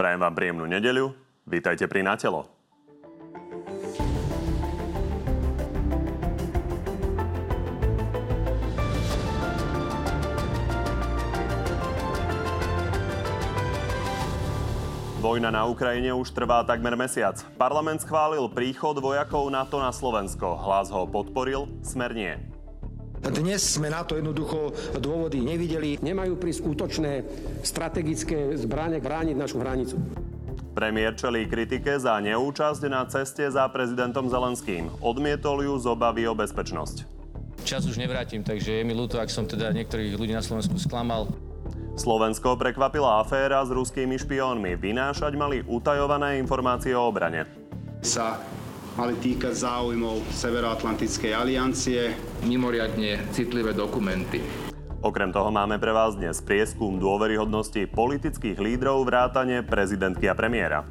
Prajem 0.00 0.16
vám 0.16 0.32
príjemnú 0.32 0.64
nedeľu. 0.64 1.12
Vítajte 1.44 1.84
pri 1.84 2.00
Natelo. 2.00 2.48
Vojna 15.20 15.52
na 15.52 15.68
Ukrajine 15.68 16.16
už 16.16 16.32
trvá 16.32 16.64
takmer 16.64 16.96
mesiac. 16.96 17.36
Parlament 17.60 18.00
schválil 18.00 18.48
príchod 18.48 18.96
vojakov 18.96 19.52
NATO 19.52 19.84
na 19.84 19.92
Slovensko. 19.92 20.64
Hlas 20.64 20.88
ho 20.88 21.04
podporil, 21.04 21.68
smer 21.84 22.16
nie. 22.16 22.49
Dnes 23.30 23.62
sme 23.62 23.94
na 23.94 24.02
to 24.02 24.18
jednoducho 24.18 24.74
dôvody 24.98 25.38
nevideli. 25.38 26.02
Nemajú 26.02 26.34
prísť 26.34 26.66
útočné 26.66 27.12
strategické 27.62 28.58
zbranie 28.58 28.98
brániť 28.98 29.36
našu 29.38 29.62
hranicu. 29.62 29.94
Premiér 30.74 31.14
čelí 31.14 31.46
kritike 31.46 31.98
za 31.98 32.18
neúčasť 32.18 32.82
na 32.90 33.06
ceste 33.06 33.46
za 33.46 33.66
prezidentom 33.70 34.26
Zelenským. 34.26 34.90
Odmietol 34.98 35.62
ju 35.62 35.74
z 35.78 35.86
obavy 35.94 36.26
o 36.26 36.34
bezpečnosť. 36.34 37.06
Čas 37.62 37.86
už 37.86 38.02
nevrátim, 38.02 38.42
takže 38.42 38.80
je 38.80 38.86
mi 38.86 38.96
ľúto, 38.96 39.22
ak 39.22 39.30
som 39.30 39.46
teda 39.46 39.70
niektorých 39.70 40.16
ľudí 40.18 40.34
na 40.34 40.42
Slovensku 40.42 40.74
sklamal. 40.80 41.30
Slovensko 41.94 42.56
prekvapila 42.56 43.20
aféra 43.20 43.60
s 43.62 43.70
ruskými 43.70 44.16
špiónmi. 44.16 44.74
Vynášať 44.74 45.36
mali 45.36 45.60
utajované 45.68 46.40
informácie 46.40 46.96
o 46.96 47.04
obrane. 47.04 47.44
Sa 48.00 48.40
mali 48.98 49.14
týkať 49.18 49.54
záujmov 49.54 50.26
Severoatlantickej 50.32 51.32
aliancie. 51.34 52.14
Mimoriadne 52.46 53.30
citlivé 53.30 53.76
dokumenty. 53.76 54.42
Okrem 55.00 55.32
toho 55.32 55.48
máme 55.48 55.80
pre 55.80 55.96
vás 55.96 56.12
dnes 56.12 56.44
prieskum 56.44 57.00
dôveryhodnosti 57.00 57.88
politických 57.88 58.60
lídrov 58.60 59.08
vrátane 59.08 59.64
prezidentky 59.64 60.28
a 60.28 60.36
premiéra. 60.36 60.84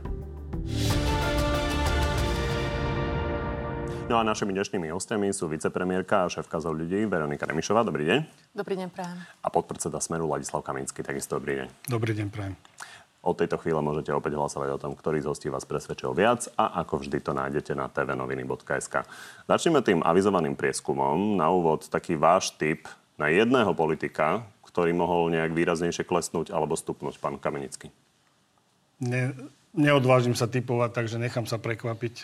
No 4.09 4.17
a 4.17 4.25
našimi 4.25 4.58
dnešnými 4.58 4.89
hostiami 4.89 5.30
sú 5.30 5.45
vicepremiérka 5.45 6.25
a 6.25 6.31
šéfka 6.34 6.58
zo 6.58 6.73
ľudí 6.73 7.06
Veronika 7.06 7.45
Remišová. 7.45 7.86
Dobrý 7.86 8.09
deň. 8.09 8.19
Dobrý 8.58 8.73
deň, 8.81 8.89
prajem. 8.89 9.22
A 9.45 9.47
podpredseda 9.53 10.02
Smeru 10.02 10.25
Ladislav 10.25 10.66
Kaminsky. 10.66 11.06
Takisto 11.06 11.38
dobrý 11.38 11.61
deň. 11.61 11.67
Dobrý 11.86 12.17
deň, 12.17 12.28
prajem. 12.34 12.58
Od 13.20 13.36
tejto 13.36 13.59
chvíle 13.59 13.84
môžete 13.84 14.16
opäť 14.16 14.39
hlasovať 14.39 14.70
o 14.75 14.81
tom, 14.81 14.92
ktorý 14.95 15.20
z 15.20 15.28
hostí 15.28 15.48
vás 15.52 15.67
presvedčil 15.67 16.16
viac 16.16 16.48
a 16.56 16.80
ako 16.80 17.03
vždy 17.03 17.20
to 17.20 17.36
nájdete 17.36 17.75
na 17.75 17.92
tvnoviny.sk. 17.92 19.03
Začneme 19.44 19.84
tým 19.84 20.00
avizovaným 20.00 20.56
prieskumom. 20.56 21.36
Na 21.36 21.52
úvod 21.52 21.92
taký 21.92 22.16
váš 22.16 22.56
tip 22.56 22.88
na 23.20 23.28
jedného 23.28 23.75
politika, 23.75 24.47
ktorý 24.64 24.95
mohol 24.95 25.28
nejak 25.36 25.52
výraznejšie 25.52 26.08
klesnúť 26.08 26.56
alebo 26.56 26.80
stupnúť, 26.80 27.20
pán 27.20 27.36
Kamenický. 27.36 27.92
Ne, 29.03 29.36
neodvážim 29.75 30.31
sa 30.31 30.47
typovať, 30.47 30.95
takže 30.95 31.20
nechám 31.20 31.44
sa 31.44 31.59
prekvapiť. 31.59 32.23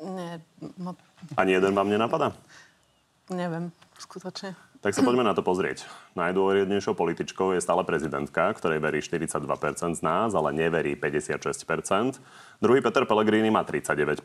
Nie, 0.00 0.40
no, 0.80 0.96
Ani 1.36 1.52
jeden 1.52 1.76
vám 1.76 1.92
nenapadá? 1.92 2.32
neviem, 3.28 3.72
skutočne. 3.96 4.56
Tak 4.84 4.92
sa 4.92 5.00
poďme 5.00 5.24
na 5.24 5.32
to 5.32 5.40
pozrieť. 5.40 5.88
Najdôvodnejšou 6.12 6.92
političkou 6.92 7.56
je 7.56 7.64
stále 7.64 7.80
prezidentka, 7.88 8.52
ktorej 8.52 8.84
verí 8.84 9.00
42% 9.00 9.96
z 9.96 10.00
nás, 10.04 10.36
ale 10.36 10.52
neverí 10.52 10.92
56%. 10.92 12.20
Druhý 12.60 12.84
Peter 12.84 13.08
Pellegrini 13.08 13.48
má 13.48 13.64
39%, 13.64 14.20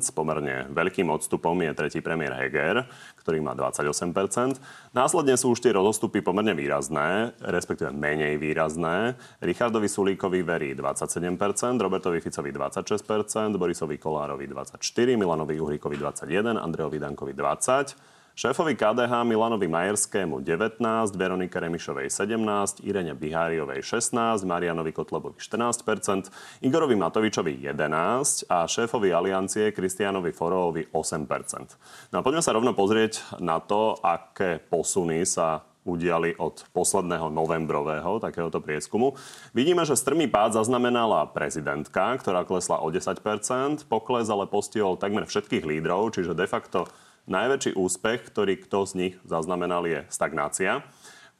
s 0.00 0.08
pomerne 0.08 0.64
veľkým 0.72 1.12
odstupom 1.12 1.60
je 1.60 1.76
tretí 1.76 2.00
premiér 2.00 2.40
Heger, 2.40 2.88
ktorý 3.20 3.44
má 3.44 3.52
28%. 3.52 4.56
Následne 4.96 5.36
sú 5.36 5.52
už 5.52 5.60
tie 5.60 5.76
rozostupy 5.76 6.24
pomerne 6.24 6.56
výrazné, 6.56 7.36
respektíve 7.44 7.92
menej 7.92 8.40
výrazné. 8.40 9.12
Richardovi 9.44 9.92
Sulíkovi 9.92 10.40
verí 10.40 10.72
27%, 10.72 11.36
Robertovi 11.84 12.24
Ficovi 12.24 12.48
26%, 12.48 13.60
Borisovi 13.60 14.00
Kolárovi 14.00 14.48
24%, 14.48 15.20
Milanovi 15.20 15.60
Uhríkovi 15.60 16.00
21%, 16.00 16.56
Andrejovi 16.56 16.96
Dankovi 16.96 17.36
20%. 17.36 18.16
Šéfovi 18.38 18.78
KDH 18.78 19.26
Milanovi 19.26 19.66
Majerskému 19.66 20.38
19, 20.46 20.78
Veronike 21.18 21.58
Remišovej 21.58 22.06
17, 22.06 22.86
Irene 22.86 23.18
Biháriovej 23.18 23.82
16, 23.82 24.46
Marianovi 24.46 24.94
Kotlebovi 24.94 25.42
14%, 25.42 26.30
Igorovi 26.62 26.94
Matovičovi 26.94 27.58
11 27.66 28.46
a 28.46 28.62
šéfovi 28.70 29.10
aliancie 29.10 29.74
Kristianovi 29.74 30.30
Forovovi 30.30 30.86
8%. 30.86 32.14
No 32.14 32.22
a 32.22 32.22
poďme 32.22 32.38
sa 32.38 32.54
rovno 32.54 32.78
pozrieť 32.78 33.42
na 33.42 33.58
to, 33.58 33.98
aké 34.06 34.62
posuny 34.62 35.26
sa 35.26 35.66
udiali 35.82 36.38
od 36.38 36.62
posledného 36.70 37.34
novembrového 37.34 38.22
takéhoto 38.22 38.62
prieskumu. 38.62 39.18
Vidíme, 39.50 39.82
že 39.82 39.98
strmý 39.98 40.30
pád 40.30 40.62
zaznamenala 40.62 41.26
prezidentka, 41.34 42.14
ktorá 42.22 42.46
klesla 42.46 42.78
o 42.78 42.86
10%, 42.86 43.82
pokles 43.90 44.30
ale 44.30 44.46
postihol 44.46 44.94
takmer 44.94 45.26
všetkých 45.26 45.66
lídrov, 45.66 46.14
čiže 46.14 46.38
de 46.38 46.46
facto 46.46 46.86
Najväčší 47.28 47.76
úspech, 47.76 48.32
ktorý 48.32 48.56
kto 48.56 48.88
z 48.88 48.92
nich 48.96 49.14
zaznamenal, 49.28 49.84
je 49.84 50.00
stagnácia. 50.08 50.80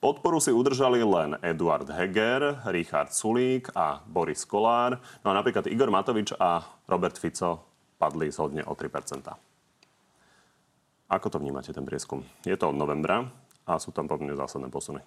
Podporu 0.05 0.37
si 0.37 0.53
udržali 0.53 1.01
len 1.01 1.41
Eduard 1.41 1.89
Heger, 1.89 2.61
Richard 2.69 3.17
Sulík 3.17 3.73
a 3.73 4.05
Boris 4.05 4.45
Kolár. 4.45 5.01
No 5.25 5.33
a 5.33 5.39
napríklad 5.41 5.65
Igor 5.65 5.89
Matovič 5.89 6.37
a 6.37 6.61
Robert 6.85 7.17
Fico 7.17 7.65
padli 7.97 8.29
zhodne 8.29 8.69
o 8.69 8.77
3% 8.77 9.33
Ako 11.09 11.27
to 11.33 11.41
vnímate, 11.41 11.73
ten 11.73 11.89
prieskum? 11.89 12.21
Je 12.45 12.53
to 12.61 12.69
od 12.69 12.77
novembra 12.77 13.25
a 13.65 13.81
sú 13.81 13.89
tam 13.89 14.05
pomerne 14.05 14.37
zásadné 14.37 14.69
posuny. 14.69 15.01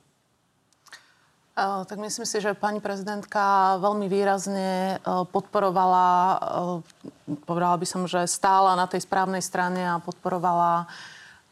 Uh, 1.52 1.84
tak 1.84 2.00
myslím 2.00 2.24
si, 2.24 2.40
že 2.40 2.56
pani 2.56 2.80
prezidentka 2.80 3.76
veľmi 3.84 4.08
výrazne 4.08 4.98
uh, 5.04 5.28
podporovala, 5.28 6.08
uh, 6.40 6.80
povedala 7.44 7.76
by 7.76 7.84
som, 7.84 8.08
že 8.08 8.24
stála 8.24 8.80
na 8.80 8.88
tej 8.88 9.04
správnej 9.04 9.44
strane 9.44 9.84
a 9.84 10.00
podporovala 10.00 10.88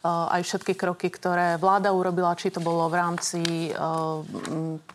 aj 0.03 0.47
všetky 0.47 0.79
kroky, 0.79 1.11
ktoré 1.11 1.59
vláda 1.59 1.91
urobila, 1.91 2.31
či 2.31 2.47
to 2.47 2.63
bolo 2.63 2.87
v 2.87 2.95
rámci 2.95 3.41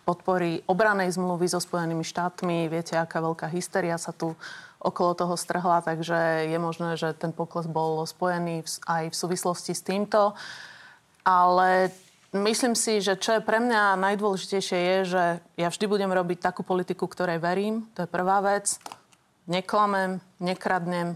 podpory 0.08 0.64
obranej 0.64 1.12
zmluvy 1.20 1.44
so 1.44 1.60
Spojenými 1.60 2.00
štátmi. 2.00 2.72
Viete, 2.72 2.96
aká 2.96 3.20
veľká 3.20 3.52
hysteria 3.52 4.00
sa 4.00 4.16
tu 4.16 4.32
okolo 4.80 5.12
toho 5.12 5.36
strhla, 5.36 5.84
takže 5.84 6.48
je 6.48 6.56
možné, 6.56 6.96
že 6.96 7.12
ten 7.12 7.36
pokles 7.36 7.68
bol 7.68 8.00
spojený 8.08 8.64
aj 8.88 9.12
v 9.12 9.16
súvislosti 9.16 9.76
s 9.76 9.84
týmto. 9.84 10.32
Ale 11.20 11.92
Myslím 12.34 12.74
si, 12.74 12.98
že 12.98 13.14
čo 13.14 13.38
je 13.38 13.46
pre 13.46 13.62
mňa 13.62 13.94
najdôležitejšie 13.94 14.74
je, 14.74 14.98
že 15.06 15.22
ja 15.54 15.68
vždy 15.70 15.86
budem 15.86 16.10
robiť 16.10 16.42
takú 16.42 16.66
politiku, 16.66 17.06
ktorej 17.06 17.38
verím. 17.38 17.86
To 17.94 18.02
je 18.02 18.10
prvá 18.10 18.42
vec. 18.42 18.74
Neklamem, 19.46 20.18
nekradnem, 20.42 21.14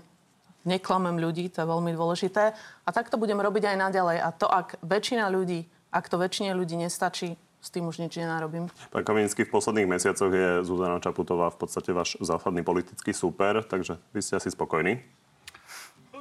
neklamem 0.62 1.18
ľudí, 1.18 1.50
to 1.50 1.66
je 1.66 1.66
veľmi 1.66 1.90
dôležité. 1.90 2.54
A 2.54 2.88
tak 2.94 3.10
to 3.10 3.18
budem 3.18 3.42
robiť 3.42 3.74
aj 3.74 3.76
naďalej. 3.90 4.18
A 4.22 4.30
to, 4.30 4.46
ak 4.46 4.78
väčšina 4.86 5.26
ľudí, 5.26 5.66
ak 5.90 6.06
to 6.06 6.22
väčšine 6.22 6.54
ľudí 6.54 6.78
nestačí, 6.78 7.34
s 7.58 7.68
tým 7.74 7.90
už 7.90 7.98
nič 7.98 8.14
nenarobím. 8.14 8.70
Pán 8.94 9.02
Kamínsky, 9.02 9.42
v 9.42 9.50
posledných 9.50 9.90
mesiacoch 9.90 10.30
je 10.30 10.62
Zuzana 10.62 11.02
Čaputová 11.02 11.50
v 11.50 11.66
podstate 11.66 11.90
váš 11.90 12.14
zásadný 12.22 12.62
politický 12.62 13.10
súper, 13.10 13.66
takže 13.66 13.98
vy 14.14 14.22
ste 14.22 14.38
asi 14.38 14.54
spokojní? 14.54 15.02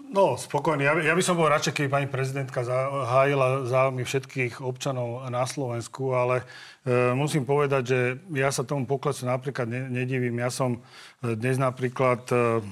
No, 0.07 0.39
spokojný. 0.39 0.87
Ja, 0.87 0.95
ja 1.03 1.13
by 1.19 1.23
som 1.23 1.35
bol 1.35 1.51
radšej, 1.51 1.75
keby 1.75 1.89
pani 1.91 2.07
prezidentka 2.07 2.63
hájila 3.11 3.67
záujmy 3.67 4.07
všetkých 4.07 4.63
občanov 4.63 5.27
na 5.27 5.43
Slovensku, 5.43 6.15
ale 6.15 6.47
e, 6.87 7.11
musím 7.11 7.43
povedať, 7.43 7.83
že 7.83 7.99
ja 8.31 8.47
sa 8.47 8.63
tomu 8.63 8.87
poklesu 8.87 9.27
napríklad 9.27 9.67
ne, 9.67 9.83
nedivím. 9.91 10.39
Ja 10.39 10.47
som 10.47 10.79
e, 11.19 11.35
dnes 11.35 11.59
napríklad 11.59 12.23
e, 12.31 12.63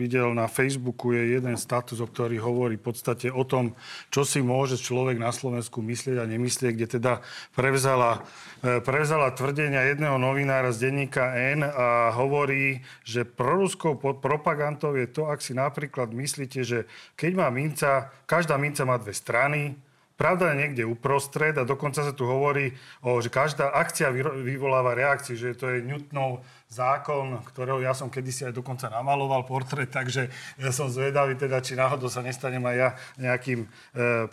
videl 0.00 0.32
na 0.32 0.48
Facebooku 0.48 1.12
je 1.12 1.36
jeden 1.36 1.60
status, 1.60 2.00
o 2.00 2.08
ktorý 2.08 2.40
hovorí 2.40 2.80
v 2.80 2.88
podstate 2.88 3.28
o 3.28 3.44
tom, 3.44 3.76
čo 4.08 4.24
si 4.24 4.40
môže 4.40 4.80
človek 4.80 5.20
na 5.20 5.28
Slovensku 5.28 5.84
myslieť 5.84 6.16
a 6.16 6.24
nemyslieť, 6.24 6.72
kde 6.72 6.88
teda 6.88 7.12
prevzala, 7.52 8.24
e, 8.64 8.80
prevzala 8.80 9.28
tvrdenia 9.36 9.92
jedného 9.92 10.16
novinára 10.16 10.72
z 10.72 10.88
denníka 10.88 11.36
N 11.52 11.68
a 11.68 12.16
hovorí, 12.16 12.80
že 13.04 13.28
proruskou 13.28 14.00
propagandou 14.00 14.96
je 14.96 15.04
to, 15.04 15.28
ak 15.28 15.44
si 15.44 15.52
napríklad 15.52 16.16
myslíte, 16.16 16.64
že 16.64 16.77
že 16.78 16.82
keď 17.18 17.32
má 17.34 17.48
minca, 17.50 18.14
každá 18.24 18.54
minca 18.54 18.86
má 18.86 18.94
dve 18.96 19.10
strany, 19.10 19.74
Pravda 20.18 20.50
je 20.50 20.66
niekde 20.66 20.82
uprostred 20.82 21.54
a 21.54 21.62
dokonca 21.62 22.02
sa 22.02 22.10
tu 22.10 22.26
hovorí, 22.26 22.74
o, 23.06 23.22
že 23.22 23.30
každá 23.30 23.70
akcia 23.70 24.10
vyvoláva 24.42 24.98
reakciu, 24.98 25.38
že 25.38 25.54
to 25.54 25.70
je 25.70 25.86
Newtonov 25.86 26.42
zákon, 26.66 27.38
ktorého 27.46 27.78
ja 27.78 27.94
som 27.94 28.10
kedysi 28.10 28.50
aj 28.50 28.58
dokonca 28.58 28.90
namaloval 28.90 29.46
portrét, 29.46 29.94
takže 29.94 30.26
ja 30.58 30.74
som 30.74 30.90
zvedavý 30.90 31.38
teda, 31.38 31.62
či 31.62 31.78
náhodou 31.78 32.10
sa 32.10 32.18
nestanem 32.26 32.66
aj 32.66 32.76
ja 32.76 32.88
nejakým 33.14 33.62
e, 33.62 33.68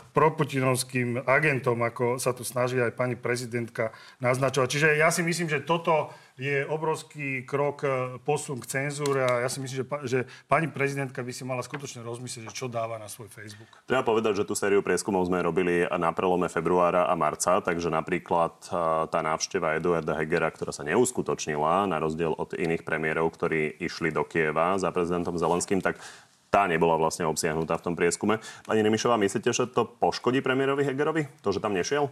proputinovským 0.10 1.22
agentom, 1.22 1.78
ako 1.78 2.18
sa 2.18 2.34
tu 2.34 2.42
snaží 2.42 2.82
aj 2.82 2.98
pani 2.98 3.14
prezidentka 3.14 3.94
naznačovať. 4.18 4.68
Čiže 4.74 4.90
ja 4.98 5.14
si 5.14 5.22
myslím, 5.22 5.54
že 5.54 5.62
toto 5.62 6.10
je 6.36 6.68
obrovský 6.68 7.48
krok 7.48 7.88
e, 7.88 8.20
posun 8.20 8.60
k 8.60 8.68
cenzúre 8.68 9.24
a 9.24 9.48
ja 9.48 9.50
si 9.50 9.64
myslím, 9.64 9.78
že, 9.80 9.88
že 10.04 10.20
pani 10.52 10.68
prezidentka 10.68 11.24
by 11.24 11.32
si 11.32 11.48
mala 11.48 11.64
skutočne 11.64 12.04
rozmyslieť, 12.04 12.52
čo 12.52 12.68
dáva 12.68 13.00
na 13.00 13.08
svoj 13.08 13.32
Facebook. 13.32 13.72
Treba 13.88 14.04
povedať, 14.04 14.44
že 14.44 14.48
tú 14.48 14.52
sériu 14.52 14.84
prieskumov 14.84 15.32
sme 15.32 15.40
robili 15.40 15.88
na 15.96 16.12
prelome 16.12 16.52
februára 16.52 17.08
a 17.08 17.16
marca, 17.16 17.64
takže 17.64 17.88
napríklad 17.88 18.68
e, 18.68 18.70
tá 19.08 19.20
návšteva 19.24 19.80
Eduarda 19.80 20.20
Hegera, 20.20 20.52
ktorá 20.52 20.76
sa 20.76 20.84
neuskutočnila, 20.84 21.88
na 21.88 22.04
rozdiel 22.04 22.36
od 22.36 22.52
iných 22.52 22.84
premiérov, 22.84 23.32
ktorí 23.32 23.80
išli 23.80 24.12
do 24.12 24.28
Kieva 24.28 24.76
za 24.76 24.92
prezidentom 24.92 25.40
Zelenským, 25.40 25.80
tak 25.80 26.04
tá 26.52 26.68
nebola 26.68 27.00
vlastne 27.00 27.28
obsiahnutá 27.28 27.80
v 27.80 27.86
tom 27.92 27.96
prieskume. 27.96 28.44
Pani 28.68 28.84
Nemišová, 28.84 29.16
myslíte, 29.20 29.56
že 29.56 29.72
to 29.72 29.88
poškodí 29.88 30.44
premiérovi 30.44 30.84
Hegerovi, 30.84 31.28
to, 31.44 31.56
že 31.56 31.64
tam 31.64 31.76
nešiel? 31.76 32.12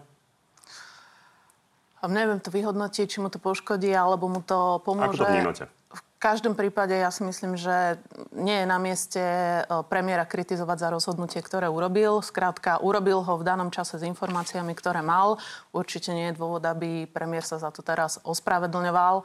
Neviem 2.03 2.43
to 2.43 2.51
vyhodnotiť, 2.51 3.07
či 3.07 3.17
mu 3.23 3.31
to 3.31 3.39
poškodí, 3.39 3.91
alebo 3.95 4.27
mu 4.27 4.43
to 4.43 4.83
pomôže. 4.83 5.23
Ako 5.23 5.23
to 5.23 5.31
vnímate? 5.31 5.63
V 5.93 6.01
každom 6.19 6.55
prípade 6.55 6.95
ja 6.95 7.11
si 7.11 7.19
myslím, 7.27 7.59
že 7.59 7.99
nie 8.31 8.63
je 8.63 8.67
na 8.67 8.79
mieste 8.79 9.19
e, 9.19 9.61
premiéra 9.91 10.23
kritizovať 10.23 10.77
za 10.79 10.89
rozhodnutie, 10.91 11.43
ktoré 11.43 11.67
urobil. 11.67 12.23
Skrátka, 12.23 12.79
urobil 12.79 13.19
ho 13.19 13.33
v 13.35 13.43
danom 13.43 13.67
čase 13.67 13.99
s 13.99 14.07
informáciami, 14.07 14.71
ktoré 14.71 15.03
mal. 15.03 15.35
Určite 15.75 16.15
nie 16.15 16.31
je 16.31 16.37
dôvod, 16.39 16.63
aby 16.63 17.11
premiér 17.11 17.43
sa 17.43 17.59
za 17.59 17.75
to 17.75 17.83
teraz 17.83 18.23
ospravedlňoval. 18.23 19.19
E, 19.19 19.23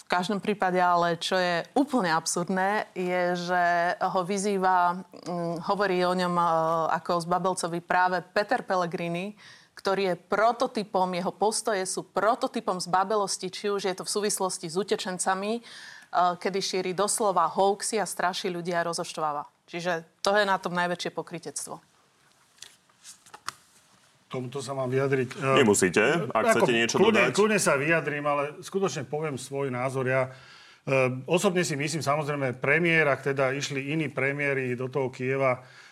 v 0.00 0.04
každom 0.08 0.40
prípade 0.40 0.80
ale, 0.80 1.20
čo 1.20 1.36
je 1.36 1.68
úplne 1.76 2.10
absurdné, 2.10 2.88
je, 2.96 3.44
že 3.44 3.64
ho 4.00 4.20
vyzýva, 4.24 5.04
hovorí 5.68 6.00
o 6.00 6.16
ňom 6.16 6.34
e, 6.34 6.44
ako 6.96 7.20
z 7.20 7.26
Babelcovi 7.28 7.80
práve 7.84 8.24
Peter 8.32 8.64
Pellegrini, 8.64 9.36
ktorý 9.74 10.12
je 10.12 10.16
prototypom, 10.18 11.08
jeho 11.16 11.32
postoje 11.32 11.82
sú 11.88 12.04
prototypom 12.04 12.76
zbabelosti, 12.76 13.48
či 13.48 13.72
už 13.72 13.88
je 13.88 13.94
to 13.96 14.04
v 14.04 14.12
súvislosti 14.12 14.68
s 14.68 14.76
utečencami, 14.76 15.52
eh, 15.56 15.64
kedy 16.36 16.58
šíri 16.60 16.92
doslova 16.92 17.48
hoaxy 17.48 17.96
a 17.96 18.06
straší 18.06 18.52
ľudia 18.52 18.84
a 18.84 18.86
rozoštváva. 18.92 19.48
Čiže 19.70 20.04
to 20.20 20.34
je 20.34 20.44
na 20.44 20.58
tom 20.58 20.74
najväčšie 20.74 21.10
pokritectvo. 21.14 21.78
Tomuto 24.30 24.62
sa 24.62 24.78
mám 24.78 24.90
vyjadriť. 24.90 25.28
Eh, 25.38 25.56
Nemusíte, 25.64 26.02
ak 26.30 26.44
Ako, 26.54 26.66
chcete 26.66 26.72
niečo 26.74 26.96
kľudne, 26.98 27.30
dodať. 27.30 27.34
Kľudne 27.34 27.58
sa 27.58 27.74
vyjadrím, 27.74 28.24
ale 28.26 28.42
skutočne 28.62 29.02
poviem 29.06 29.34
svoj 29.34 29.74
názor. 29.74 30.06
Ja 30.06 30.30
uh, 30.30 31.10
osobne 31.26 31.66
si 31.66 31.74
myslím, 31.74 31.98
samozrejme, 31.98 32.62
premiér, 32.62 33.10
ak 33.10 33.34
teda 33.34 33.50
išli 33.50 33.90
iní 33.90 34.06
premiéry 34.06 34.78
do 34.78 34.86
toho 34.86 35.10
Kieva, 35.10 35.62
Eh, 35.62 35.89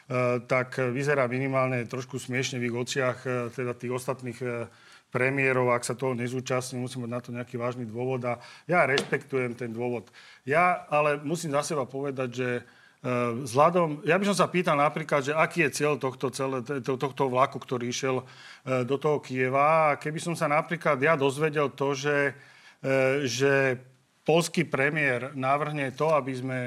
tak 0.48 0.80
vyzerá 0.80 1.28
minimálne 1.28 1.84
trošku 1.84 2.16
smiešne 2.16 2.56
v 2.56 2.72
ich 2.72 2.76
očiach, 2.76 3.18
eh, 3.28 3.32
teda 3.52 3.76
tých 3.76 3.92
ostatných 3.92 4.40
eh, 4.40 4.64
premiérov, 5.12 5.68
ak 5.72 5.84
sa 5.84 5.92
toho 5.92 6.16
nezúčastní, 6.16 6.80
musím 6.80 7.04
mať 7.04 7.12
na 7.12 7.20
to 7.20 7.30
nejaký 7.32 7.56
vážny 7.60 7.84
dôvod 7.84 8.24
a 8.24 8.40
ja 8.64 8.88
rešpektujem 8.88 9.52
ten 9.56 9.72
dôvod. 9.72 10.08
Ja 10.48 10.84
ale 10.88 11.20
musím 11.20 11.52
za 11.52 11.64
seba 11.64 11.84
povedať, 11.84 12.30
že 12.32 12.50
Vzhľadom, 12.98 14.02
ja 14.02 14.18
by 14.18 14.26
som 14.26 14.34
sa 14.34 14.50
pýtal 14.50 14.74
napríklad, 14.74 15.22
že 15.22 15.30
aký 15.30 15.70
je 15.70 15.70
cieľ 15.70 16.02
tohto, 16.02 16.34
celé, 16.34 16.66
tohto 16.82 17.30
vlaku, 17.30 17.62
ktorý 17.62 17.94
išiel 17.94 18.26
do 18.66 18.96
toho 18.98 19.22
Kieva. 19.22 19.94
A 19.94 19.96
keby 20.02 20.18
som 20.18 20.34
sa 20.34 20.50
napríklad 20.50 20.98
ja 20.98 21.14
dozvedel 21.14 21.70
to, 21.70 21.94
že, 21.94 22.34
že 23.22 23.78
polský 24.28 24.68
premiér 24.68 25.32
navrhne 25.32 25.88
to, 25.96 26.12
aby 26.12 26.36
sme 26.36 26.58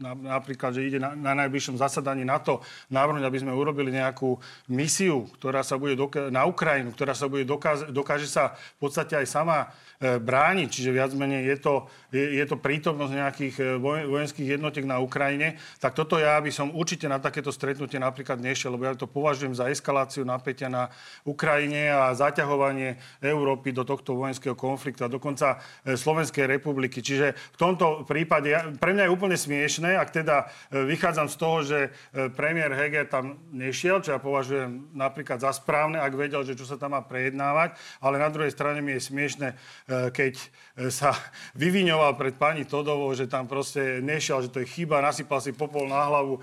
napríklad, 0.00 0.72
že 0.72 0.88
ide 0.88 0.96
na, 0.96 1.12
na 1.12 1.36
najbližšom 1.44 1.76
zasadaní 1.76 2.24
NATO, 2.24 2.64
navrhnúť, 2.88 3.28
aby 3.28 3.38
sme 3.44 3.52
urobili 3.52 3.92
nejakú 3.92 4.40
misiu, 4.72 5.28
ktorá 5.36 5.60
sa 5.60 5.76
bude 5.76 6.00
doka- 6.00 6.32
na 6.32 6.48
Ukrajinu, 6.48 6.96
ktorá 6.96 7.12
sa 7.12 7.28
bude 7.28 7.44
dokáže, 7.44 7.92
dokáže 7.92 8.24
sa 8.24 8.56
v 8.80 8.88
podstate 8.88 9.20
aj 9.20 9.28
sama 9.28 9.68
brániť, 10.00 10.68
čiže 10.72 10.96
viac 10.96 11.12
menej 11.12 11.44
je 11.44 11.56
to, 11.60 11.74
je, 12.08 12.40
je 12.40 12.44
to 12.48 12.56
prítomnosť 12.56 13.12
nejakých 13.12 13.54
e, 13.60 13.64
vojenských 14.08 14.56
jednotiek 14.56 14.88
na 14.88 14.96
Ukrajine, 14.96 15.60
tak 15.76 15.92
toto 15.92 16.16
ja 16.16 16.40
by 16.40 16.48
som 16.48 16.72
určite 16.72 17.04
na 17.04 17.20
takéto 17.20 17.52
stretnutie 17.52 18.00
napríklad 18.00 18.40
nešiel, 18.40 18.72
lebo 18.72 18.88
ja 18.88 18.96
to 18.96 19.04
považujem 19.04 19.52
za 19.52 19.68
eskaláciu 19.68 20.24
napätia 20.24 20.72
na 20.72 20.88
Ukrajine 21.28 21.92
a 21.92 22.16
zaťahovanie 22.16 22.96
Európy 23.20 23.76
do 23.76 23.84
tohto 23.84 24.16
vojenského 24.16 24.56
konfliktu 24.56 25.04
a 25.04 25.12
dokonca 25.12 25.60
e, 25.84 25.92
Slovenskej 26.00 26.48
republiky. 26.48 27.04
Čiže 27.04 27.36
v 27.36 27.58
tomto 27.60 28.08
prípade, 28.08 28.56
ja, 28.56 28.72
pre 28.80 28.96
mňa 28.96 29.04
je 29.04 29.12
úplne 29.12 29.36
smiešné, 29.36 30.00
ak 30.00 30.16
teda 30.16 30.48
e, 30.72 30.80
vychádzam 30.88 31.28
z 31.28 31.36
toho, 31.36 31.56
že 31.60 31.78
e, 32.16 32.32
premiér 32.32 32.72
Heger 32.72 33.04
tam 33.04 33.36
nešiel, 33.52 34.00
čo 34.00 34.16
ja 34.16 34.20
považujem 34.22 34.96
napríklad 34.96 35.44
za 35.44 35.52
správne, 35.52 36.00
ak 36.00 36.16
vedel, 36.16 36.40
že 36.40 36.56
čo 36.56 36.64
sa 36.64 36.80
tam 36.80 36.96
má 36.96 37.04
prejednávať, 37.04 37.76
ale 38.00 38.16
na 38.16 38.32
druhej 38.32 38.48
strane 38.48 38.80
mi 38.80 38.96
je 38.96 39.04
smiešné, 39.12 39.48
e, 39.52 39.89
keď 39.90 40.34
sa 40.88 41.12
vyviňoval 41.62 42.14
pred 42.14 42.34
pani 42.38 42.62
Todovou, 42.64 43.10
že 43.12 43.26
tam 43.26 43.50
proste 43.50 43.98
nešiel, 44.00 44.46
že 44.46 44.50
to 44.54 44.62
je 44.62 44.68
chyba, 44.70 45.02
nasypal 45.02 45.42
si 45.42 45.50
popol 45.52 45.90
na 45.90 46.06
hlavu. 46.06 46.40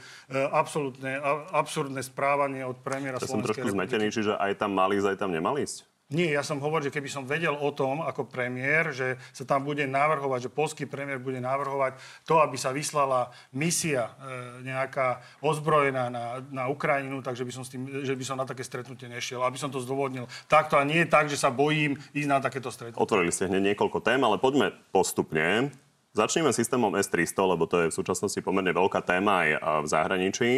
Absolutne 0.51 1.17
absurdné 1.55 2.03
správanie 2.03 2.61
od 2.67 2.77
premiéra 2.83 3.17
Ja 3.17 3.25
som 3.25 3.41
trošku 3.41 3.65
zmetený, 3.65 4.11
čiže 4.11 4.35
aj 4.35 4.59
tam 4.59 4.75
mali 4.75 4.99
ísť, 4.99 5.15
aj 5.15 5.17
tam 5.17 5.31
nemali 5.31 5.63
ísť? 5.63 5.96
Nie, 6.07 6.31
ja 6.31 6.39
som 6.39 6.63
hovoril, 6.63 6.87
že 6.87 6.95
keby 6.95 7.11
som 7.11 7.27
vedel 7.27 7.51
o 7.51 7.67
tom 7.75 7.99
ako 7.99 8.31
premiér, 8.31 8.95
že 8.95 9.19
sa 9.35 9.43
tam 9.43 9.67
bude 9.67 9.83
navrhovať, 9.83 10.47
že 10.47 10.55
polský 10.55 10.87
premiér 10.87 11.19
bude 11.19 11.43
navrhovať 11.43 11.99
to, 12.23 12.39
aby 12.39 12.55
sa 12.55 12.71
vyslala 12.71 13.27
misia 13.51 14.15
e, 14.15 14.71
nejaká 14.71 15.19
ozbrojená 15.43 16.07
na, 16.07 16.39
na 16.47 16.71
Ukrajinu, 16.71 17.19
takže 17.19 17.43
by 17.43 17.51
som, 17.51 17.67
s 17.67 17.75
tým, 17.75 18.07
že 18.07 18.15
by 18.15 18.23
som 18.23 18.39
na 18.39 18.47
také 18.47 18.63
stretnutie 18.63 19.11
nešiel, 19.11 19.43
aby 19.43 19.59
som 19.59 19.67
to 19.67 19.83
zdôvodnil 19.83 20.31
takto 20.47 20.79
a 20.79 20.87
nie 20.87 21.03
tak, 21.03 21.27
že 21.27 21.35
sa 21.35 21.51
bojím 21.51 21.99
ísť 22.15 22.29
na 22.31 22.39
takéto 22.39 22.71
stretnutie. 22.71 23.03
Otvorili 23.03 23.35
ste 23.35 23.51
hneď 23.51 23.75
niekoľko 23.75 23.99
tém, 23.99 24.23
ale 24.23 24.39
poďme 24.39 24.71
postupne. 24.95 25.75
Začneme 26.15 26.55
systémom 26.55 26.95
S-300, 26.95 27.35
lebo 27.51 27.67
to 27.67 27.83
je 27.83 27.91
v 27.91 27.97
súčasnosti 27.99 28.39
pomerne 28.39 28.71
veľká 28.71 29.03
téma 29.03 29.43
aj 29.43 29.49
v 29.83 29.87
zahraničí. 29.91 30.51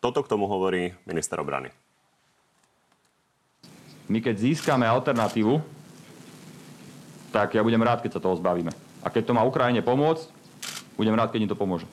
Toto 0.00 0.24
k 0.24 0.30
tomu 0.32 0.48
hovorí 0.48 0.96
minister 1.04 1.38
obrany 1.38 1.68
my 4.06 4.18
keď 4.22 4.34
získame 4.38 4.86
alternatívu, 4.86 5.58
tak 7.34 7.52
ja 7.52 7.62
budem 7.62 7.82
rád, 7.82 8.00
keď 8.00 8.18
sa 8.18 8.22
toho 8.22 8.38
zbavíme. 8.38 8.70
A 9.02 9.12
keď 9.12 9.30
to 9.30 9.36
má 9.36 9.42
Ukrajine 9.44 9.82
pomôcť, 9.82 10.30
budem 10.96 11.14
rád, 11.14 11.30
keď 11.30 11.46
im 11.46 11.50
to 11.52 11.58
pomôže. 11.58 11.84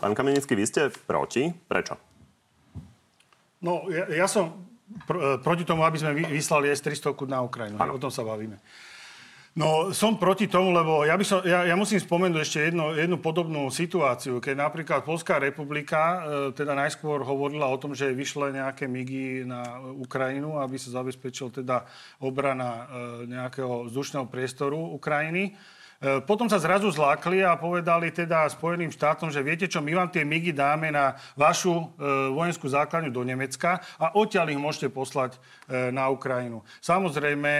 Pán 0.00 0.16
Kamenický, 0.16 0.56
vy 0.56 0.64
ste 0.64 0.88
proti. 1.04 1.52
Prečo? 1.68 1.98
No, 3.60 3.88
ja, 3.90 4.06
ja 4.24 4.26
som 4.30 4.66
pr- 5.08 5.40
proti 5.42 5.66
tomu, 5.66 5.82
aby 5.82 5.98
sme 5.98 6.14
vyslali 6.30 6.70
S-300 6.70 7.12
na 7.26 7.42
Ukrajinu. 7.42 7.76
Ano. 7.80 7.96
O 7.96 8.02
tom 8.02 8.12
sa 8.12 8.22
bavíme. 8.22 8.60
No, 9.56 9.88
som 9.96 10.20
proti 10.20 10.52
tomu, 10.52 10.68
lebo 10.68 11.08
ja, 11.08 11.16
by 11.16 11.24
som, 11.24 11.40
ja, 11.40 11.64
ja 11.64 11.72
musím 11.80 11.96
spomenúť 11.96 12.44
ešte 12.44 12.58
jedno, 12.68 12.92
jednu 12.92 13.16
podobnú 13.16 13.72
situáciu, 13.72 14.36
keď 14.36 14.52
napríklad 14.52 15.00
Polská 15.00 15.40
republika 15.40 15.96
e, 15.96 16.18
teda 16.52 16.76
najskôr 16.76 17.24
hovorila 17.24 17.64
o 17.72 17.80
tom, 17.80 17.96
že 17.96 18.12
vyšle 18.12 18.52
nejaké 18.52 18.84
migy 18.84 19.48
na 19.48 19.80
Ukrajinu, 19.96 20.60
aby 20.60 20.76
sa 20.76 21.00
zabezpečil 21.00 21.56
teda 21.56 21.88
obrana 22.20 22.68
e, 22.68 23.32
nejakého 23.32 23.88
vzdušného 23.88 24.28
priestoru 24.28 24.76
Ukrajiny. 24.92 25.56
E, 26.06 26.22
potom 26.22 26.46
sa 26.46 26.62
zrazu 26.62 26.86
zlákli 26.86 27.42
a 27.42 27.58
povedali 27.58 28.14
teda 28.14 28.46
Spojeným 28.46 28.94
štátom, 28.94 29.26
že 29.26 29.42
viete 29.42 29.66
čo, 29.66 29.82
my 29.82 29.90
vám 29.90 30.10
tie 30.14 30.22
migy 30.22 30.54
dáme 30.54 30.94
na 30.94 31.18
vašu 31.34 31.74
e, 31.74 31.84
vojenskú 32.30 32.70
základňu 32.70 33.10
do 33.10 33.26
Nemecka 33.26 33.82
a 33.98 34.14
odtiaľ 34.14 34.54
ich 34.54 34.60
môžete 34.62 34.94
poslať 34.94 35.34
e, 35.34 35.90
na 35.90 36.06
Ukrajinu. 36.06 36.62
Samozrejme, 36.78 37.52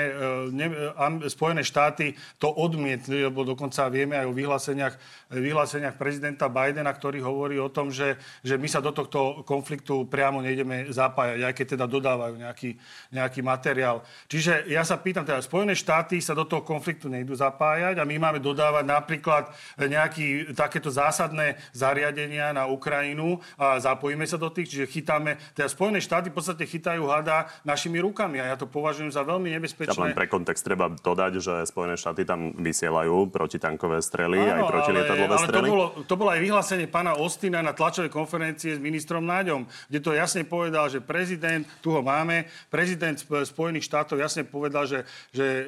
Spojené 1.27 1.67
štáty 1.67 2.15
to 2.39 2.47
odmietli, 2.47 3.27
lebo 3.27 3.43
dokonca 3.43 3.91
vieme 3.91 4.15
aj 4.15 4.27
o 4.31 4.37
vyhláseniach, 4.37 4.95
vyhláseniach 5.35 5.99
prezidenta 5.99 6.47
Bidena, 6.47 6.95
ktorý 6.95 7.19
hovorí 7.25 7.59
o 7.59 7.73
tom, 7.73 7.91
že, 7.91 8.15
že 8.47 8.55
my 8.55 8.69
sa 8.71 8.79
do 8.79 8.95
tohto 8.95 9.43
konfliktu 9.43 10.07
priamo 10.07 10.39
nejdeme 10.39 10.93
zapájať, 10.95 11.41
aj 11.43 11.55
keď 11.57 11.67
teda 11.75 11.87
dodávajú 11.91 12.35
nejaký, 12.39 12.71
nejaký 13.11 13.41
materiál. 13.43 14.07
Čiže 14.31 14.71
ja 14.71 14.87
sa 14.87 15.01
pýtam, 15.01 15.27
teda 15.27 15.43
Spojené 15.43 15.75
štáty 15.75 16.23
sa 16.23 16.37
do 16.37 16.47
toho 16.47 16.63
konfliktu 16.63 17.11
nejdú 17.11 17.35
zapájať 17.35 17.99
a 17.99 18.05
my 18.07 18.17
máme 18.21 18.36
dodávať 18.39 18.85
napríklad 18.87 19.51
nejaké 19.79 20.53
takéto 20.53 20.89
zásadné 20.93 21.59
zariadenia 21.73 22.53
na 22.53 22.69
Ukrajinu 22.69 23.41
a 23.57 23.81
zapojíme 23.81 24.25
sa 24.25 24.41
do 24.41 24.49
tých, 24.53 24.73
čiže 24.73 24.87
chytáme, 24.91 25.37
teda 25.53 25.69
Spojené 25.71 25.99
štáty 26.01 26.31
v 26.33 26.37
podstate 26.37 26.65
chytajú 26.65 27.07
hada 27.09 27.51
našimi 27.63 28.01
rukami 28.01 28.41
a 28.41 28.53
ja 28.53 28.57
to 28.57 28.69
považujem 28.69 29.13
za 29.13 29.23
veľmi 29.23 29.53
nebezpečné. 29.57 29.95
Ja 29.95 30.07
len 30.11 30.17
pre 30.17 30.31
kontext 30.31 30.63
treba 30.65 30.93
dodať, 30.93 31.33
že 31.41 31.55
Spojené 31.69 31.99
štáty 31.99 32.23
tam 32.25 32.53
vysielajú 32.57 33.29
protitankové 33.31 34.01
strely, 34.01 34.39
Áno, 34.39 34.67
aj 34.67 34.73
protilietadlové 34.73 35.35
ale, 35.37 35.43
ale 35.43 35.49
strely. 35.49 35.69
To 35.69 35.73
bolo, 35.73 35.87
to 36.05 36.15
bolo 36.15 36.31
aj 36.33 36.41
vyhlásenie 36.41 36.87
pána 36.91 37.13
Ostina 37.19 37.61
na 37.61 37.73
tlačovej 37.73 38.11
konferencie 38.13 38.77
s 38.77 38.81
ministrom 38.81 39.25
Náďom, 39.27 39.67
kde 39.91 39.99
to 40.01 40.11
jasne 40.15 40.47
povedal, 40.47 40.89
že 40.89 41.03
prezident, 41.03 41.67
tu 41.83 41.93
ho 41.93 42.01
máme, 42.01 42.49
prezident 42.71 43.19
Spojených 43.21 43.87
štátov 43.87 44.17
jasne 44.21 44.47
povedal, 44.47 44.87
že, 44.89 45.05
že 45.35 45.45
e, 45.45 45.65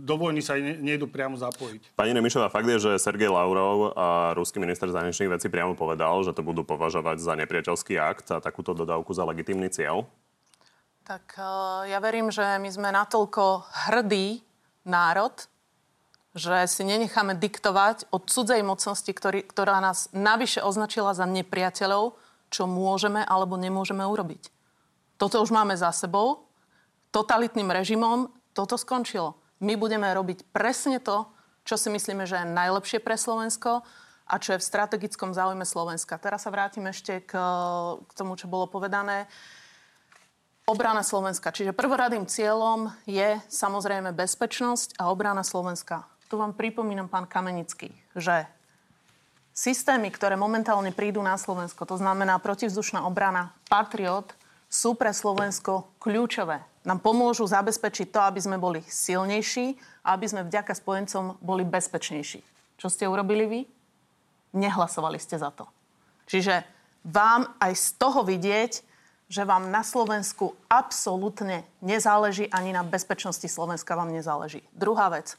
do 0.00 0.14
vojny 0.16 0.40
sa 0.40 0.56
nejdu 0.56 1.06
priamo 1.10 1.36
zapojiť. 1.36 1.96
Pani 2.00 2.16
Nemišová, 2.16 2.48
fakt 2.48 2.64
je, 2.64 2.80
že 2.80 2.96
Sergej 2.96 3.28
Lavrov 3.28 3.92
a 3.92 4.32
ruský 4.32 4.56
minister 4.56 4.88
zahraničných 4.88 5.36
vecí 5.36 5.52
priamo 5.52 5.76
povedal, 5.76 6.24
že 6.24 6.32
to 6.32 6.40
budú 6.40 6.64
považovať 6.64 7.20
za 7.20 7.36
nepriateľský 7.36 8.00
akt 8.00 8.32
a 8.32 8.40
takúto 8.40 8.72
dodávku 8.72 9.12
za 9.12 9.20
legitimný 9.28 9.68
cieľ? 9.68 10.08
Tak 11.04 11.36
eh, 11.36 11.92
ja 11.92 12.00
verím, 12.00 12.32
že 12.32 12.56
my 12.56 12.72
sme 12.72 12.88
natoľko 12.88 13.68
hrdý 13.84 14.40
národ, 14.88 15.44
že 16.32 16.64
si 16.72 16.88
nenecháme 16.88 17.36
diktovať 17.36 18.08
od 18.08 18.32
cudzej 18.32 18.64
mocnosti, 18.64 19.12
ktorý, 19.12 19.44
ktorá 19.44 19.84
nás 19.84 20.08
navyše 20.16 20.64
označila 20.64 21.12
za 21.12 21.28
nepriateľov, 21.28 22.16
čo 22.48 22.64
môžeme 22.64 23.28
alebo 23.28 23.60
nemôžeme 23.60 24.08
urobiť. 24.08 24.48
Toto 25.20 25.44
už 25.44 25.52
máme 25.52 25.76
za 25.76 25.92
sebou. 25.92 26.48
Totalitným 27.12 27.68
režimom 27.68 28.32
toto 28.56 28.80
skončilo. 28.80 29.36
My 29.60 29.76
budeme 29.76 30.08
robiť 30.08 30.48
presne 30.48 30.96
to, 30.96 31.28
čo 31.70 31.78
si 31.78 31.86
myslíme, 31.86 32.26
že 32.26 32.42
je 32.42 32.50
najlepšie 32.50 32.98
pre 32.98 33.14
Slovensko 33.14 33.86
a 34.26 34.34
čo 34.42 34.58
je 34.58 34.62
v 34.62 34.68
strategickom 34.74 35.30
záujme 35.30 35.62
Slovenska. 35.62 36.18
Teraz 36.18 36.42
sa 36.42 36.50
vrátim 36.50 36.82
ešte 36.90 37.22
k, 37.22 37.38
k 38.02 38.12
tomu, 38.18 38.34
čo 38.34 38.50
bolo 38.50 38.66
povedané. 38.66 39.30
Obrana 40.66 41.06
Slovenska. 41.06 41.54
Čiže 41.54 41.70
prvoradým 41.70 42.26
cieľom 42.26 42.90
je 43.06 43.38
samozrejme 43.46 44.10
bezpečnosť 44.10 44.98
a 44.98 45.14
obrana 45.14 45.46
Slovenska. 45.46 46.10
Tu 46.26 46.34
vám 46.34 46.58
pripomínam, 46.58 47.06
pán 47.06 47.30
Kamenický, 47.30 47.94
že 48.18 48.50
systémy, 49.54 50.10
ktoré 50.10 50.34
momentálne 50.34 50.90
prídu 50.90 51.22
na 51.22 51.38
Slovensko, 51.38 51.86
to 51.86 51.98
znamená 51.98 52.38
protivzdušná 52.42 53.06
obrana 53.06 53.54
Patriot, 53.70 54.34
sú 54.70 54.98
pre 54.98 55.14
Slovensko 55.14 55.90
kľúčové. 56.02 56.69
Nám 56.80 57.04
pomôžu 57.04 57.44
zabezpečiť 57.44 58.08
to, 58.08 58.20
aby 58.24 58.40
sme 58.40 58.56
boli 58.56 58.80
silnejší 58.88 59.76
a 60.00 60.16
aby 60.16 60.26
sme 60.26 60.48
vďaka 60.48 60.72
spojencom 60.72 61.36
boli 61.44 61.60
bezpečnejší. 61.68 62.40
Čo 62.80 62.88
ste 62.88 63.04
urobili 63.04 63.44
vy? 63.44 63.60
Nehlasovali 64.56 65.20
ste 65.20 65.36
za 65.36 65.52
to. 65.52 65.68
Čiže 66.24 66.64
vám 67.04 67.52
aj 67.60 67.72
z 67.76 67.88
toho 68.00 68.24
vidieť, 68.24 68.72
že 69.30 69.46
vám 69.46 69.70
na 69.70 69.86
Slovensku 69.86 70.58
absolútne 70.66 71.62
nezáleží, 71.84 72.50
ani 72.50 72.74
na 72.74 72.82
bezpečnosti 72.82 73.46
Slovenska 73.46 73.94
vám 73.94 74.10
nezáleží. 74.10 74.64
Druhá 74.74 75.06
vec. 75.12 75.38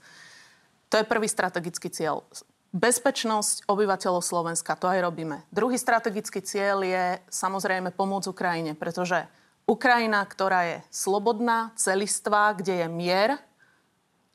To 0.93 0.95
je 0.95 1.09
prvý 1.09 1.27
strategický 1.27 1.91
cieľ. 1.91 2.23
Bezpečnosť 2.71 3.67
obyvateľov 3.67 4.23
Slovenska, 4.23 4.79
to 4.79 4.87
aj 4.87 5.03
robíme. 5.03 5.43
Druhý 5.51 5.75
strategický 5.75 6.39
cieľ 6.39 6.87
je 6.87 7.19
samozrejme 7.27 7.91
pomôcť 7.91 8.31
Ukrajine, 8.31 8.79
pretože 8.79 9.27
Ukrajina, 9.71 10.19
ktorá 10.27 10.67
je 10.67 10.77
slobodná, 10.91 11.71
celistvá, 11.79 12.51
kde 12.51 12.83
je 12.83 12.87
mier, 12.91 13.39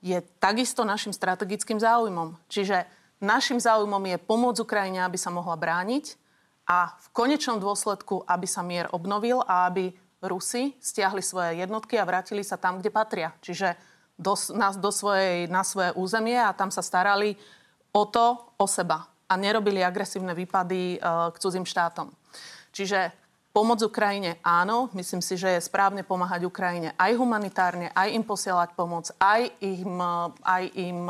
je 0.01 0.25
takisto 0.41 0.81
našim 0.81 1.13
strategickým 1.13 1.77
záujmom. 1.77 2.41
Čiže 2.49 2.89
našim 3.21 3.61
záujmom 3.61 4.01
je 4.01 4.17
pomôcť 4.17 4.65
Ukrajine, 4.65 5.05
aby 5.05 5.21
sa 5.21 5.29
mohla 5.29 5.53
brániť 5.53 6.17
a 6.65 6.97
v 6.97 7.09
konečnom 7.13 7.61
dôsledku, 7.61 8.25
aby 8.25 8.49
sa 8.49 8.65
mier 8.65 8.89
obnovil 8.97 9.45
a 9.45 9.69
aby 9.69 9.93
Rusi 10.25 10.73
stiahli 10.81 11.21
svoje 11.21 11.61
jednotky 11.61 12.01
a 12.01 12.09
vrátili 12.09 12.41
sa 12.41 12.57
tam, 12.57 12.81
kde 12.81 12.89
patria. 12.89 13.37
Čiže 13.45 13.77
do, 14.17 14.33
na, 14.57 14.73
do 14.73 14.89
svojej, 14.89 15.53
na 15.53 15.61
svoje 15.61 15.93
územie 16.01 16.41
a 16.41 16.57
tam 16.57 16.73
sa 16.73 16.81
starali 16.81 17.37
o 17.93 18.09
to, 18.09 18.41
o 18.57 18.65
seba. 18.65 19.05
A 19.29 19.37
nerobili 19.37 19.85
agresívne 19.85 20.33
výpady 20.33 20.97
uh, 20.97 21.29
k 21.29 21.37
cudzím 21.37 21.69
štátom. 21.69 22.09
Čiže 22.73 23.26
pomoc 23.57 23.81
Ukrajine 23.81 24.37
áno, 24.45 24.93
myslím 24.93 25.25
si, 25.25 25.41
že 25.41 25.57
je 25.57 25.65
správne 25.65 26.05
pomáhať 26.05 26.45
Ukrajine 26.45 26.93
aj 27.01 27.17
humanitárne, 27.17 27.89
aj 27.97 28.13
im 28.13 28.21
posielať 28.21 28.77
pomoc, 28.77 29.09
aj 29.17 29.49
im, 29.65 29.97
aj 30.45 30.65
im 30.77 31.09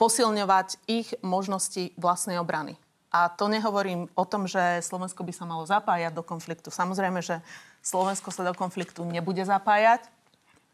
posilňovať 0.00 0.80
ich 0.88 1.12
možnosti 1.20 1.92
vlastnej 2.00 2.40
obrany. 2.40 2.80
A 3.12 3.28
to 3.28 3.52
nehovorím 3.52 4.08
o 4.16 4.24
tom, 4.24 4.48
že 4.48 4.80
Slovensko 4.80 5.28
by 5.28 5.32
sa 5.36 5.44
malo 5.44 5.68
zapájať 5.68 6.16
do 6.16 6.24
konfliktu. 6.24 6.72
Samozrejme, 6.72 7.20
že 7.20 7.44
Slovensko 7.84 8.32
sa 8.32 8.40
do 8.40 8.56
konfliktu 8.56 9.04
nebude 9.04 9.44
zapájať, 9.44 10.08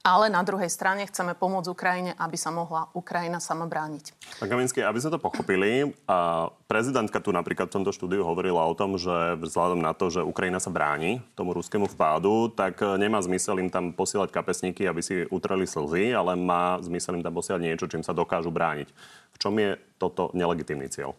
ale 0.02 0.26
na 0.26 0.42
druhej 0.42 0.66
strane 0.66 1.06
chceme 1.06 1.38
pomôcť 1.38 1.70
Ukrajine, 1.70 2.12
aby 2.18 2.34
sa 2.34 2.50
mohla 2.50 2.90
Ukrajina 2.90 3.38
sama 3.38 3.70
brániť. 3.70 4.10
Pán 4.42 4.50
Kaminský, 4.50 4.82
aby 4.82 4.98
sme 4.98 5.14
to 5.14 5.22
pochopili, 5.22 5.94
a 6.10 6.50
prezidentka 6.66 7.22
tu 7.22 7.30
napríklad 7.30 7.70
v 7.70 7.80
tomto 7.80 7.94
štúdiu 7.94 8.26
hovorila 8.26 8.66
o 8.66 8.74
tom, 8.74 8.98
že 8.98 9.38
vzhľadom 9.38 9.78
na 9.78 9.94
to, 9.94 10.10
že 10.10 10.26
Ukrajina 10.26 10.58
sa 10.58 10.74
bráni 10.74 11.22
tomu 11.38 11.54
ruskému 11.54 11.86
vpádu, 11.86 12.50
tak 12.50 12.82
nemá 12.98 13.22
zmysel 13.22 13.62
im 13.62 13.70
tam 13.70 13.94
posielať 13.94 14.34
kapesníky, 14.34 14.90
aby 14.90 15.00
si 15.00 15.22
utreli 15.30 15.70
slzy, 15.70 16.10
ale 16.10 16.34
má 16.34 16.82
zmysel 16.82 17.22
im 17.22 17.24
tam 17.24 17.38
posielať 17.38 17.62
niečo, 17.62 17.86
čím 17.86 18.02
sa 18.02 18.10
dokážu 18.10 18.50
brániť. 18.50 18.90
V 19.32 19.36
čom 19.38 19.54
je 19.54 19.78
toto 20.02 20.34
nelegitímny 20.34 20.90
cieľ? 20.90 21.14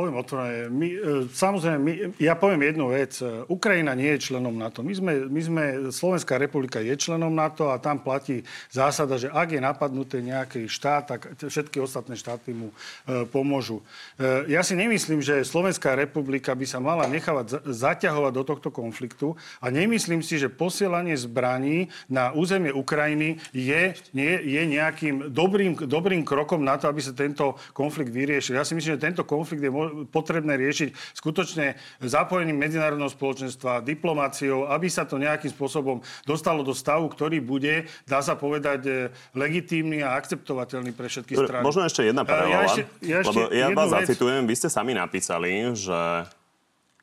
Poviem 0.00 0.16
otvorene. 0.16 0.72
My, 0.72 0.88
e, 0.88 0.98
samozrejme, 1.28 1.76
my, 1.76 1.92
ja 2.16 2.32
poviem 2.32 2.72
jednu 2.72 2.88
vec. 2.88 3.20
Ukrajina 3.52 3.92
nie 3.92 4.16
je 4.16 4.32
členom 4.32 4.56
NATO. 4.56 4.80
My 4.80 4.96
sme, 4.96 5.12
my 5.28 5.40
sme, 5.44 5.64
Slovenská 5.92 6.40
republika 6.40 6.80
je 6.80 6.96
členom 6.96 7.28
NATO 7.28 7.68
a 7.68 7.76
tam 7.76 8.00
platí 8.00 8.40
zásada, 8.72 9.20
že 9.20 9.28
ak 9.28 9.52
je 9.52 9.60
napadnuté 9.60 10.24
nejaký 10.24 10.72
štát, 10.72 11.04
tak 11.04 11.20
všetky 11.36 11.84
ostatné 11.84 12.16
štáty 12.16 12.56
mu 12.56 12.72
e, 12.72 13.28
pomôžu. 13.28 13.84
E, 14.16 14.48
ja 14.56 14.64
si 14.64 14.72
nemyslím, 14.72 15.20
že 15.20 15.44
Slovenská 15.44 15.92
republika 15.92 16.56
by 16.56 16.64
sa 16.64 16.80
mala 16.80 17.04
nechávať 17.04 17.60
za, 17.60 17.92
zaťahovať 17.92 18.32
do 18.32 18.44
tohto 18.48 18.72
konfliktu 18.72 19.36
a 19.60 19.68
nemyslím 19.68 20.24
si, 20.24 20.40
že 20.40 20.48
posielanie 20.48 21.12
zbraní 21.12 21.92
na 22.08 22.32
územie 22.32 22.72
Ukrajiny 22.72 23.36
je, 23.52 23.92
nie, 24.16 24.32
je 24.48 24.62
nejakým 24.64 25.28
dobrým, 25.28 25.76
dobrým 25.76 26.24
krokom 26.24 26.64
na 26.64 26.80
to, 26.80 26.88
aby 26.88 27.04
sa 27.04 27.12
tento 27.12 27.60
konflikt 27.76 28.16
vyriešil. 28.16 28.56
Ja 28.56 28.64
si 28.64 28.72
myslím, 28.72 28.96
že 28.96 29.04
tento 29.04 29.28
konflikt 29.28 29.60
je 29.60 29.89
potrebné 30.08 30.56
riešiť 30.56 30.88
skutočne 31.16 31.78
zapojením 32.02 32.56
medzinárodného 32.56 33.10
spoločenstva, 33.12 33.84
diplomáciou, 33.84 34.70
aby 34.70 34.88
sa 34.88 35.04
to 35.04 35.20
nejakým 35.20 35.50
spôsobom 35.52 36.00
dostalo 36.24 36.64
do 36.64 36.72
stavu, 36.72 37.10
ktorý 37.10 37.42
bude, 37.42 37.88
dá 38.06 38.24
sa 38.24 38.34
povedať, 38.34 38.80
e, 38.86 38.92
legitímny 39.36 40.00
a 40.00 40.16
akceptovateľný 40.16 40.94
pre 40.94 41.10
všetky 41.10 41.34
strany. 41.36 41.64
Možno 41.64 41.86
ešte 41.86 42.06
jedna 42.06 42.22
paralela, 42.22 42.64
ja 42.64 42.68
ešte, 42.68 42.82
ja 43.04 43.18
ešte 43.22 43.40
lebo 43.40 43.54
ja 43.54 43.66
vás 43.72 43.90
vec... 43.90 43.98
zacitujem, 44.06 44.42
vy 44.46 44.54
ste 44.56 44.68
sami 44.70 44.92
napísali, 44.96 45.72
že 45.74 46.26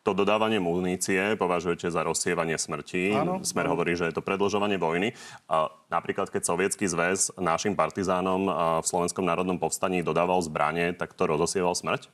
to 0.08 0.16
dodávanie 0.16 0.64
munície 0.64 1.36
považujete 1.36 1.92
za 1.92 2.00
rozsievanie 2.00 2.56
smrti. 2.56 3.12
Áno, 3.12 3.44
Smer 3.44 3.68
áno. 3.68 3.76
hovorí, 3.76 3.92
že 4.00 4.08
je 4.08 4.16
to 4.16 4.24
predlžovanie 4.24 4.80
vojny. 4.80 5.12
A 5.52 5.68
napríklad, 5.92 6.32
keď 6.32 6.48
Sovietský 6.48 6.88
zväz 6.88 7.36
našim 7.36 7.76
partizánom 7.76 8.48
v 8.80 8.88
Slovenskom 8.88 9.28
národnom 9.28 9.60
povstaní 9.60 10.00
dodával 10.08 10.40
zbranie, 10.40 10.96
tak 10.96 11.12
to 11.12 11.28
rozosieval 11.28 11.76
smrť? 11.76 12.08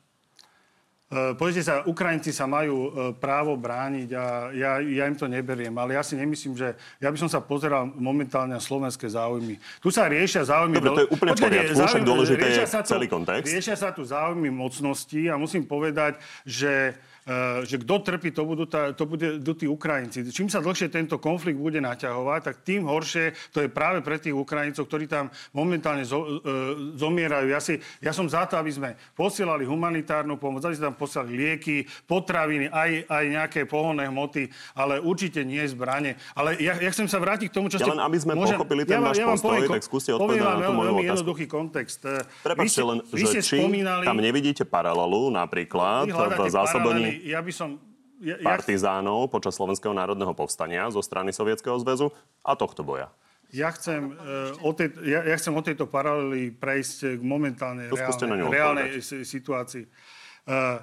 E, 1.12 1.36
Pozrite 1.36 1.63
sa, 1.67 1.83
Ukrajinci 1.83 2.31
sa 2.31 2.48
majú 2.48 2.77
e, 2.88 2.89
právo 3.19 3.53
brániť 3.60 4.10
a 4.15 4.25
ja, 4.55 4.72
ja 4.79 5.03
im 5.05 5.17
to 5.17 5.27
neberiem, 5.27 5.74
ale 5.75 6.00
ja 6.00 6.01
si 6.01 6.15
nemyslím, 6.15 6.55
že 6.55 6.74
ja 6.98 7.10
by 7.12 7.17
som 7.19 7.29
sa 7.29 7.43
pozeral 7.43 7.91
momentálne 7.93 8.55
na 8.55 8.63
slovenské 8.63 9.05
záujmy. 9.12 9.60
Tu 9.83 9.89
sa 9.91 10.07
riešia 10.10 10.48
záujmy... 10.48 10.79
Dobre, 10.79 10.89
to 10.95 11.03
je 11.05 11.12
úplne 11.12 11.31
Počkej, 11.36 11.43
v 11.43 11.50
poriadku, 11.50 11.77
však 11.83 12.05
dôležité 12.07 12.45
je 12.50 12.65
celý 12.88 13.07
kontext. 13.12 13.50
Riešia 13.51 13.75
sa 13.77 13.89
tu 13.91 14.01
záujmy 14.07 14.50
mocnosti 14.50 15.22
a 15.29 15.36
musím 15.36 15.67
povedať, 15.67 16.17
že 16.48 16.98
že 17.63 17.80
kto 17.80 17.96
trpí, 18.03 18.36
to 18.36 18.44
budú, 18.44 18.68
tá, 18.68 18.92
to 18.92 19.08
budú 19.08 19.51
tí 19.56 19.63
Ukrajinci. 19.63 20.27
Čím 20.27 20.51
sa 20.51 20.60
dlhšie 20.60 20.92
tento 20.92 21.15
konflikt 21.24 21.56
bude 21.56 21.80
naťahovať, 21.80 22.42
tak 22.44 22.56
tým 22.68 22.84
horšie 22.84 23.32
to 23.56 23.63
je 23.63 23.70
práve 23.72 24.03
pre 24.03 24.20
tých 24.20 24.36
Ukrajincov, 24.36 24.84
ktorí 24.92 25.08
tam 25.08 25.32
momentálne 25.56 26.03
zo, 26.03 26.44
e, 26.44 27.00
zomierajú. 27.00 27.48
Ja, 27.48 27.63
si, 27.63 27.80
ja 28.03 28.12
som 28.12 28.27
za 28.27 28.44
to, 28.44 28.60
aby 28.60 28.72
sme 28.75 28.89
posielali 29.15 29.63
humanitárnu 29.63 30.36
pomoc, 30.36 30.68
aby 30.68 30.75
sme 30.75 30.92
tam 30.92 30.98
posielali 31.00 31.32
lieky, 31.32 31.88
potraviny, 32.03 32.68
aj, 32.68 33.08
aj 33.08 33.24
nejaké 33.32 33.60
pohonné 33.72 34.12
hmoty, 34.12 34.51
ale 34.75 35.00
určite 35.00 35.48
nie 35.48 35.63
zbranie. 35.63 36.20
Ale 36.36 36.60
ja, 36.60 36.75
ja 36.75 36.89
chcem 36.92 37.08
sa 37.08 37.24
vrátiť 37.24 37.48
k 37.48 37.53
tomu, 37.56 37.72
čo 37.72 37.80
ja 37.80 37.88
ste... 37.88 37.92
len 37.96 38.03
aby 38.03 38.18
sme 38.20 38.36
môžem, 38.36 38.60
pochopili 38.60 38.84
ten 38.84 39.00
ja, 39.00 39.08
váš 39.08 39.18
ja 39.24 39.27
postoj, 39.32 39.63
poviem, 39.63 39.72
tak 39.72 39.84
skúste 39.88 40.12
odpovedať 40.12 40.44
na 40.44 40.68
tú 40.68 40.74
moju 40.75 40.92
veľmi 40.92 41.03
jednoduchý 41.08 41.46
kontext. 41.48 42.01
Prepačte 42.44 42.82
len, 42.84 42.98
že 43.15 43.39
či 43.39 43.63
spomínali... 43.63 44.03
tam 44.03 44.20
nevidíte 44.20 44.68
paralelu 44.68 45.32
napríklad 45.32 46.12
v 46.12 46.51
zásobení 46.51 47.12
ja 47.22 47.39
by 47.43 47.53
som... 47.53 47.70
Ja, 48.24 48.39
partizánov 48.39 49.27
počas 49.27 49.60
Slovenského 49.60 49.91
národného 49.91 50.32
povstania 50.32 50.88
zo 50.88 51.03
strany 51.03 51.36
Sovietskeho 51.36 51.75
zväzu 51.84 52.08
a 52.39 52.55
tohto 52.55 52.79
boja. 52.79 53.12
Ja 53.51 53.67
chcem, 53.75 54.15
uh, 54.15 54.55
o 54.63 54.72
tej, 54.72 54.96
ja, 55.03 55.27
ja 55.27 55.36
chcem 55.36 55.51
o 55.51 55.60
tejto 55.60 55.91
paralely 55.91 56.55
prejsť 56.55 57.20
k 57.20 57.22
momentálnej 57.22 57.91
reálnej, 57.91 58.48
reálnej 58.48 58.89
situácii. 59.03 59.86
Uh, 60.48 60.79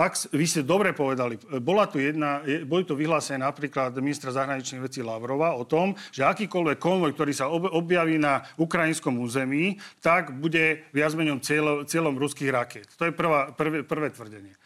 ak, 0.00 0.32
vy 0.32 0.46
ste 0.48 0.64
dobre 0.64 0.96
povedali, 0.96 1.36
bola 1.60 1.84
tu 1.84 2.00
jedna, 2.00 2.40
boli 2.64 2.88
tu 2.88 2.96
vyhlásené 2.96 3.44
napríklad 3.44 3.92
ministra 4.00 4.32
zahraničných 4.32 4.80
vecí 4.80 5.04
Lavrova 5.04 5.52
o 5.60 5.68
tom, 5.68 5.92
že 6.08 6.24
akýkoľvek 6.24 6.80
konvoj, 6.80 7.12
ktorý 7.12 7.32
sa 7.36 7.52
objaví 7.52 8.16
na 8.16 8.40
ukrajinskom 8.56 9.20
území, 9.20 9.76
tak 10.00 10.32
bude 10.32 10.88
viac 10.96 11.12
menej 11.12 11.44
cieľom, 11.44 11.84
cieľom 11.84 12.16
ruských 12.16 12.48
raket. 12.48 12.88
To 12.96 13.06
je 13.06 13.12
prvá, 13.12 13.52
prvé, 13.52 13.84
prvé 13.84 14.08
tvrdenie. 14.08 14.56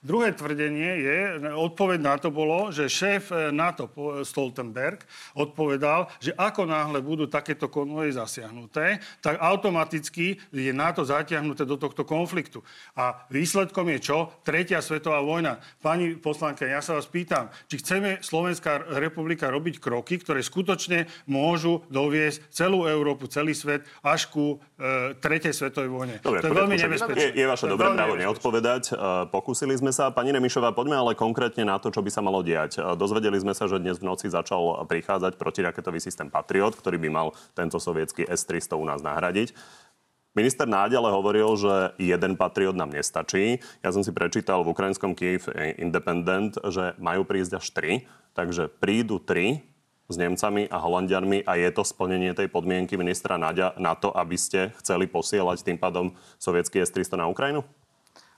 Druhé 0.00 0.32
tvrdenie 0.32 0.92
je, 1.04 1.18
odpoveď 1.60 2.00
na 2.00 2.16
to 2.16 2.32
bolo, 2.32 2.72
že 2.72 2.88
šéf 2.88 3.36
e, 3.36 3.52
NATO 3.52 3.84
Stoltenberg 4.24 5.04
odpovedal, 5.36 6.08
že 6.16 6.32
ako 6.40 6.64
náhle 6.64 7.04
budú 7.04 7.28
takéto 7.28 7.68
konvoje 7.68 8.16
zasiahnuté, 8.16 8.96
tak 9.20 9.36
automaticky 9.36 10.40
je 10.56 10.72
NATO 10.72 11.04
zatiahnuté 11.04 11.68
do 11.68 11.76
tohto 11.76 12.08
konfliktu. 12.08 12.64
A 12.96 13.28
výsledkom 13.28 13.92
je 13.92 13.98
čo? 14.00 14.18
Tretia 14.40 14.80
svetová 14.80 15.20
vojna. 15.20 15.60
Pani 15.84 16.16
poslanka, 16.16 16.64
ja 16.64 16.80
sa 16.80 16.96
vás 16.96 17.04
pýtam, 17.04 17.52
či 17.68 17.84
chceme 17.84 18.24
Slovenská 18.24 18.96
republika 18.96 19.52
robiť 19.52 19.84
kroky, 19.84 20.16
ktoré 20.16 20.40
skutočne 20.40 21.12
môžu 21.28 21.84
doviesť 21.92 22.48
celú 22.48 22.88
Európu, 22.88 23.28
celý 23.28 23.52
svet 23.52 23.84
až 24.00 24.32
ku 24.32 24.56
e, 24.80 25.12
tretej 25.20 25.52
svetovej 25.52 25.92
vojne. 25.92 26.16
Dobre, 26.24 26.40
to 26.40 26.48
je 26.48 26.56
veľmi 26.56 26.76
nebezpečné. 26.88 27.36
Je, 27.36 27.44
je 27.44 27.44
vaše 27.44 27.68
dobré 27.68 27.92
právo 27.92 28.16
neodpovedať. 28.16 28.96
Pokúsili 29.28 29.76
sme 29.76 29.89
sa. 29.92 30.10
Pani 30.10 30.34
Remišová, 30.34 30.74
poďme 30.74 30.98
ale 30.98 31.18
konkrétne 31.18 31.62
na 31.62 31.78
to, 31.78 31.90
čo 31.94 32.02
by 32.02 32.10
sa 32.10 32.22
malo 32.22 32.42
diať. 32.42 32.78
E, 32.78 32.94
dozvedeli 32.94 33.38
sme 33.38 33.54
sa, 33.54 33.70
že 33.70 33.82
dnes 33.82 33.98
v 33.98 34.08
noci 34.10 34.30
začal 34.30 34.86
prichádzať 34.86 35.38
protiraketový 35.38 36.02
systém 36.02 36.30
Patriot, 36.30 36.74
ktorý 36.74 36.98
by 36.98 37.08
mal 37.10 37.28
tento 37.52 37.78
sovietský 37.78 38.26
S-300 38.26 38.78
u 38.78 38.84
nás 38.86 39.02
nahradiť. 39.04 39.52
Minister 40.30 40.62
Náď 40.62 41.02
hovoril, 41.02 41.50
že 41.58 41.90
jeden 41.98 42.38
patriot 42.38 42.78
nám 42.78 42.94
nestačí. 42.94 43.58
Ja 43.82 43.90
som 43.90 44.06
si 44.06 44.14
prečítal 44.14 44.62
v 44.62 44.70
ukrajinskom 44.70 45.18
Kiev 45.18 45.50
Independent, 45.74 46.54
že 46.70 46.94
majú 47.02 47.26
prísť 47.26 47.58
až 47.58 47.66
tri. 47.74 47.92
Takže 48.38 48.70
prídu 48.70 49.18
tri 49.18 49.66
s 50.06 50.14
Nemcami 50.14 50.70
a 50.70 50.78
Holandianmi 50.78 51.42
a 51.42 51.58
je 51.58 51.70
to 51.74 51.82
splnenie 51.82 52.30
tej 52.30 52.46
podmienky 52.46 52.94
ministra 52.94 53.42
Náďa 53.42 53.74
na 53.78 53.98
to, 53.98 54.14
aby 54.14 54.38
ste 54.38 54.70
chceli 54.78 55.10
posielať 55.10 55.66
tým 55.66 55.78
pádom 55.82 56.14
sovietský 56.38 56.82
S-300 56.82 57.18
na 57.18 57.26
Ukrajinu? 57.26 57.66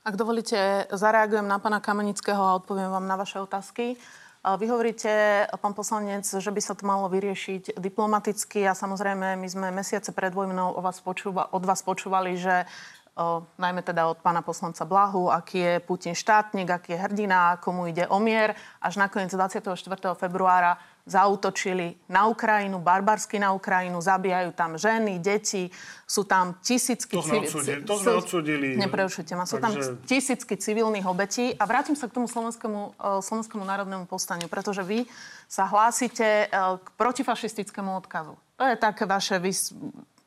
Ak 0.03 0.19
dovolíte, 0.19 0.91
zareagujem 0.91 1.47
na 1.47 1.63
pána 1.63 1.79
Kamenického 1.79 2.43
a 2.43 2.59
odpoviem 2.59 2.91
vám 2.91 3.07
na 3.07 3.15
vaše 3.15 3.39
otázky. 3.39 3.95
Vy 4.43 4.67
hovoríte, 4.67 5.47
pán 5.63 5.79
poslanec, 5.79 6.27
že 6.27 6.51
by 6.51 6.59
sa 6.59 6.75
to 6.75 6.83
malo 6.83 7.07
vyriešiť 7.07 7.79
diplomaticky 7.79 8.67
a 8.67 8.75
samozrejme 8.75 9.39
my 9.39 9.47
sme 9.47 9.71
mesiace 9.71 10.11
pred 10.11 10.35
vojnou 10.35 10.75
vás, 10.83 10.99
počúva, 10.99 11.47
od 11.55 11.63
vás 11.63 11.87
počúvali, 11.87 12.35
že 12.35 12.67
o, 13.15 13.47
najmä 13.63 13.87
teda 13.87 14.11
od 14.11 14.19
pána 14.19 14.43
poslanca 14.43 14.83
Blahu, 14.83 15.31
aký 15.31 15.59
je 15.63 15.75
Putin 15.79 16.19
štátnik, 16.19 16.67
aký 16.67 16.99
je 16.99 17.03
hrdina, 17.07 17.63
komu 17.63 17.87
ide 17.87 18.03
o 18.11 18.19
mier. 18.19 18.59
Až 18.83 18.99
nakoniec 18.99 19.31
24. 19.31 19.71
februára 20.19 20.83
zautočili 21.03 21.99
na 22.07 22.31
Ukrajinu, 22.31 22.79
barbarsky 22.79 23.43
na 23.43 23.51
Ukrajinu, 23.51 23.99
zabíjajú 23.99 24.55
tam 24.55 24.79
ženy, 24.79 25.19
deti, 25.19 25.67
sú 26.07 26.23
tam 26.23 26.55
tisícky... 26.63 27.19
Odsudili. 27.19 27.83
To 27.83 27.99
sme 27.99 28.13
odsudili. 28.23 28.69
Nepreušujte 28.79 29.35
ma. 29.35 29.43
Sú 29.43 29.59
Takže... 29.59 29.99
tam 29.99 30.07
tisícky 30.07 30.55
civilných 30.55 31.03
obetí. 31.03 31.51
A 31.59 31.67
vrátim 31.67 31.99
sa 31.99 32.07
k 32.07 32.15
tomu 32.15 32.31
slovenskému, 32.31 32.95
uh, 32.95 33.19
slovenskému 33.19 33.67
národnému 33.67 34.07
povstaniu, 34.07 34.47
pretože 34.47 34.87
vy 34.87 35.11
sa 35.51 35.67
hlásite 35.67 36.47
uh, 36.47 36.79
k 36.79 36.87
protifašistickému 36.95 37.99
odkazu. 37.99 38.39
To 38.59 38.65
je 38.65 38.77
také 38.79 39.03
vaše... 39.03 39.43
Vy 39.43 39.51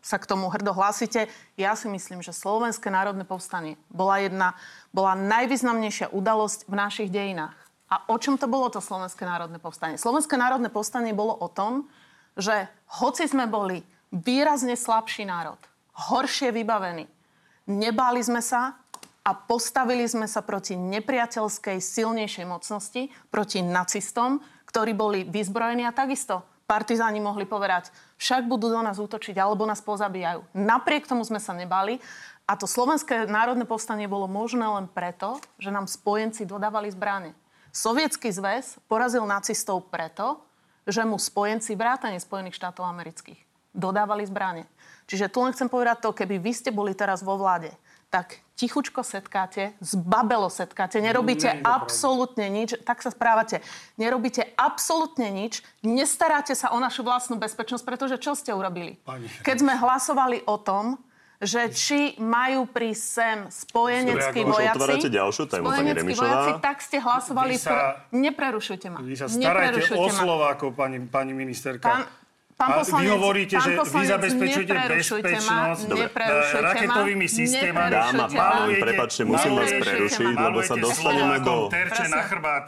sa 0.05 0.21
k 0.21 0.29
tomu 0.29 0.53
hrdo 0.53 0.69
hlásite. 0.69 1.25
Ja 1.57 1.73
si 1.73 1.89
myslím, 1.89 2.21
že 2.21 2.29
Slovenské 2.29 2.93
národné 2.93 3.25
povstanie 3.25 3.73
bola 3.89 4.21
jedna, 4.21 4.53
bola 4.93 5.17
najvýznamnejšia 5.17 6.13
udalosť 6.13 6.69
v 6.69 6.73
našich 6.77 7.09
dejinách. 7.09 7.57
A 7.89 8.01
o 8.09 8.17
čom 8.17 8.35
to 8.35 8.49
bolo 8.49 8.69
to 8.73 8.81
Slovenské 8.81 9.25
národné 9.25 9.61
povstanie? 9.61 10.01
Slovenské 10.01 10.35
národné 10.35 10.73
povstanie 10.73 11.13
bolo 11.13 11.37
o 11.37 11.45
tom, 11.45 11.85
že 12.33 12.65
hoci 13.01 13.29
sme 13.29 13.45
boli 13.45 13.85
výrazne 14.09 14.73
slabší 14.73 15.29
národ, 15.29 15.59
horšie 16.09 16.49
vybavení, 16.49 17.05
nebáli 17.69 18.21
sme 18.25 18.41
sa 18.41 18.75
a 19.25 19.31
postavili 19.33 20.05
sme 20.05 20.29
sa 20.29 20.41
proti 20.45 20.77
nepriateľskej 20.77 21.77
silnejšej 21.81 22.45
mocnosti, 22.45 23.09
proti 23.29 23.61
nacistom, 23.61 24.41
ktorí 24.69 24.91
boli 24.93 25.19
vyzbrojení 25.25 25.85
a 25.85 25.95
takisto 25.95 26.45
partizáni 26.65 27.21
mohli 27.21 27.45
povedať, 27.45 27.93
však 28.17 28.49
budú 28.49 28.73
do 28.73 28.81
nás 28.81 28.97
útočiť 28.97 29.37
alebo 29.37 29.69
nás 29.69 29.85
pozabíjajú. 29.85 30.41
Napriek 30.57 31.05
tomu 31.05 31.21
sme 31.21 31.37
sa 31.37 31.53
nebali 31.53 32.01
a 32.49 32.57
to 32.57 32.65
Slovenské 32.65 33.29
národné 33.29 33.69
povstanie 33.69 34.09
bolo 34.09 34.25
možné 34.25 34.65
len 34.65 34.89
preto, 34.89 35.37
že 35.61 35.69
nám 35.69 35.85
spojenci 35.85 36.45
dodávali 36.45 36.89
zbranie. 36.89 37.37
Sovietský 37.75 38.31
zväz 38.31 38.79
porazil 38.87 39.27
nacistov 39.27 39.91
preto, 39.91 40.39
že 40.87 41.03
mu 41.03 41.19
spojenci 41.19 41.75
vrátane 41.75 42.15
Spojených 42.23 42.55
štátov 42.55 42.87
amerických 42.87 43.45
dodávali 43.75 44.23
zbranie. 44.23 44.63
Čiže 45.11 45.27
tu 45.27 45.43
len 45.43 45.51
chcem 45.51 45.67
povedať 45.67 46.07
to, 46.07 46.15
keby 46.15 46.39
vy 46.39 46.55
ste 46.55 46.71
boli 46.71 46.95
teraz 46.95 47.19
vo 47.19 47.35
vláde, 47.35 47.75
tak 48.07 48.39
tichučko 48.55 49.03
setkáte, 49.03 49.75
zbabelo 49.83 50.47
setkáte, 50.47 51.03
nerobíte 51.03 51.51
Nie, 51.51 51.61
absolútne 51.67 52.47
nič, 52.47 52.79
tak 52.87 53.03
sa 53.03 53.11
správate. 53.11 53.59
Nerobíte 53.99 54.55
absolútne 54.55 55.27
nič, 55.27 55.59
nestaráte 55.83 56.55
sa 56.55 56.71
o 56.71 56.79
našu 56.79 57.03
vlastnú 57.03 57.35
bezpečnosť, 57.35 57.83
pretože 57.83 58.15
čo 58.23 58.31
ste 58.33 58.55
urobili? 58.55 58.95
Pani. 59.03 59.27
Keď 59.43 59.55
sme 59.59 59.75
hlasovali 59.75 60.47
o 60.47 60.55
tom, 60.55 60.95
že 61.43 61.67
či 61.75 62.15
majú 62.15 62.63
pri 62.69 62.95
sem 62.95 63.51
spojeneckí 63.51 64.47
vojaci... 64.47 64.79
Otvárate 64.79 65.09
ďalšiu 65.11 65.43
tému, 65.51 65.67
pani 65.67 65.91
Remišová. 65.91 66.23
vojaci, 66.23 66.51
tak 66.63 66.77
ste 66.79 66.97
hlasovali... 67.03 67.53
Vy 67.55 67.59
sa, 67.59 67.71
pr... 67.71 67.83
Neprerušujte 68.15 68.87
ma. 68.87 68.99
Vy 69.03 69.15
sa 69.19 69.27
starajte 69.27 69.99
o 69.99 70.07
Slovákov, 70.07 70.71
pani, 70.79 71.03
pani 71.03 71.35
ministerka. 71.35 71.83
Pán, 71.83 72.03
Pán 72.55 72.71
poslanec, 72.79 73.03
vy 73.03 73.11
hovoríte, 73.11 73.55
že 73.59 73.75
vy 73.75 74.05
zabezpečujete 74.07 74.71
bezpečnosť 74.87 75.91
Dobre, 75.91 76.07
raketovými 76.55 77.27
systémami. 77.27 77.91
Dáma, 77.91 78.31
pán, 78.31 78.71
prepačte, 78.79 79.27
musím 79.27 79.59
vás 79.59 79.75
prerušiť, 79.75 80.35
lebo 80.39 80.63
sa 80.63 80.79
dostaneme 80.79 81.43
do 81.43 81.67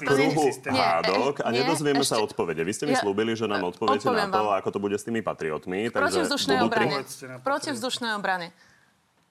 kruhu 0.04 0.52
hádok 0.76 1.40
a 1.40 1.56
nedozvieme 1.56 2.04
sa 2.04 2.20
odpovede. 2.20 2.68
Vy 2.68 2.74
ste 2.76 2.84
mi 2.84 3.00
slúbili, 3.00 3.32
že 3.40 3.48
nám 3.48 3.64
odpoviete 3.64 4.12
na 4.12 4.28
to, 4.28 4.52
ako 4.52 4.76
to 4.76 4.80
bude 4.84 5.00
s 5.00 5.08
tými 5.08 5.24
patriotmi. 5.24 5.88
Protivzdušnej 5.88 6.60
obrane. 6.68 7.08
Protivzdušnej 7.48 8.12
obrane. 8.20 8.52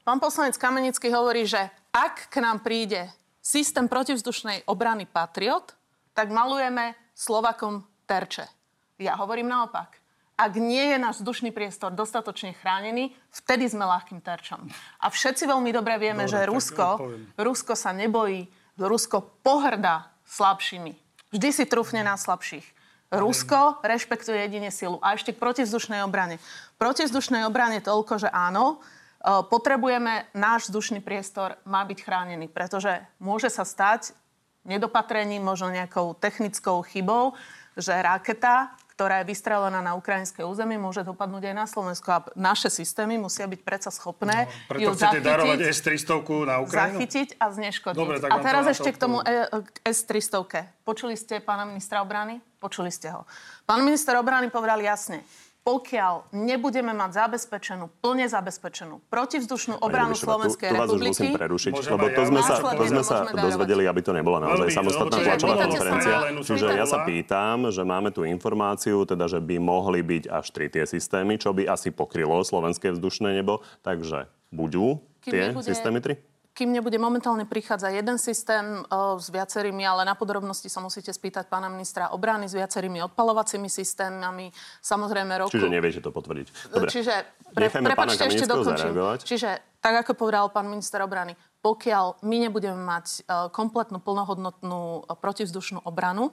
Pán 0.09 0.25
poslanec 0.25 0.57
Kamenický 0.57 1.13
hovorí, 1.13 1.45
že 1.45 1.69
ak 1.93 2.33
k 2.33 2.41
nám 2.41 2.65
príde 2.65 3.13
systém 3.45 3.93
protivzdušnej 3.93 4.65
obrany 4.65 5.05
Patriot, 5.05 5.77
tak 6.17 6.33
malujeme 6.33 6.97
Slovakom 7.13 7.85
terče. 8.09 8.49
Ja 8.97 9.21
hovorím 9.21 9.53
naopak 9.53 10.06
ak 10.37 10.53
nie 10.61 10.93
je 10.93 10.97
náš 11.01 11.25
vzdušný 11.25 11.49
priestor 11.49 11.97
dostatočne 11.97 12.53
chránený, 12.61 13.17
vtedy 13.33 13.73
sme 13.73 13.89
ľahkým 13.89 14.21
terčom. 14.21 14.69
A 15.01 15.09
všetci 15.09 15.49
veľmi 15.49 15.73
dobre 15.73 15.97
vieme, 15.97 16.29
dobre, 16.29 16.33
že 16.37 16.49
Rusko, 16.49 16.87
Rusko 17.41 17.73
sa 17.73 17.97
nebojí, 17.97 18.45
Rusko 18.77 19.41
pohrdá 19.41 20.13
slabšími. 20.29 20.93
Vždy 21.33 21.49
si 21.51 21.65
trúfne 21.65 22.05
na 22.05 22.21
slabších. 22.21 22.77
Rusko 23.09 23.81
rešpektuje 23.81 24.45
jedine 24.45 24.69
silu. 24.69 25.01
A 25.01 25.17
ešte 25.17 25.33
k 25.33 25.41
protivzdušnej 25.41 26.05
obrane. 26.05 26.37
Protivzdušnej 26.77 27.49
obrane 27.49 27.81
toľko, 27.81 28.27
že 28.27 28.29
áno, 28.29 28.77
e, 28.77 29.41
potrebujeme, 29.47 30.29
náš 30.37 30.69
vzdušný 30.69 31.01
priestor 31.01 31.57
má 31.65 31.87
byť 31.87 31.99
chránený, 32.03 32.51
pretože 32.53 33.01
môže 33.23 33.49
sa 33.49 33.65
stať 33.65 34.13
nedopatrením, 34.67 35.41
možno 35.41 35.71
nejakou 35.71 36.19
technickou 36.19 36.83
chybou, 36.83 37.39
že 37.79 37.95
raketa 37.95 38.75
ktorá 38.97 39.21
je 39.21 39.29
vystrelená 39.29 39.85
na 39.85 39.93
ukrajinské 39.93 40.41
územie, 40.41 40.81
môže 40.81 41.05
dopadnúť 41.05 41.53
aj 41.53 41.55
na 41.55 41.67
Slovensko. 41.69 42.09
A 42.17 42.19
naše 42.33 42.73
systémy 42.73 43.21
musia 43.21 43.45
byť 43.45 43.61
predsa 43.61 43.93
schopné 43.93 44.49
no, 44.49 44.73
preto 44.73 44.89
ju 44.89 44.89
chcete 44.97 45.21
zachytiť, 45.21 45.29
darovať 45.29 45.59
S-300 45.69 46.49
na 46.49 46.57
Ukrajinu? 46.65 46.97
Zachytiť 46.97 47.29
a 47.37 47.45
zneškodiť. 47.53 48.01
Dobre, 48.01 48.17
tak 48.25 48.31
a 48.33 48.37
teraz 48.41 48.65
ešte 48.73 48.89
k 48.89 48.99
tomu 48.99 49.21
e- 49.21 49.53
S-300. 49.85 50.89
Počuli 50.89 51.13
ste 51.13 51.45
pána 51.45 51.69
ministra 51.69 52.01
obrany? 52.01 52.41
Počuli 52.57 52.89
ste 52.89 53.13
ho. 53.13 53.29
Pán 53.69 53.85
minister 53.85 54.17
obrany 54.17 54.49
povedal 54.49 54.81
jasne, 54.81 55.21
pokiaľ 55.67 56.31
nebudeme 56.31 56.95
mať 56.95 57.27
zabezpečenú, 57.27 57.91
plne 57.99 58.31
zabezpečenú 58.31 59.03
protivzdušnú 59.11 59.83
obranu 59.83 60.15
Ježišova, 60.15 60.31
Slovenskej 60.31 60.69
tu, 60.71 60.71
tu 60.71 60.79
republiky... 60.79 61.03
vás 61.03 61.11
už 61.11 61.11
musím 61.11 61.33
prerušiť, 61.35 61.73
Môžeme 61.75 61.93
lebo 61.99 62.07
to 62.15 62.23
sme 62.23 62.41
sa, 62.47 62.55
to 62.63 62.85
sme 62.87 63.03
sa 63.03 63.17
dozvedeli, 63.35 63.83
aby 63.91 64.01
to 64.07 64.13
nebola 64.15 64.39
naozaj 64.47 64.71
samostatná 64.71 65.19
tlačová 65.27 65.55
konferencia. 65.67 66.17
Čiže 66.47 66.67
ja 66.71 66.87
sa 66.87 67.03
pýtam, 67.03 67.75
že 67.75 67.83
máme 67.83 68.15
tu 68.15 68.23
informáciu, 68.23 69.03
teda, 69.03 69.27
že 69.27 69.43
by 69.43 69.59
mohli 69.59 70.07
byť 70.07 70.25
až 70.31 70.47
tri 70.55 70.71
tie 70.71 70.87
systémy, 70.87 71.35
čo 71.35 71.51
by 71.51 71.67
asi 71.67 71.91
pokrylo 71.91 72.47
slovenské 72.47 72.95
vzdušné 72.95 73.35
nebo. 73.35 73.67
Takže 73.83 74.31
budú 74.55 75.03
tie 75.27 75.51
systémy 75.67 75.99
tri? 75.99 76.15
Kým 76.57 76.73
nebude 76.73 76.97
momentálne 76.97 77.45
prichádzať 77.45 77.93
jeden 78.01 78.17
systém 78.17 78.81
o, 78.89 79.21
s 79.21 79.29
viacerými, 79.29 79.85
ale 79.85 80.09
na 80.09 80.17
podrobnosti 80.17 80.73
sa 80.73 80.81
musíte 80.81 81.13
spýtať 81.13 81.53
pána 81.53 81.69
ministra 81.69 82.09
obrany 82.17 82.49
s 82.49 82.57
viacerými 82.57 83.05
odpalovacími 83.13 83.69
systémami. 83.69 84.49
Samozrejme 84.81 85.37
roku... 85.37 85.53
Čiže 85.53 85.69
neviete 85.69 86.01
to 86.01 86.09
potvrdiť. 86.09 86.73
Dobre. 86.73 86.89
Čiže 86.89 87.15
pre, 87.53 87.69
prepačte, 87.69 88.25
ešte 88.25 88.49
dokončím. 88.49 88.97
Čiže 89.21 89.77
tak, 89.85 90.09
ako 90.09 90.17
povedal 90.17 90.49
pán 90.49 90.65
minister 90.73 91.05
obrany, 91.05 91.37
pokiaľ 91.61 92.25
my 92.25 92.37
nebudeme 92.49 92.81
mať 92.81 93.07
uh, 93.29 93.53
kompletnú, 93.53 94.01
plnohodnotnú 94.01 95.05
uh, 95.05 95.13
protivzdušnú 95.13 95.85
obranu, 95.85 96.33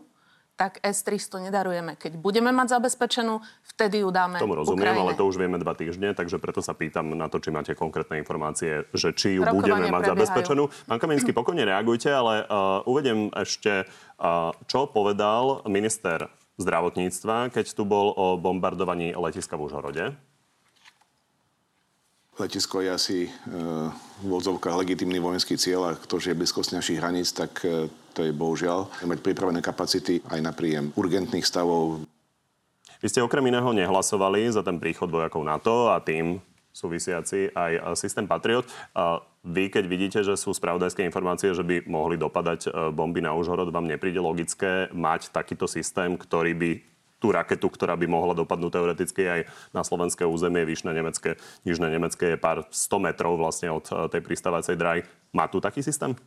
tak 0.53 0.77
S-300 0.85 1.49
nedarujeme. 1.49 1.97
Keď 1.97 2.21
budeme 2.21 2.53
mať 2.53 2.77
zabezpečenú, 2.77 3.41
vtedy 3.73 4.05
ju 4.05 4.09
dáme 4.13 4.37
Tomu 4.37 4.53
rozumiem, 4.53 4.93
Ukrajine. 4.93 5.01
ale 5.01 5.17
to 5.17 5.25
už 5.25 5.35
vieme 5.41 5.57
dva 5.57 5.73
týždne, 5.73 6.13
takže 6.13 6.37
preto 6.37 6.61
sa 6.61 6.77
pýtam 6.77 7.17
na 7.17 7.25
to, 7.25 7.41
či 7.41 7.49
máte 7.49 7.73
konkrétne 7.73 8.21
informácie, 8.21 8.85
že 8.93 9.17
či 9.17 9.41
ju 9.41 9.41
Rokovania 9.41 9.57
budeme 9.57 9.85
mať 9.89 10.03
prebiehajú. 10.05 10.13
zabezpečenú. 10.13 10.63
Pán 10.85 10.99
Kamenický, 11.01 11.31
pokojne 11.41 11.63
reagujte, 11.65 12.13
ale 12.13 12.45
uh, 12.45 12.85
uvedem 12.85 13.33
ešte, 13.33 13.89
uh, 14.21 14.53
čo 14.69 14.85
povedal 14.85 15.65
minister 15.65 16.29
zdravotníctva, 16.61 17.49
keď 17.49 17.65
tu 17.73 17.83
bol 17.83 18.13
o 18.13 18.37
bombardovaní 18.37 19.17
letiska 19.17 19.57
v 19.57 19.61
Užhorode. 19.65 20.05
Letisko 22.33 22.81
je 22.81 22.89
asi 22.89 23.17
e, 23.25 23.29
v 24.25 24.31
odzovkách 24.33 24.73
legitimný 24.73 25.21
vojenský 25.21 25.53
cieľ 25.53 25.93
a 25.93 25.97
to, 25.97 26.17
že 26.17 26.33
je 26.33 26.39
blízkosť 26.41 26.73
našich 26.73 26.97
hraníc, 26.97 27.29
tak 27.29 27.61
e, 27.61 27.87
to 28.17 28.25
je 28.25 28.33
bohužiaľ. 28.33 28.89
Mať 29.05 29.21
pripravené 29.21 29.61
kapacity 29.61 30.17
aj 30.25 30.39
na 30.41 30.49
príjem 30.49 30.89
urgentných 30.97 31.45
stavov. 31.45 32.01
Vy 33.05 33.07
ste 33.11 33.21
okrem 33.21 33.45
iného 33.53 33.69
nehlasovali 33.69 34.49
za 34.49 34.65
ten 34.65 34.81
príchod 34.81 35.13
vojakov 35.13 35.45
NATO 35.45 35.93
a 35.93 36.01
tým 36.01 36.41
súvisiaci 36.73 37.53
aj 37.53 37.71
e, 37.77 37.81
systém 37.93 38.25
Patriot. 38.25 38.65
Vy, 39.43 39.67
keď 39.75 39.83
vidíte, 39.91 40.19
že 40.23 40.39
sú 40.39 40.55
spravodajské 40.55 41.03
informácie, 41.03 41.51
že 41.51 41.67
by 41.67 41.83
mohli 41.83 42.15
dopadať 42.15 42.59
e, 42.63 42.69
bomby 42.95 43.19
na 43.19 43.35
Užhorod, 43.35 43.75
vám 43.75 43.91
nepríde 43.91 44.23
logické 44.23 44.87
mať 44.95 45.35
takýto 45.35 45.67
systém, 45.67 46.15
ktorý 46.15 46.55
by 46.55 46.71
tú 47.23 47.31
raketu, 47.31 47.71
ktorá 47.71 47.95
by 47.95 48.03
mohla 48.03 48.35
dopadnúť 48.35 48.75
teoreticky 48.75 49.23
aj 49.23 49.41
na 49.71 49.87
slovenské 49.87 50.27
územie, 50.27 50.67
vyšné 50.67 50.91
nemecké, 50.91 51.39
nižné 51.63 51.87
nemecké 51.87 52.35
je 52.35 52.37
pár 52.37 52.67
100 52.67 52.99
metrov 52.99 53.39
vlastne 53.39 53.71
od 53.71 53.87
e, 53.87 54.11
tej 54.11 54.19
pristávacej 54.19 54.75
dráhy. 54.75 55.07
Má 55.31 55.47
tu 55.47 55.63
taký 55.63 55.79
systém? 55.79 56.19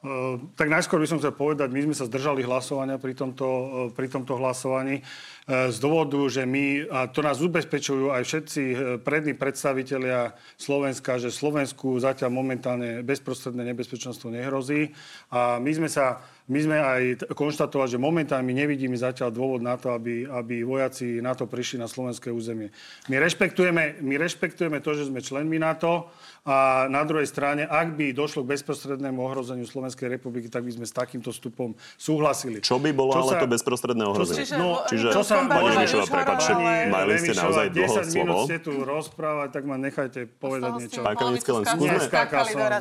Uh, 0.00 0.40
tak 0.56 0.72
najskôr 0.72 0.96
by 0.96 1.04
som 1.04 1.20
chcel 1.20 1.36
povedať, 1.36 1.68
my 1.76 1.84
sme 1.84 1.92
sa 1.92 2.08
zdržali 2.08 2.40
hlasovania 2.40 2.96
pri 2.96 3.12
tomto, 3.12 3.44
uh, 3.44 3.66
pri 3.92 4.08
tomto 4.08 4.32
hlasovaní 4.40 5.04
uh, 5.04 5.68
z 5.68 5.76
dôvodu, 5.76 6.16
že 6.24 6.48
my, 6.48 6.88
a 6.88 7.04
to 7.12 7.20
nás 7.20 7.36
ubezpečujú 7.44 8.08
aj 8.08 8.24
všetci 8.24 8.62
prední 9.04 9.36
predstavitelia 9.36 10.32
Slovenska, 10.56 11.20
že 11.20 11.28
Slovensku 11.28 12.00
zatiaľ 12.00 12.32
momentálne 12.32 13.04
bezprostredné 13.04 13.76
nebezpečenstvo 13.76 14.32
nehrozí. 14.32 14.96
A 15.28 15.60
my 15.60 15.68
sme 15.68 15.92
sa 15.92 16.24
my 16.50 16.58
sme 16.60 16.76
aj 16.76 17.02
t- 17.14 17.26
konštatovali, 17.28 17.88
že 17.88 17.98
momentálne 17.98 18.42
my 18.42 18.54
nevidíme 18.56 18.92
zatiaľ 18.92 19.30
dôvod 19.30 19.60
na 19.60 19.74
to, 19.74 19.90
aby, 19.90 20.26
aby 20.26 20.60
vojaci 20.60 21.18
NATO 21.18 21.46
prišli 21.46 21.78
na 21.78 21.86
slovenské 21.86 22.28
územie. 22.28 22.74
My 23.06 23.16
rešpektujeme, 23.16 23.98
my 23.98 24.14
rešpektujeme 24.16 24.78
to, 24.78 24.90
že 24.92 25.06
sme 25.06 25.18
členmi 25.18 25.56
NATO 25.56 26.10
a 26.42 26.56
na 26.86 27.00
druhej 27.00 27.24
strane, 27.24 27.62
ak 27.62 27.94
by 27.94 28.10
došlo 28.10 28.42
k 28.42 28.56
bezprostrednému 28.56 29.20
ohrozeniu 29.20 29.62
Slovenskej 29.62 30.10
republiky, 30.10 30.48
tak 30.48 30.60
by 30.60 30.72
sme 30.72 30.82
s 30.82 30.90
takýmto 30.90 31.30
vstupom 31.30 31.70
súhlasili. 31.94 32.58
Čo 32.58 32.76
by 32.76 32.90
bolo 32.90 33.12
Čo 33.12 33.20
ale 33.20 33.30
sa- 33.30 33.40
to 33.40 33.46
bezprostredné 33.46 34.04
ohrozenie? 34.04 34.42
Čiže- 34.42 34.56
No, 34.56 34.82
Čiže, 34.82 35.06
čo 35.10 35.22
sa... 35.22 35.44
pani 35.44 35.68
Remišová, 35.70 36.04
prepáčte, 36.06 36.52
mali 36.88 37.12
ste 37.14 37.32
naozaj 37.32 37.66
dlho 37.70 37.94
10 37.94 38.18
minút 38.18 38.34
slovo. 38.34 38.42
ste 38.44 38.58
tu 38.58 38.72
rozprávať, 38.74 39.48
tak 39.50 39.62
ma 39.62 39.76
nechajte 39.76 40.20
povedať 40.34 40.70
niečo. 40.80 41.00
Pán 41.00 41.14
Kamenický, 41.14 41.50
len 41.52 41.64
skúsme- 41.64 42.08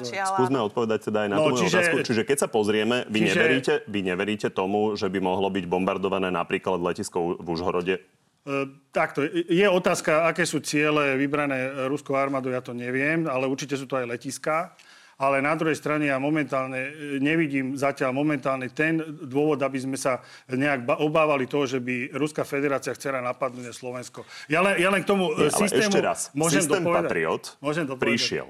Skúsme 0.10 0.58
odpovedať 0.62 1.00
teda 1.06 1.20
aj 1.22 1.30
na 1.30 1.36
No, 1.36 1.44
tú 1.44 1.52
moju 1.52 1.62
čiže- 1.62 1.78
otázku. 1.78 1.96
Čiže 2.02 2.22
keď 2.24 2.38
sa 2.40 2.48
pozrieme, 2.48 3.04
vy, 3.06 3.20
čiže- 3.22 3.59
neveríte, 3.60 3.76
vy 3.92 4.00
neveríte 4.02 4.48
tomu, 4.50 4.96
že 4.96 5.12
by 5.12 5.20
mohlo 5.20 5.52
byť 5.52 5.66
bombardované 5.68 6.32
napríklad 6.32 6.80
letisko 6.80 7.36
v 7.38 7.48
Užhorode? 7.48 7.96
E, 8.00 8.56
Takto, 8.90 9.22
je 9.28 9.68
otázka, 9.68 10.26
aké 10.26 10.48
sú 10.48 10.64
ciele 10.64 11.20
vybrané 11.20 11.92
ruskou 11.92 12.16
armádou, 12.16 12.50
ja 12.50 12.64
to 12.64 12.72
neviem, 12.72 13.28
ale 13.28 13.46
určite 13.46 13.78
sú 13.78 13.86
to 13.86 14.00
aj 14.00 14.08
letiská. 14.08 14.74
Ale 15.20 15.44
na 15.44 15.52
druhej 15.52 15.76
strane 15.76 16.08
ja 16.08 16.16
momentálne 16.16 16.80
e, 16.80 16.92
nevidím 17.20 17.76
zatiaľ 17.76 18.16
momentálne 18.16 18.72
ten 18.72 19.04
dôvod, 19.28 19.60
aby 19.60 19.76
sme 19.76 20.00
sa 20.00 20.24
nejak 20.48 20.88
obávali 21.04 21.44
toho, 21.44 21.68
že 21.68 21.84
by 21.84 22.16
Ruská 22.16 22.48
federácia 22.48 22.96
chcela 22.96 23.20
napadnúť 23.20 23.76
Slovensko. 23.76 24.24
Ja 24.48 24.64
len, 24.64 24.80
ja 24.80 24.88
len 24.88 25.04
k 25.04 25.12
tomu 25.12 25.36
Nie, 25.36 25.52
e, 25.52 25.52
ale 25.52 25.68
systému... 25.68 25.92
ešte 25.92 26.00
raz, 26.00 26.20
môžem 26.32 26.64
systém 26.64 26.80
dopovedať? 26.80 27.12
Patriot 27.12 27.44
Môžem 27.60 27.84
dopovedať? 27.84 28.16
prišiel. 28.16 28.48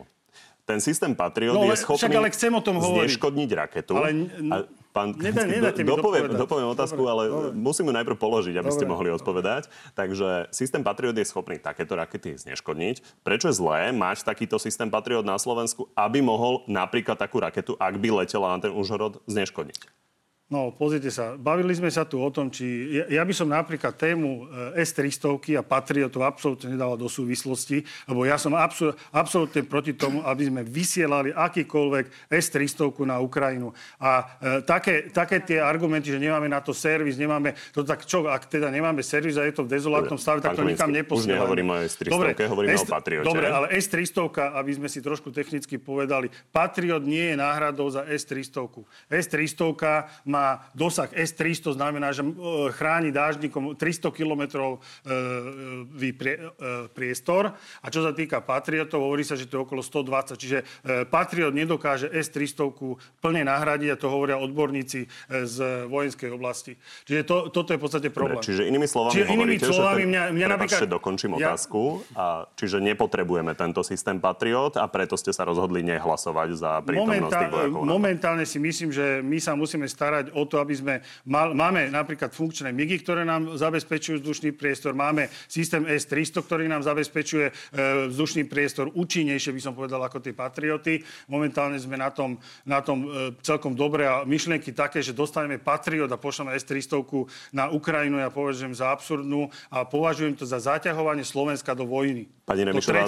Ten 0.70 0.78
systém 0.78 1.18
Patriot 1.18 1.58
No, 1.58 1.66
je 1.66 1.74
ale 1.74 1.82
schopný 1.82 1.98
však 1.98 2.14
ale 2.14 2.30
chcem 2.30 2.52
o 2.54 2.62
tom 2.62 2.78
zneškodniť 2.78 3.50
raketu. 3.58 3.98
Ale 3.98 4.10
n- 4.14 4.30
a 4.48 4.56
pán, 4.94 5.18
Nedá- 5.18 5.50
nedáte 5.50 5.82
mi 5.82 5.90
dopoviem, 5.90 6.30
dopoviem 6.30 6.70
otázku, 6.70 7.02
Dobre, 7.02 7.10
ale 7.10 7.24
dobre. 7.26 7.58
musím 7.58 7.90
ju 7.90 7.94
najprv 7.98 8.14
položiť, 8.16 8.54
aby 8.54 8.70
ste 8.70 8.86
Dobre, 8.86 8.94
mohli 8.94 9.10
odpovedať. 9.10 9.66
Takže 9.98 10.54
systém 10.54 10.86
Patriot 10.86 11.18
je 11.18 11.26
schopný 11.26 11.58
takéto 11.58 11.98
rakety 11.98 12.38
zneškodniť. 12.38 13.26
Prečo 13.26 13.50
je 13.50 13.58
zlé 13.58 13.90
mať 13.90 14.22
takýto 14.22 14.62
systém 14.62 14.88
Patriot 14.88 15.26
na 15.26 15.42
Slovensku, 15.42 15.90
aby 15.96 16.22
mohol 16.22 16.62
napríklad 16.66 17.18
takú 17.18 17.42
raketu, 17.42 17.74
ak 17.76 17.98
by 17.98 18.22
letela 18.22 18.54
na 18.54 18.62
ten 18.62 18.70
Užhorod, 18.70 19.26
zneškodniť? 19.26 20.09
No, 20.50 20.74
pozrite 20.74 21.14
sa, 21.14 21.38
bavili 21.38 21.78
sme 21.78 21.94
sa 21.94 22.10
tu 22.10 22.18
o 22.18 22.30
tom, 22.34 22.50
či... 22.50 22.66
Ja, 22.90 23.22
ja 23.22 23.24
by 23.24 23.34
som 23.38 23.54
napríklad 23.54 23.94
tému 23.94 24.50
e, 24.74 24.82
S-300 24.82 25.38
a 25.54 25.62
Patriotov 25.62 26.26
absolútne 26.26 26.74
nedával 26.74 26.98
do 26.98 27.06
súvislosti, 27.06 27.86
lebo 28.10 28.26
ja 28.26 28.34
som 28.42 28.58
absol, 28.58 28.98
absolútne 29.14 29.62
proti 29.62 29.94
tomu, 29.94 30.26
aby 30.26 30.50
sme 30.50 30.66
vysielali 30.66 31.30
akýkoľvek 31.38 32.34
S-300 32.34 32.82
na 33.06 33.22
Ukrajinu. 33.22 33.78
A 34.02 34.26
e, 34.42 34.66
také, 34.66 35.14
také 35.14 35.38
tie 35.46 35.62
argumenty, 35.62 36.10
že 36.10 36.18
nemáme 36.18 36.50
na 36.50 36.66
to 36.66 36.74
servis, 36.74 37.14
nemáme... 37.14 37.54
To 37.78 37.86
tak 37.86 38.10
čo, 38.10 38.26
ak 38.26 38.50
teda 38.50 38.74
nemáme 38.74 39.06
servis 39.06 39.38
a 39.38 39.46
je 39.46 39.54
to 39.54 39.70
v 39.70 39.78
dezolátnom 39.78 40.18
stave, 40.18 40.42
tak 40.42 40.58
to 40.58 40.66
nikam 40.66 40.90
Kamenický, 40.90 41.14
už 41.14 41.30
neposielame. 41.30 41.46
nehovoríme 41.46 41.72
o 41.78 41.80
S-300, 41.86 42.50
hovoríme 42.50 42.74
o 42.74 42.86
Patriote. 42.90 43.28
Dobre, 43.30 43.46
ale 43.54 43.70
S-300, 43.78 44.58
aby 44.58 44.72
sme 44.74 44.90
si 44.90 44.98
trošku 44.98 45.30
technicky 45.30 45.78
povedali, 45.78 46.34
Patriot 46.50 47.06
nie 47.06 47.22
je 47.22 47.36
náhradou 47.38 47.86
za 47.94 48.02
S-300. 48.10 48.66
S-300 49.14 50.26
má 50.26 50.39
dosah 50.74 51.10
S-300, 51.12 51.76
znamená, 51.76 52.12
že 52.12 52.26
e, 52.26 52.32
chráni 52.76 53.10
dážnikom 53.14 53.76
300 53.76 54.12
kilometrov 54.12 54.80
e, 55.04 55.10
e, 56.04 56.48
priestor. 56.92 57.54
A 57.84 57.88
čo 57.88 58.04
sa 58.04 58.12
týka 58.12 58.42
Patriotov, 58.44 59.04
hovorí 59.04 59.24
sa, 59.24 59.40
že 59.40 59.48
to 59.48 59.62
je 59.62 59.66
okolo 59.66 59.82
120. 59.82 60.36
Čiže 60.40 60.58
Patriot 61.08 61.54
nedokáže 61.56 62.10
S-300 62.12 63.22
plne 63.22 63.44
nahradiť 63.48 63.90
a 63.94 63.98
to 64.00 64.08
hovoria 64.12 64.40
odborníci 64.40 65.06
z 65.30 65.56
vojenskej 65.88 66.30
oblasti. 66.34 66.76
Čiže 67.06 67.22
to, 67.26 67.36
toto 67.54 67.72
je 67.74 67.78
v 67.80 67.84
podstate 67.84 68.08
problém. 68.12 68.40
Dobre, 68.40 68.50
čiže 68.50 68.64
inými 68.68 68.88
slovami 68.88 69.14
Čiže 69.16 69.26
inými 69.30 69.56
hovoríte, 69.58 69.66
slovami 69.68 70.02
že 70.02 70.06
ten... 70.06 70.12
mňa- 70.12 70.28
mňa 70.36 70.48
napríklad- 70.48 70.90
dokončím 70.90 71.32
Ja- 71.38 71.54
otázku. 71.54 71.82
A, 72.18 72.50
čiže 72.58 72.78
nepotrebujeme 72.82 73.54
tento 73.54 73.82
systém 73.86 74.18
Patriot 74.18 74.76
a 74.76 74.86
preto 74.90 75.16
ste 75.16 75.32
sa 75.32 75.46
rozhodli 75.46 75.86
nehlasovať 75.86 76.50
za 76.58 76.72
prítomnosť 76.84 77.32
tých 77.32 77.52
vojakov. 77.54 77.82
momentálne 77.86 78.44
si 78.44 78.58
myslím, 78.58 78.90
že 78.90 79.22
my 79.22 79.38
sa 79.38 79.54
musíme 79.54 79.86
starať 79.86 80.29
o 80.34 80.44
to, 80.46 80.62
aby 80.62 80.74
sme... 80.76 80.94
Mal, 81.26 81.54
máme 81.54 81.90
napríklad 81.90 82.32
funkčné 82.32 82.70
MIGy, 82.72 83.02
ktoré 83.02 83.26
nám 83.26 83.58
zabezpečujú 83.58 84.22
vzdušný 84.22 84.56
priestor. 84.56 84.96
Máme 84.98 85.28
systém 85.50 85.86
S-300, 85.86 86.46
ktorý 86.46 86.66
nám 86.70 86.86
zabezpečuje 86.86 87.48
e, 87.50 87.54
vzdušný 88.14 88.46
priestor 88.46 88.94
účinnejšie, 88.94 89.56
by 89.56 89.62
som 89.62 89.74
povedal, 89.74 90.00
ako 90.06 90.22
tie 90.22 90.34
Patrioty. 90.36 91.02
Momentálne 91.28 91.78
sme 91.82 91.98
na 91.98 92.14
tom, 92.14 92.38
na 92.64 92.80
tom 92.80 93.06
e, 93.06 93.34
celkom 93.42 93.74
dobre 93.74 94.06
a 94.06 94.22
myšlienky 94.24 94.72
také, 94.76 95.02
že 95.02 95.18
dostaneme 95.18 95.58
Patriot 95.58 96.12
a 96.12 96.22
pošleme 96.22 96.54
S-300 96.54 97.02
na 97.56 97.72
Ukrajinu, 97.74 98.22
ja 98.22 98.30
považujem 98.30 98.76
za 98.76 98.94
absurdnú 98.94 99.50
a 99.72 99.88
považujem 99.88 100.36
to 100.38 100.46
za 100.46 100.60
zaťahovanie 100.60 101.26
Slovenska 101.26 101.74
do 101.74 101.88
vojny. 101.88 102.30
Pani 102.50 102.66
Remišová, 102.66 103.06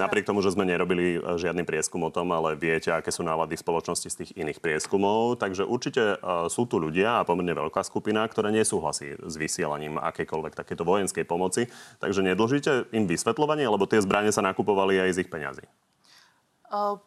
napriek 0.00 0.24
tomu, 0.24 0.40
že 0.40 0.56
sme 0.56 0.64
nerobili 0.64 1.16
e, 1.16 1.36
žiadny 1.36 1.68
prieskum 1.68 2.00
o 2.04 2.10
tom, 2.12 2.32
ale 2.32 2.56
viete, 2.56 2.88
aké 2.88 3.12
sú 3.12 3.20
nálady 3.20 3.56
v 3.56 3.64
spoločnosti 3.64 4.08
z 4.08 4.18
tých 4.24 4.30
iných 4.40 4.58
prieskumov. 4.64 5.36
Takže 5.36 5.68
určite 5.68 6.17
sú 6.52 6.68
tu 6.68 6.76
ľudia 6.78 7.20
a 7.20 7.26
pomerne 7.26 7.54
veľká 7.54 7.82
skupina, 7.82 8.26
ktorá 8.26 8.48
nesúhlasí 8.54 9.18
s 9.18 9.34
vysielaním 9.34 9.98
akékoľvek 9.98 10.54
takéto 10.54 10.86
vojenskej 10.86 11.26
pomoci. 11.26 11.66
Takže 11.98 12.22
nedlžíte 12.22 12.92
im 12.94 13.10
vysvetľovanie, 13.10 13.66
lebo 13.66 13.88
tie 13.88 14.02
zbranie 14.02 14.30
sa 14.30 14.44
nakupovali 14.44 14.98
aj 15.02 15.10
z 15.14 15.20
ich 15.26 15.30
peňazí. 15.30 15.64
Uh, 16.68 17.00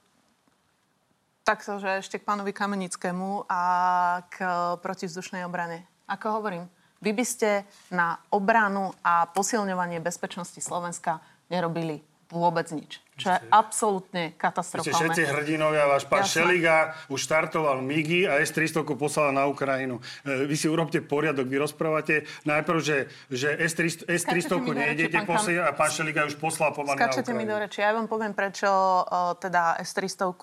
takto, 1.48 1.78
že 1.78 2.04
ešte 2.04 2.18
k 2.18 2.28
pánovi 2.28 2.52
Kamenickému 2.52 3.46
a 3.50 3.64
k 4.30 4.38
protivzdušnej 4.82 5.46
obrane. 5.46 5.86
Ako 6.10 6.42
hovorím, 6.42 6.68
vy 7.02 7.18
by 7.18 7.26
ste 7.26 7.66
na 7.90 8.22
obranu 8.30 8.94
a 9.02 9.26
posilňovanie 9.26 10.04
bezpečnosti 10.04 10.62
Slovenska 10.62 11.18
nerobili 11.50 12.11
vôbec 12.32 12.68
nič. 12.72 13.04
Čo 13.20 13.38
je 13.38 13.40
absolútne 13.54 14.34
Ste 14.34 14.40
katastrofálne. 14.40 15.14
všetci 15.14 15.22
hrdinovia, 15.30 15.86
váš 15.86 16.10
pán. 16.10 16.26
Šeliga 16.26 16.98
už 17.06 17.22
štartoval 17.22 17.84
MIGI 17.86 18.26
a 18.26 18.42
S-300 18.42 18.82
poslal 18.98 19.30
na 19.30 19.46
Ukrajinu. 19.46 20.02
E, 20.26 20.50
Vy 20.50 20.56
si 20.58 20.66
urobte 20.66 21.04
poriadok, 21.06 21.46
vy 21.46 21.62
rozprávate 21.62 22.26
najprv, 22.50 22.80
že, 22.82 22.98
že 23.30 23.54
S-300, 23.62 24.10
S-300 24.10 24.58
mi 24.58 24.66
do 24.66 24.74
reči, 24.74 24.82
nejdete 24.82 25.18
posielať 25.28 25.66
a 25.70 25.72
pán 25.78 25.92
Šeliga 25.94 26.26
už 26.26 26.40
poslal 26.42 26.74
pomaly 26.74 26.98
na 26.98 27.06
Skáčete 27.06 27.30
mi 27.36 27.46
do 27.46 27.54
Ukrajinu. 27.54 27.64
reči. 27.68 27.80
Ja 27.86 27.92
vám 27.94 28.08
poviem, 28.10 28.34
prečo 28.34 28.70
uh, 29.06 29.38
teda 29.38 29.78
S-300 29.86 30.34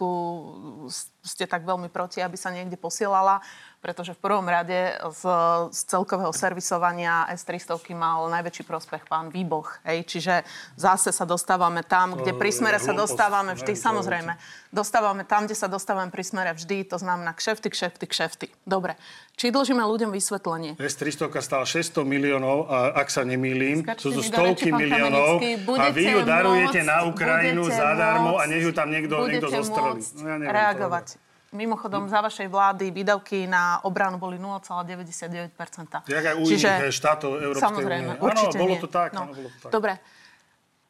ste 1.29 1.45
tak 1.51 1.67
veľmi 1.67 1.91
proti, 1.91 2.23
aby 2.23 2.39
sa 2.39 2.55
niekde 2.55 2.79
posielala. 2.79 3.43
Pretože 3.79 4.11
v 4.11 4.21
prvom 4.21 4.43
rade 4.43 4.99
z, 5.15 5.23
z 5.71 5.81
celkového 5.87 6.35
servisovania 6.35 7.31
S-300 7.31 7.79
mal 7.95 8.27
najväčší 8.27 8.67
prospech 8.67 9.07
pán 9.07 9.31
Výboch. 9.31 9.79
Hej? 9.87 10.03
Čiže 10.03 10.35
zase 10.75 11.15
sa 11.15 11.23
dostávame 11.23 11.87
tam, 11.87 12.19
kde 12.19 12.35
pri 12.35 12.51
smere 12.51 12.83
sa 12.83 12.91
dostávame 12.91 13.55
vždy, 13.55 13.79
samozrejme. 13.79 14.35
Dostávame 14.75 15.23
tam, 15.23 15.47
kde 15.47 15.55
sa 15.55 15.71
dostávame 15.71 16.11
pri 16.11 16.27
smere 16.27 16.51
vždy, 16.59 16.91
to 16.91 16.99
znamená 16.99 17.33
kšefty, 17.39 17.71
kšefty, 17.71 18.05
kšefty. 18.11 18.47
Dobre. 18.67 18.99
Či 19.39 19.55
dlžíme 19.55 19.87
ľuďom 19.87 20.11
vysvetlenie? 20.11 20.75
S-300 20.75 21.31
stála 21.39 21.63
600 21.63 22.03
miliónov, 22.03 22.67
a 22.67 22.99
ak 22.99 23.07
sa 23.15 23.23
nemýlim, 23.23 23.87
sú 23.95 24.11
to 24.11 24.27
stovky 24.27 24.75
miliónov 24.75 25.39
a 25.79 25.87
vy 25.95 26.19
ju 26.19 26.21
darujete 26.27 26.83
môcť- 26.83 26.91
na 26.91 26.99
Ukrajinu 27.07 27.63
zadarmo 27.71 28.35
a 28.35 28.43
môcť- 28.43 28.51
nech 28.51 28.63
ju 28.67 28.73
tam 28.75 28.91
niekto, 28.91 29.15
niekto 29.31 29.49
zostrelí. 29.55 30.03
No, 30.19 30.27
ja 30.27 30.37
neviem, 30.43 30.51
reagovať. 30.51 31.28
Mimochodom, 31.49 32.13
za 32.13 32.21
vašej 32.21 32.45
vlády 32.47 32.93
výdavky 32.93 33.49
na 33.49 33.81
obranu 33.81 34.21
boli 34.21 34.37
0,99%. 34.37 36.05
Jak 36.05 36.25
aj 36.29 36.35
u 36.37 36.45
iných 36.45 36.93
štátov 36.93 37.41
Európskej 37.41 37.65
Samozrejme, 37.65 38.11
únie. 38.21 38.37
Áno, 38.37 38.53
bolo 38.53 38.75
nie. 38.77 38.83
to 38.85 38.89
tak, 38.89 39.11
No. 39.17 39.25
áno, 39.25 39.33
bolo 39.33 39.49
to 39.49 39.59
tak. 39.65 39.73
Dobre. 39.73 39.93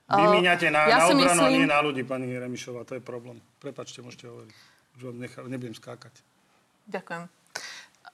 Vymíňate 0.08 0.66
na, 0.72 0.80
Ja 0.88 0.98
na 0.98 1.14
obranu 1.14 1.22
a 1.22 1.46
myslím- 1.46 1.62
nie 1.62 1.66
na 1.68 1.78
ľudí, 1.78 2.02
pani 2.02 2.26
Remišová. 2.32 2.82
To 2.88 2.96
je 2.96 3.02
problém. 3.04 3.38
Prepačte, 3.60 4.02
môžete 4.02 4.26
hovoriť. 4.26 4.50
Už 4.96 5.02
vám 5.04 5.16
nechá, 5.20 5.38
nebudem 5.46 5.76
skákať. 5.76 6.10
Ďakujem. 6.88 7.28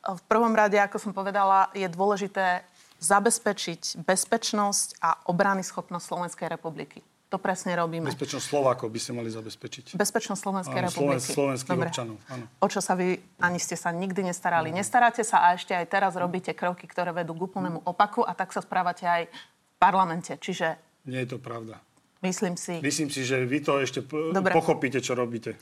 V 0.05 0.23
prvom 0.29 0.53
rade, 0.53 0.77
ako 0.77 1.01
som 1.01 1.13
povedala, 1.17 1.73
je 1.73 1.89
dôležité 1.89 2.61
zabezpečiť 3.01 4.05
bezpečnosť 4.05 5.01
a 5.01 5.17
obrany 5.25 5.65
schopnosť 5.65 6.05
Slovenskej 6.05 6.49
republiky. 6.53 7.01
To 7.29 7.37
presne 7.37 7.75
robíme. 7.75 8.07
Bezpečnosť 8.07 8.47
Slovákov 8.47 8.89
by 8.89 8.99
ste 8.99 9.11
mali 9.11 9.27
zabezpečiť. 9.27 9.85
Bezpečnosť 9.93 10.41
Slovenskej 10.41 10.77
Áno, 10.77 10.87
republiky. 10.87 11.25
slovenských 11.27 11.73
Dobre. 11.73 11.89
občanov, 11.91 12.17
áno. 12.29 12.45
O 12.59 12.67
čo 12.69 12.79
sa 12.79 12.95
vy 12.95 13.17
ani 13.39 13.59
ste 13.59 13.75
sa 13.75 13.91
nikdy 13.91 14.23
nestarali. 14.25 14.71
Nestaráte 14.71 15.21
sa 15.21 15.43
a 15.43 15.59
ešte 15.59 15.73
aj 15.73 15.87
teraz 15.89 16.15
robíte 16.15 16.53
kroky, 16.53 16.87
ktoré 16.87 17.11
vedú 17.11 17.35
k 17.35 17.43
úplnému 17.45 17.83
opaku 17.83 18.23
a 18.23 18.33
tak 18.33 18.51
sa 18.51 18.61
správate 18.61 19.03
aj 19.03 19.23
v 19.27 19.35
parlamente. 19.77 20.37
Čiže 20.37 20.79
Nie 21.05 21.27
je 21.27 21.35
to 21.35 21.39
pravda. 21.39 21.83
myslím 22.23 22.55
si... 22.55 22.79
Myslím 22.79 23.11
si, 23.11 23.27
že 23.27 23.43
vy 23.43 23.59
to 23.61 23.83
ešte 23.83 24.01
Dobre. 24.31 24.55
pochopíte, 24.55 25.03
čo 25.03 25.13
robíte. 25.13 25.59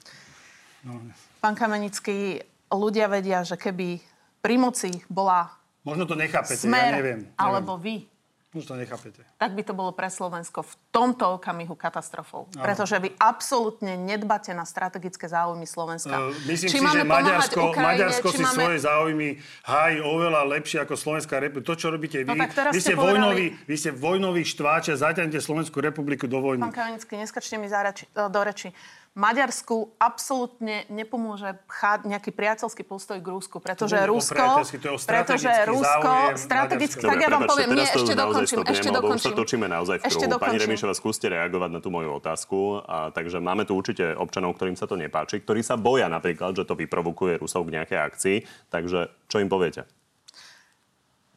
No. 0.82 0.98
Pán 1.38 1.54
Kamenický, 1.54 2.42
ľudia 2.68 3.06
vedia, 3.06 3.42
že 3.42 3.56
keby 3.56 3.96
pri 4.38 4.54
moci 4.56 4.90
bola 5.06 5.48
Možno 5.82 6.04
to 6.04 6.14
nechápete, 6.14 6.62
smer 6.62 6.90
ja 6.90 6.94
neviem. 6.94 7.20
neviem. 7.26 7.34
alebo 7.34 7.74
vy, 7.74 8.06
Možno 8.52 8.76
to 8.76 8.84
nechápete. 8.84 9.24
tak 9.40 9.56
by 9.56 9.62
to 9.64 9.72
bolo 9.72 9.96
pre 9.96 10.12
Slovensko 10.12 10.60
v 10.60 10.72
tomto 10.92 11.40
okamihu 11.40 11.72
katastrofou. 11.72 12.52
Pretože 12.52 13.00
vy 13.00 13.16
absolútne 13.16 13.96
nedbáte 13.96 14.52
na 14.52 14.68
strategické 14.68 15.24
záujmy 15.24 15.64
Slovenska. 15.64 16.12
Uh, 16.12 16.36
myslím 16.52 16.68
či 16.68 16.76
si, 16.76 16.84
že 16.84 17.00
Maďarsko, 17.00 17.72
Ukrajine, 17.72 17.88
Maďarsko 17.88 18.28
si 18.28 18.44
máme... 18.44 18.60
svoje 18.60 18.78
záujmy 18.84 19.28
hájí 19.64 20.04
oveľa 20.04 20.44
lepšie 20.52 20.84
ako 20.84 21.00
Slovenská 21.00 21.40
republika. 21.40 21.72
To, 21.72 21.76
čo 21.80 21.88
robíte 21.88 22.20
vy, 22.20 22.28
No 22.28 22.36
vy, 22.36 22.44
ste 22.76 22.92
ste 22.92 22.94
vojnoví, 22.94 23.56
vy 23.64 23.76
ste 23.80 23.90
vojnoví 23.90 24.44
štváči 24.44 24.92
a 24.92 24.96
zaťahnete 25.00 25.40
Slovenskú 25.40 25.80
republiku 25.80 26.28
do 26.28 26.44
vojny. 26.44 26.60
Pán 26.60 26.76
Kamenický, 26.76 27.16
neskačte 27.16 27.56
mi 27.56 27.72
za 27.72 27.80
reči, 27.80 28.04
do 28.12 28.40
reči. 28.44 28.68
Maďarsku 29.12 29.92
absolútne 30.00 30.88
nepomôže 30.88 31.60
pchať 31.68 32.08
nejaký 32.08 32.32
priateľský 32.32 32.80
postoj 32.80 33.20
k 33.20 33.28
Rúsku, 33.28 33.60
pretože 33.60 33.92
To 33.92 34.08
Rusko... 34.08 34.64
to 34.80 34.96
pretože 35.04 35.52
Rusko... 35.68 36.12
Strategicky, 36.40 37.04
tak 37.04 37.20
ja 37.20 37.28
vám 37.28 37.44
poviem, 37.44 37.76
nie, 37.76 37.84
ešte 37.84 38.16
dokončím, 38.16 38.64
stopnem, 38.64 38.72
ešte 38.72 38.88
lebo 38.88 38.96
už 38.96 39.04
dokončím. 39.04 39.28
sa 39.28 39.36
točíme 39.36 39.66
naozaj 39.68 39.96
v 40.00 40.02
Ešte 40.08 40.24
kruhu. 40.24 40.40
Pani. 40.40 40.56
Remišová, 40.64 40.96
skúste 40.96 41.28
reagovať 41.28 41.70
na 41.76 41.80
tú 41.84 41.92
moju 41.92 42.08
otázku. 42.16 42.80
A, 42.88 43.12
takže 43.12 43.36
máme 43.36 43.68
tu 43.68 43.76
určite 43.76 44.16
občanov, 44.16 44.56
ktorým 44.56 44.80
sa 44.80 44.88
to 44.88 44.96
nepáči, 44.96 45.44
ktorí 45.44 45.60
sa 45.60 45.76
boja 45.76 46.08
napríklad, 46.08 46.56
že 46.56 46.64
to 46.64 46.72
vyprovokuje 46.72 47.36
Rusov 47.36 47.68
k 47.68 47.84
nejakej 47.84 47.98
akcii. 48.00 48.36
Takže 48.72 49.12
čo 49.28 49.36
im 49.44 49.52
poviete? 49.52 49.84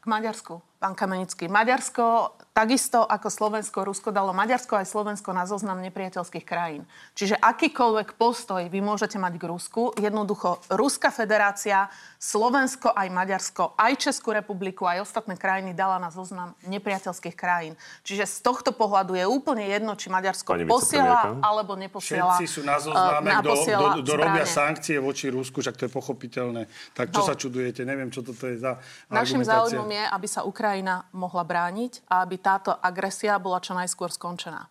K 0.00 0.06
Maďarsku, 0.08 0.64
pán 0.76 0.92
Kamenický. 0.92 1.48
Maďarsko, 1.48 2.36
takisto 2.52 3.00
ako 3.00 3.32
Slovensko, 3.32 3.84
Rusko 3.84 4.12
dalo 4.12 4.36
Maďarsko 4.36 4.76
aj 4.76 4.86
Slovensko 4.92 5.32
na 5.32 5.48
zoznam 5.48 5.80
nepriateľských 5.80 6.44
krajín. 6.44 6.84
Čiže 7.16 7.40
akýkoľvek 7.40 8.20
postoj 8.20 8.60
vy 8.68 8.80
môžete 8.84 9.16
mať 9.16 9.40
k 9.40 9.44
Rusku, 9.48 9.96
jednoducho 9.96 10.60
Ruská 10.68 11.08
federácia, 11.08 11.88
Slovensko 12.20 12.92
aj 12.92 13.08
Maďarsko, 13.08 13.72
aj 13.80 13.92
Českú 13.96 14.36
republiku, 14.36 14.84
aj 14.84 15.00
ostatné 15.08 15.40
krajiny 15.40 15.72
dala 15.72 15.96
na 15.96 16.12
zoznam 16.12 16.52
nepriateľských 16.68 17.32
krajín. 17.32 17.72
Čiže 18.04 18.28
z 18.28 18.36
tohto 18.44 18.76
pohľadu 18.76 19.16
je 19.16 19.24
úplne 19.24 19.64
jedno, 19.64 19.96
či 19.96 20.12
Maďarsko 20.12 20.52
Pani 20.52 20.68
posiela 20.68 21.40
alebo 21.40 21.72
neposiela. 21.72 22.36
Všetci 22.36 22.46
sú 22.52 22.60
na 22.68 22.76
eh, 22.76 22.84
zozname, 22.84 23.28
kto 23.40 23.52
do, 23.64 23.88
do, 24.04 24.12
robia 24.12 24.44
sankcie 24.44 25.00
voči 25.00 25.32
Rusku, 25.32 25.64
však 25.64 25.80
to 25.80 25.88
je 25.88 25.92
pochopiteľné. 25.92 26.68
Tak 26.92 27.16
čo 27.16 27.24
No. 27.24 27.28
sa 27.32 27.34
čudujete? 27.34 27.82
Neviem, 27.88 28.12
čo 28.12 28.20
toto 28.20 28.44
je 28.44 28.60
za 28.60 28.76
Našim 29.08 29.40
záujmom 29.40 29.88
je, 29.88 30.04
aby 30.04 30.26
sa 30.28 30.44
Ukrajina 30.44 30.65
mohla 31.14 31.44
brániť 31.46 32.08
a 32.10 32.26
aby 32.26 32.36
táto 32.42 32.74
agresia 32.74 33.38
bola 33.38 33.62
čo 33.62 33.76
najskôr 33.76 34.10
skončená. 34.10 34.66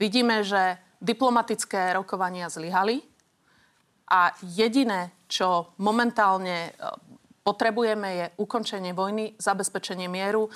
Vidíme, 0.00 0.40
že 0.44 0.80
diplomatické 1.00 1.92
rokovania 1.92 2.48
zlyhali 2.48 3.04
a 4.08 4.32
jediné, 4.40 5.12
čo 5.26 5.76
momentálne 5.82 6.70
e, 6.70 6.72
potrebujeme, 7.42 8.08
je 8.14 8.26
ukončenie 8.40 8.94
vojny, 8.94 9.34
zabezpečenie 9.36 10.06
mieru 10.06 10.48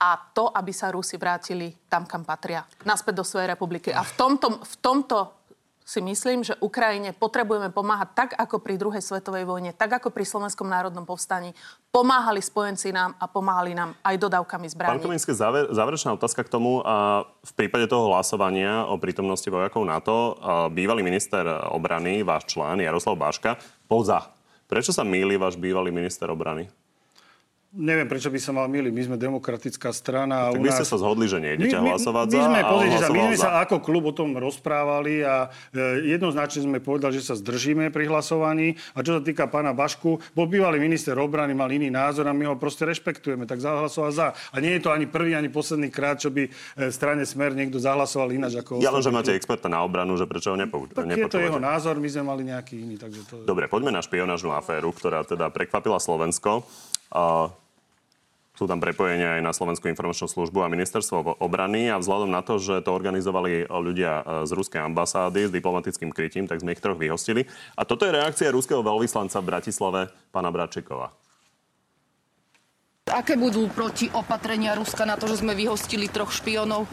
a 0.00 0.16
to, 0.32 0.48
aby 0.48 0.72
sa 0.72 0.88
Rusi 0.92 1.20
vrátili 1.20 1.72
tam, 1.88 2.08
kam 2.08 2.24
patria, 2.24 2.64
naspäť 2.88 3.20
do 3.20 3.24
svojej 3.24 3.52
republiky. 3.52 3.92
A 3.92 4.00
v 4.00 4.12
tomto, 4.16 4.48
v 4.60 4.76
tomto 4.80 5.40
si 5.84 5.98
myslím, 5.98 6.46
že 6.46 6.54
Ukrajine 6.62 7.10
potrebujeme 7.10 7.74
pomáhať 7.74 8.08
tak, 8.14 8.30
ako 8.38 8.62
pri 8.62 8.78
druhej 8.78 9.02
svetovej 9.02 9.42
vojne, 9.42 9.74
tak, 9.74 9.90
ako 9.98 10.14
pri 10.14 10.22
Slovenskom 10.22 10.70
národnom 10.70 11.02
povstaní. 11.02 11.50
Pomáhali 11.90 12.38
spojenci 12.38 12.94
nám 12.94 13.18
a 13.18 13.26
pomáhali 13.26 13.74
nám 13.74 13.98
aj 14.06 14.14
dodávkami 14.14 14.66
Pán 14.70 14.74
zbraní. 14.78 15.02
Komenský, 15.02 15.34
záver, 15.34 15.74
záverečná 15.74 16.14
otázka 16.14 16.46
k 16.46 16.52
tomu. 16.54 16.86
A 16.86 17.26
v 17.42 17.52
prípade 17.58 17.90
toho 17.90 18.06
hlasovania 18.14 18.86
o 18.86 18.94
prítomnosti 18.94 19.50
vojakov 19.50 19.82
NATO, 19.82 20.38
bývalý 20.70 21.02
minister 21.02 21.42
obrany, 21.74 22.22
váš 22.22 22.46
člen 22.54 22.78
Jaroslav 22.78 23.18
Baška, 23.18 23.58
bol 23.90 24.06
za. 24.06 24.22
Prečo 24.70 24.94
sa 24.94 25.02
mýli 25.02 25.34
váš 25.34 25.58
bývalý 25.58 25.90
minister 25.90 26.30
obrany? 26.30 26.70
Neviem, 27.70 28.10
prečo 28.10 28.34
by 28.34 28.40
sa 28.42 28.50
mal 28.50 28.66
miliť. 28.66 28.90
My 28.90 29.02
sme 29.06 29.14
demokratická 29.14 29.94
strana. 29.94 30.50
A 30.50 30.58
Tak 30.58 30.58
u 30.58 30.62
vy 30.66 30.74
nás... 30.74 30.82
ste 30.82 30.90
sa 30.90 30.98
zhodli, 30.98 31.30
že 31.30 31.38
nejdete 31.38 31.78
my, 31.78 31.86
my, 31.86 31.90
hlasovať 31.94 32.26
my 32.26 32.34
za 32.34 32.42
sme, 32.42 32.58
a 32.58 32.66
on 32.66 32.72
pozrite 32.74 32.98
sa, 32.98 33.06
my 33.06 33.20
sme 33.30 33.36
za. 33.38 33.42
sa 33.46 33.50
ako 33.62 33.76
klub 33.78 34.02
o 34.10 34.14
tom 34.14 34.34
rozprávali 34.34 35.22
a 35.22 35.46
e, 35.70 36.10
jednoznačne 36.10 36.66
sme 36.66 36.82
povedali, 36.82 37.22
že 37.22 37.30
sa 37.30 37.38
zdržíme 37.38 37.94
pri 37.94 38.10
hlasovaní. 38.10 38.74
A 38.98 39.06
čo 39.06 39.14
sa 39.14 39.22
týka 39.22 39.46
pána 39.46 39.70
Bašku, 39.70 40.18
bol 40.34 40.50
bývalý 40.50 40.82
minister 40.82 41.14
obrany, 41.14 41.54
mal 41.54 41.70
iný 41.70 41.94
názor 41.94 42.26
a 42.26 42.34
my 42.34 42.50
ho 42.50 42.58
proste 42.58 42.82
rešpektujeme, 42.90 43.46
tak 43.46 43.62
zahlasoval 43.62 44.10
za. 44.10 44.34
A 44.50 44.58
nie 44.58 44.74
je 44.74 44.82
to 44.82 44.90
ani 44.90 45.06
prvý, 45.06 45.38
ani 45.38 45.46
posledný 45.46 45.94
krát, 45.94 46.18
čo 46.18 46.34
by 46.34 46.50
e, 46.50 46.50
v 46.50 46.90
strane 46.90 47.22
Smer 47.22 47.54
niekto 47.54 47.78
zahlasoval 47.78 48.34
ináč 48.34 48.58
ako 48.58 48.82
Ja 48.82 48.90
len, 48.90 48.98
že 48.98 49.14
máte 49.14 49.30
experta 49.30 49.70
na 49.70 49.86
obranu, 49.86 50.18
že 50.18 50.26
prečo 50.26 50.50
ho 50.50 50.58
nepou- 50.58 50.90
Tak 50.90 51.06
je 51.06 51.22
to 51.30 51.38
jeho 51.38 51.62
názor, 51.62 52.02
my 52.02 52.08
sme 52.10 52.26
mali 52.34 52.50
nejaký 52.50 52.82
iný, 52.82 52.98
takže 52.98 53.20
to... 53.30 53.34
Dobre, 53.46 53.70
poďme 53.70 53.94
na 53.94 54.02
špionážnu 54.02 54.50
aféru, 54.50 54.90
ktorá 54.90 55.22
teda 55.22 55.54
prekvapila 55.54 56.02
Slovensko. 56.02 56.66
A 57.10 57.50
sú 58.60 58.68
tam 58.68 58.76
prepojenia 58.76 59.40
aj 59.40 59.42
na 59.42 59.56
Slovenskú 59.56 59.88
informačnú 59.88 60.28
službu 60.28 60.60
a 60.60 60.68
ministerstvo 60.68 61.40
obrany 61.40 61.88
a 61.88 61.96
vzhľadom 61.96 62.28
na 62.28 62.44
to, 62.44 62.60
že 62.60 62.84
to 62.84 62.92
organizovali 62.92 63.64
ľudia 63.64 64.20
e, 64.20 64.22
z 64.44 64.52
ruskej 64.52 64.84
ambasády 64.84 65.48
s 65.48 65.54
diplomatickým 65.54 66.12
krytím, 66.12 66.44
tak 66.44 66.60
sme 66.60 66.76
ich 66.76 66.84
troch 66.84 67.00
vyhostili. 67.00 67.48
A 67.72 67.88
toto 67.88 68.04
je 68.04 68.12
reakcia 68.12 68.52
ruského 68.52 68.84
veľvyslanca 68.84 69.40
v 69.40 69.48
Bratislave, 69.48 70.00
pana 70.28 70.52
Bračekova. 70.52 71.08
Aké 73.08 73.40
budú 73.40 73.64
proti 73.72 74.12
opatrenia 74.12 74.76
Ruska 74.76 75.08
na 75.08 75.16
to, 75.16 75.24
že 75.24 75.40
sme 75.40 75.56
vyhostili 75.56 76.12
troch 76.12 76.28
špionov? 76.28 76.84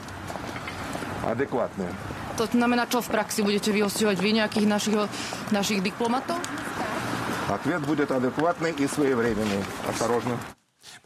Adekvátne. 1.28 1.92
To 2.40 2.48
znamená, 2.48 2.88
čo 2.88 3.04
v 3.04 3.12
praxi 3.12 3.44
budete 3.44 3.76
vyhostovať 3.76 4.18
vy 4.24 4.40
nejakých 4.40 4.68
našich, 4.72 4.96
našich 5.52 5.84
diplomatov? 5.84 6.40
Ответ 7.49 7.83
будет 7.87 8.11
адекватный 8.11 8.73
и 8.73 8.87
своевременный. 8.87 9.63
Осторожно. 9.89 10.39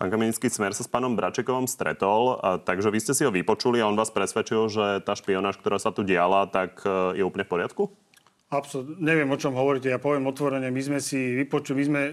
Pán 0.01 0.09
Kamenický 0.09 0.49
Smer 0.49 0.73
sa 0.73 0.85
s 0.85 0.89
pánom 0.89 1.17
Bračekovom 1.17 1.69
stretol, 1.69 2.41
a, 2.41 2.57
takže 2.57 2.89
vy 2.89 2.99
ste 3.01 3.13
si 3.13 3.23
ho 3.29 3.33
vypočuli 3.33 3.81
a 3.81 3.89
on 3.89 3.97
vás 3.97 4.09
presvedčil, 4.09 4.73
že 4.73 4.85
tá 5.05 5.13
špionáž, 5.13 5.61
ktorá 5.61 5.77
sa 5.77 5.93
tu 5.93 6.01
diala, 6.01 6.49
tak 6.49 6.81
e, 6.85 7.21
je 7.21 7.23
úplne 7.25 7.45
v 7.45 7.53
poriadku? 7.53 7.83
Absolutne, 8.47 9.03
neviem, 9.03 9.27
o 9.27 9.35
čom 9.35 9.59
hovoríte. 9.59 9.91
Ja 9.91 9.99
poviem 9.99 10.31
otvorene, 10.31 10.71
my 10.71 10.79
sme 10.79 10.99
si 11.03 11.19
vypočuli, 11.45 11.83
my 11.83 11.85
sme, 11.85 12.03
e, 12.09 12.13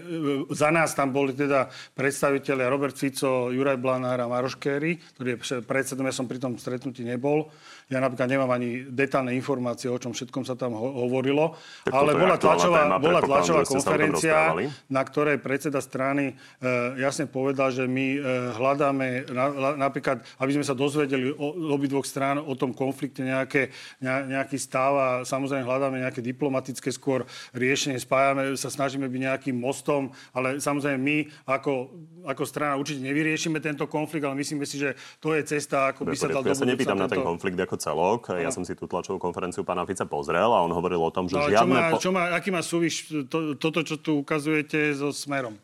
za 0.50 0.68
nás 0.74 0.90
tam 0.92 1.14
boli 1.14 1.30
teda 1.30 1.70
predstavitelia 1.94 2.66
Robert 2.66 2.98
Fico, 2.98 3.54
Juraj 3.54 3.78
Blanár 3.78 4.18
a 4.18 4.26
Maroš 4.26 4.58
Kéry, 4.58 4.98
ktorý 5.14 5.38
je 5.38 5.62
predsedom, 5.62 6.04
ja 6.04 6.12
som 6.12 6.26
pri 6.26 6.42
tom 6.42 6.58
stretnutí 6.58 7.06
nebol. 7.06 7.48
Ja 7.89 7.97
napríklad 7.97 8.29
nemám 8.29 8.53
ani 8.53 8.85
detálne 8.85 9.33
informácie, 9.33 9.89
o 9.89 9.97
čom 9.97 10.13
všetkom 10.13 10.45
sa 10.45 10.53
tam 10.53 10.77
ho- 10.77 11.09
hovorilo. 11.09 11.57
Tak 11.89 11.89
Ale 11.89 12.13
bola 12.13 12.37
tlačová, 12.37 12.85
téma, 12.85 13.01
bola 13.01 13.17
tlačová 13.25 13.65
konferencia, 13.65 14.53
na 14.93 15.01
ktorej 15.01 15.41
predseda 15.41 15.81
strany 15.81 16.37
e, 16.61 16.73
jasne 17.01 17.25
povedal, 17.25 17.73
že 17.73 17.89
my 17.89 18.07
e, 18.13 18.19
hľadáme 18.61 19.33
na, 19.33 19.45
la- 19.49 19.77
napríklad, 19.81 20.21
aby 20.37 20.51
sme 20.53 20.65
sa 20.69 20.77
dozvedeli 20.77 21.33
o, 21.33 21.73
obidvoch 21.73 22.05
strán 22.05 22.37
o 22.37 22.53
tom 22.53 22.77
konflikte 22.77 23.25
nejaké, 23.25 23.73
ne, 24.05 24.37
nejaký 24.37 24.61
stav 24.61 24.93
a 24.93 25.07
samozrejme 25.25 25.65
hľadáme 25.65 25.97
nejaké 25.97 26.21
diplomatické 26.21 26.93
skôr 26.93 27.25
riešenie. 27.57 27.97
Spájame, 27.97 28.53
sa 28.53 28.69
snažíme 28.69 29.09
byť 29.09 29.21
nejakým 29.33 29.57
mostom, 29.57 30.13
ale 30.37 30.61
samozrejme 30.61 31.01
my 31.01 31.17
ako, 31.49 31.89
ako 32.21 32.43
strana 32.45 32.77
určite 32.77 33.01
nevyriešime 33.01 33.57
tento 33.57 33.89
konflikt, 33.89 34.29
ale 34.29 34.37
myslíme 34.37 34.61
si, 34.69 34.77
že 34.77 34.93
to 35.17 35.33
je 35.33 35.41
cesta, 35.41 35.89
ako 35.89 36.05
by 36.05 36.13
sa 36.13 36.29
dal 36.29 36.45
Ja 36.45 36.53
sa 36.53 36.69
nepýtam 36.69 36.93
tento... 36.93 37.09
na 37.09 37.09
ten 37.09 37.25
konflikt 37.25 37.57
ako 37.57 37.78
celok. 37.79 38.29
No. 38.29 38.37
Ja 38.37 38.51
som 38.51 38.67
si 38.67 38.75
tú 38.75 38.85
tlačovú 38.85 39.17
konferenciu 39.17 39.63
pána 39.63 39.87
Fica 39.87 40.03
pozrel 40.03 40.51
a 40.51 40.59
on 40.59 40.71
hovoril 40.75 40.99
o 40.99 41.11
tom, 41.11 41.31
že 41.31 41.39
no, 41.39 41.47
žiadne... 41.47 41.63
Čo 41.63 41.71
má, 41.71 41.83
čo 41.95 42.09
má, 42.11 42.23
aký 42.35 42.49
má 42.51 42.61
súvis 42.61 43.07
to, 43.31 43.55
toto, 43.55 43.81
čo 43.81 43.97
tu 43.97 44.19
ukazujete 44.19 44.91
so 44.93 45.15
Smerom? 45.15 45.55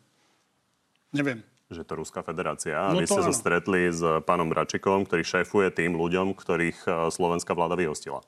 Neviem 1.12 1.44
že 1.66 1.82
to 1.82 1.98
Ruská 1.98 2.22
federácia. 2.22 2.78
A 2.78 2.94
no 2.94 3.02
vy 3.02 3.10
ste 3.10 3.22
sa 3.26 3.34
stretli 3.34 3.90
s 3.90 3.98
pánom 4.22 4.46
Bračikom, 4.46 5.02
ktorý 5.02 5.22
šéfuje 5.26 5.74
tým 5.74 5.98
ľuďom, 5.98 6.38
ktorých 6.38 6.78
e, 6.86 6.90
slovenská 7.10 7.58
vláda 7.58 7.74
vyhostila. 7.74 8.22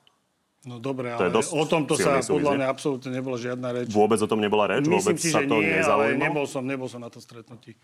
No 0.67 0.75
dobre, 0.75 1.15
ale 1.15 1.31
o 1.31 1.63
tomto 1.63 1.95
sa 1.95 2.19
podľa 2.19 2.59
mňa 2.59 2.67
absolútne 2.67 3.15
nebola 3.15 3.39
žiadna 3.39 3.71
reč. 3.71 3.87
Vôbec 3.95 4.19
o 4.19 4.27
tom 4.27 4.43
nebola 4.43 4.67
reč? 4.67 4.83
Myslím 4.83 5.15
Vôbec 5.15 5.17
si, 5.23 5.31
sa 5.31 5.39
že 5.39 5.47
to 5.47 5.55
nie, 5.63 5.79
ale 5.79 6.19
nebol 6.19 6.43
som, 6.43 6.67
nebol 6.67 6.91
som 6.91 6.99
na 6.99 7.07
to 7.07 7.23
stretnutí. 7.23 7.79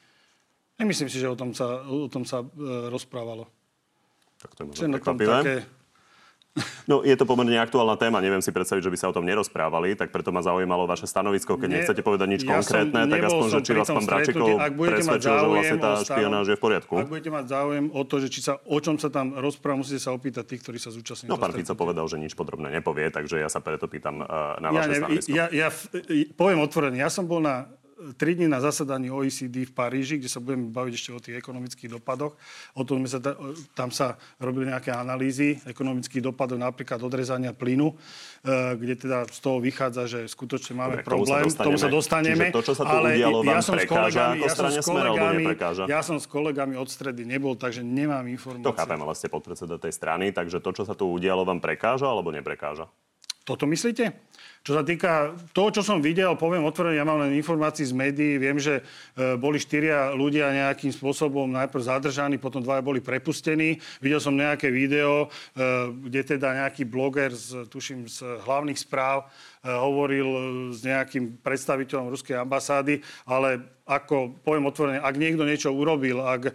Nemyslím 0.76 1.08
si, 1.08 1.24
že 1.24 1.32
o 1.32 1.40
tom 1.40 1.56
sa, 1.56 1.88
o 1.88 2.12
tom 2.12 2.28
sa 2.28 2.44
e, 2.44 2.48
rozprávalo. 2.92 3.48
Tak 4.44 4.60
to 4.60 4.60
je 4.60 4.66
možno. 4.68 5.00
Také, 5.00 5.64
No, 6.86 7.02
je 7.02 7.18
to 7.18 7.26
pomerne 7.26 7.58
aktuálna 7.58 7.98
téma. 7.98 8.22
Neviem 8.22 8.40
si 8.46 8.54
predstaviť, 8.54 8.86
že 8.86 8.92
by 8.94 8.98
sa 9.02 9.08
o 9.10 9.16
tom 9.16 9.26
nerozprávali, 9.26 9.98
tak 9.98 10.14
preto 10.14 10.30
ma 10.30 10.46
zaujímalo 10.46 10.86
vaše 10.86 11.10
stanovisko. 11.10 11.58
Keď 11.58 11.70
Nie, 11.70 11.76
nechcete 11.82 12.02
povedať 12.06 12.28
nič 12.30 12.42
ja 12.46 12.62
konkrétne, 12.62 13.10
tak 13.10 13.22
aspoň, 13.26 13.48
že 13.50 13.60
či 13.66 13.72
vás 13.74 13.90
pán 13.90 14.06
Bračikov 14.06 14.48
presvedčil, 14.78 15.34
že 15.34 15.48
vlastne 15.50 15.78
tá 15.82 15.92
špionáž 16.06 16.46
je 16.54 16.56
v 16.56 16.62
poriadku. 16.62 16.94
Ak 17.02 17.10
budete 17.10 17.32
mať 17.34 17.46
záujem 17.50 17.86
o 17.90 18.02
to, 18.06 18.16
že 18.22 18.28
či 18.30 18.40
sa, 18.46 18.62
o 18.62 18.78
čom 18.78 19.02
sa 19.02 19.10
tam 19.10 19.34
rozpráva, 19.34 19.82
musíte 19.82 19.98
sa 19.98 20.14
opýtať 20.14 20.46
tých, 20.46 20.62
ktorí 20.62 20.78
sa 20.78 20.94
zúčastnili. 20.94 21.34
No, 21.34 21.42
pán 21.42 21.58
Fico 21.58 21.74
povedal, 21.74 22.06
že 22.06 22.22
nič 22.22 22.38
podrobné 22.38 22.70
nepovie, 22.70 23.10
takže 23.10 23.42
ja 23.42 23.50
sa 23.50 23.60
preto 23.66 23.90
pýtam 23.90 24.22
uh, 24.22 24.62
na 24.62 24.70
vaše 24.70 24.94
ja, 24.94 24.98
stanovisko. 25.02 25.34
Ja, 25.34 25.46
ja, 25.50 25.68
poviem 26.38 26.62
otvorene, 26.62 27.02
ja 27.02 27.10
som 27.10 27.26
bol 27.26 27.42
na 27.42 27.66
tri 28.14 28.38
dní 28.38 28.46
na 28.46 28.62
zasadaní 28.62 29.10
OECD 29.10 29.66
v 29.66 29.74
Paríži, 29.74 30.22
kde 30.22 30.30
sa 30.30 30.38
budeme 30.38 30.70
baviť 30.70 30.94
ešte 30.94 31.10
o 31.10 31.20
tých 31.20 31.42
ekonomických 31.42 31.90
dopadoch. 31.98 32.38
O 32.78 32.84
tom 32.86 33.10
sa, 33.10 33.18
tam 33.74 33.90
sa 33.90 34.22
robili 34.38 34.70
nejaké 34.70 34.94
analýzy 34.94 35.58
ekonomických 35.66 36.22
dopadov, 36.22 36.62
napríklad 36.62 37.02
odrezania 37.02 37.58
plynu, 37.58 37.90
e, 37.90 37.96
kde 38.78 38.94
teda 38.96 39.18
z 39.26 39.40
toho 39.42 39.58
vychádza, 39.58 40.06
že 40.06 40.20
skutočne 40.30 40.78
máme 40.78 41.02
Dobre, 41.02 41.08
problém. 41.10 41.44
K 41.50 41.66
tomu 41.66 41.82
sa 41.82 41.90
dostaneme. 41.90 42.54
to, 42.54 42.62
čo 42.62 42.74
sa 42.78 42.84
tu 42.86 42.96
ale 42.96 43.18
udialo, 43.18 43.42
ja 43.42 43.62
som 43.66 43.74
prekáža 43.74 44.38
kolegami, 44.38 44.38
ako 44.38 44.48
strane 44.54 44.76
ja 44.76 44.84
smer, 44.84 45.06
neprekáža? 45.34 45.84
Ja 45.90 46.00
som 46.06 46.18
s 46.22 46.28
kolegami 46.30 46.76
od 46.78 46.90
stredy 46.92 47.24
nebol, 47.26 47.58
takže 47.58 47.82
nemám 47.82 48.28
informácie. 48.30 48.68
To 48.68 48.78
chápem, 48.78 49.00
ale 49.02 49.14
ste 49.18 49.28
podpredseda 49.32 49.82
tej 49.82 49.94
strany, 49.96 50.30
takže 50.30 50.62
to, 50.62 50.70
čo 50.76 50.84
sa 50.84 50.94
tu 50.94 51.08
udialo, 51.10 51.48
vám 51.48 51.64
prekáža 51.64 52.06
alebo 52.06 52.30
neprekáža? 52.30 52.86
Toto 53.46 53.70
myslíte? 53.70 54.10
Čo 54.66 54.74
sa 54.74 54.82
týka 54.82 55.38
toho, 55.54 55.70
čo 55.70 55.86
som 55.86 56.02
videl, 56.02 56.34
poviem 56.34 56.66
otvorene, 56.66 56.98
ja 56.98 57.06
mám 57.06 57.22
len 57.22 57.38
informácií 57.38 57.86
z 57.86 57.94
médií, 57.94 58.42
viem, 58.42 58.58
že 58.58 58.82
e, 58.82 59.38
boli 59.38 59.62
štyria 59.62 60.10
ľudia 60.18 60.50
nejakým 60.50 60.90
spôsobom 60.90 61.46
najprv 61.54 61.86
zadržaní, 61.86 62.42
potom 62.42 62.66
dvaja 62.66 62.82
boli 62.82 62.98
prepustení. 62.98 63.78
Videl 64.02 64.18
som 64.18 64.34
nejaké 64.34 64.74
video, 64.74 65.30
e, 65.54 65.94
kde 66.10 66.34
teda 66.34 66.66
nejaký 66.66 66.82
bloger, 66.90 67.30
z, 67.38 67.70
tuším, 67.70 68.10
z 68.10 68.26
hlavných 68.42 68.82
správ, 68.82 69.30
hovoril 69.66 70.28
s 70.70 70.86
nejakým 70.86 71.42
predstaviteľom 71.42 72.14
ruskej 72.14 72.38
ambasády, 72.38 73.02
ale 73.26 73.76
ako 73.86 74.42
poviem 74.42 74.66
otvorene, 74.66 74.98
ak 74.98 75.14
niekto 75.14 75.46
niečo 75.46 75.70
urobil, 75.70 76.26
ak 76.26 76.50
e, 76.50 76.52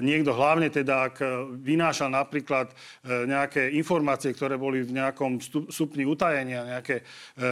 niekto 0.00 0.32
hlavne 0.32 0.72
teda, 0.72 1.12
ak 1.12 1.20
vynášal 1.60 2.08
napríklad 2.08 2.72
e, 2.72 3.28
nejaké 3.28 3.76
informácie, 3.76 4.32
ktoré 4.32 4.56
boli 4.56 4.80
v 4.80 4.96
nejakom 4.96 5.36
stupni 5.68 6.08
utajenia, 6.08 6.64
nejaké, 6.64 7.04
e, 7.36 7.44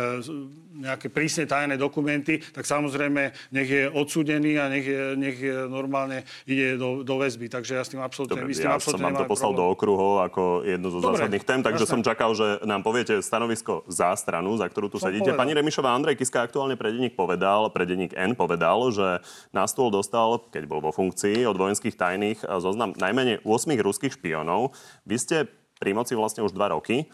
nejaké 0.88 1.12
prísne 1.12 1.44
tajné 1.44 1.76
dokumenty, 1.76 2.40
tak 2.40 2.64
samozrejme 2.64 3.52
nech 3.52 3.68
je 3.68 3.92
odsúdený 3.92 4.56
a 4.56 4.72
nech, 4.72 4.88
je, 4.88 5.12
nech 5.20 5.36
je 5.36 5.68
normálne 5.68 6.24
ide 6.48 6.80
do, 6.80 7.04
do 7.04 7.14
väzby. 7.20 7.52
Takže 7.52 7.76
ja 7.76 7.84
s 7.84 7.92
tým 7.92 8.00
absolútne 8.00 8.40
Dobre, 8.40 8.56
ja 8.56 8.80
som 8.80 8.96
vám 8.96 9.20
to 9.20 9.28
poslal 9.28 9.52
problém. 9.52 9.68
do 9.68 9.74
okruhov 9.76 10.12
ako 10.32 10.42
jednu 10.64 10.88
zo 10.88 10.98
Dobre, 11.04 11.20
zásadných 11.20 11.44
tém, 11.44 11.60
takže 11.60 11.84
jasne. 11.84 11.92
som 11.92 12.00
čakal, 12.00 12.32
že 12.32 12.64
nám 12.64 12.80
poviete 12.80 13.20
stanovisko 13.20 13.84
za 13.84 14.16
stranu, 14.16 14.56
za 14.56 14.64
ktorú 14.64 14.88
tu 14.90 14.98
som 14.98 15.08
sedíte. 15.08 15.30
Povedal. 15.30 15.40
Pani 15.40 15.54
Remišová, 15.54 15.94
Andrej 15.94 16.18
Kiska 16.18 16.42
aktuálne 16.42 16.74
pre 16.74 16.90
denník 16.90 17.14
povedal, 17.14 17.70
pre 17.70 17.86
denník 17.86 18.12
N 18.18 18.34
povedal, 18.34 18.90
že 18.90 19.22
na 19.54 19.64
stôl 19.70 19.94
dostal, 19.94 20.42
keď 20.50 20.66
bol 20.66 20.82
vo 20.82 20.90
funkcii, 20.90 21.46
od 21.46 21.54
vojenských 21.54 21.94
tajných 21.94 22.42
zoznam 22.58 22.92
najmenej 22.98 23.46
8 23.46 23.70
ruských 23.78 24.18
špionov. 24.18 24.74
Vy 25.06 25.16
ste 25.16 25.36
pri 25.78 25.94
moci 25.94 26.18
vlastne 26.18 26.42
už 26.42 26.52
dva 26.52 26.74
roky. 26.74 27.08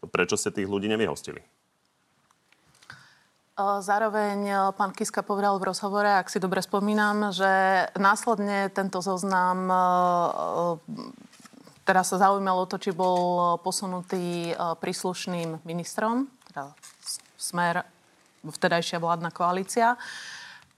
Prečo 0.00 0.40
ste 0.40 0.50
tých 0.50 0.66
ľudí 0.66 0.88
nevyhostili? 0.88 1.44
Zároveň 3.60 4.72
pán 4.72 4.96
Kiska 4.96 5.20
povedal 5.20 5.60
v 5.60 5.68
rozhovore, 5.68 6.08
ak 6.08 6.32
si 6.32 6.40
dobre 6.40 6.64
spomínam, 6.64 7.28
že 7.28 7.84
následne 8.00 8.72
tento 8.72 9.04
zoznam 9.04 9.68
teraz 11.84 12.08
sa 12.08 12.22
zaujímalo 12.22 12.64
to, 12.70 12.80
či 12.80 12.96
bol 12.96 13.58
posunutý 13.60 14.56
príslušným 14.56 15.66
ministrom, 15.68 16.30
teda 16.48 16.72
smer, 17.40 17.88
vtedajšia 18.44 19.00
vládna 19.00 19.32
koalícia 19.32 19.96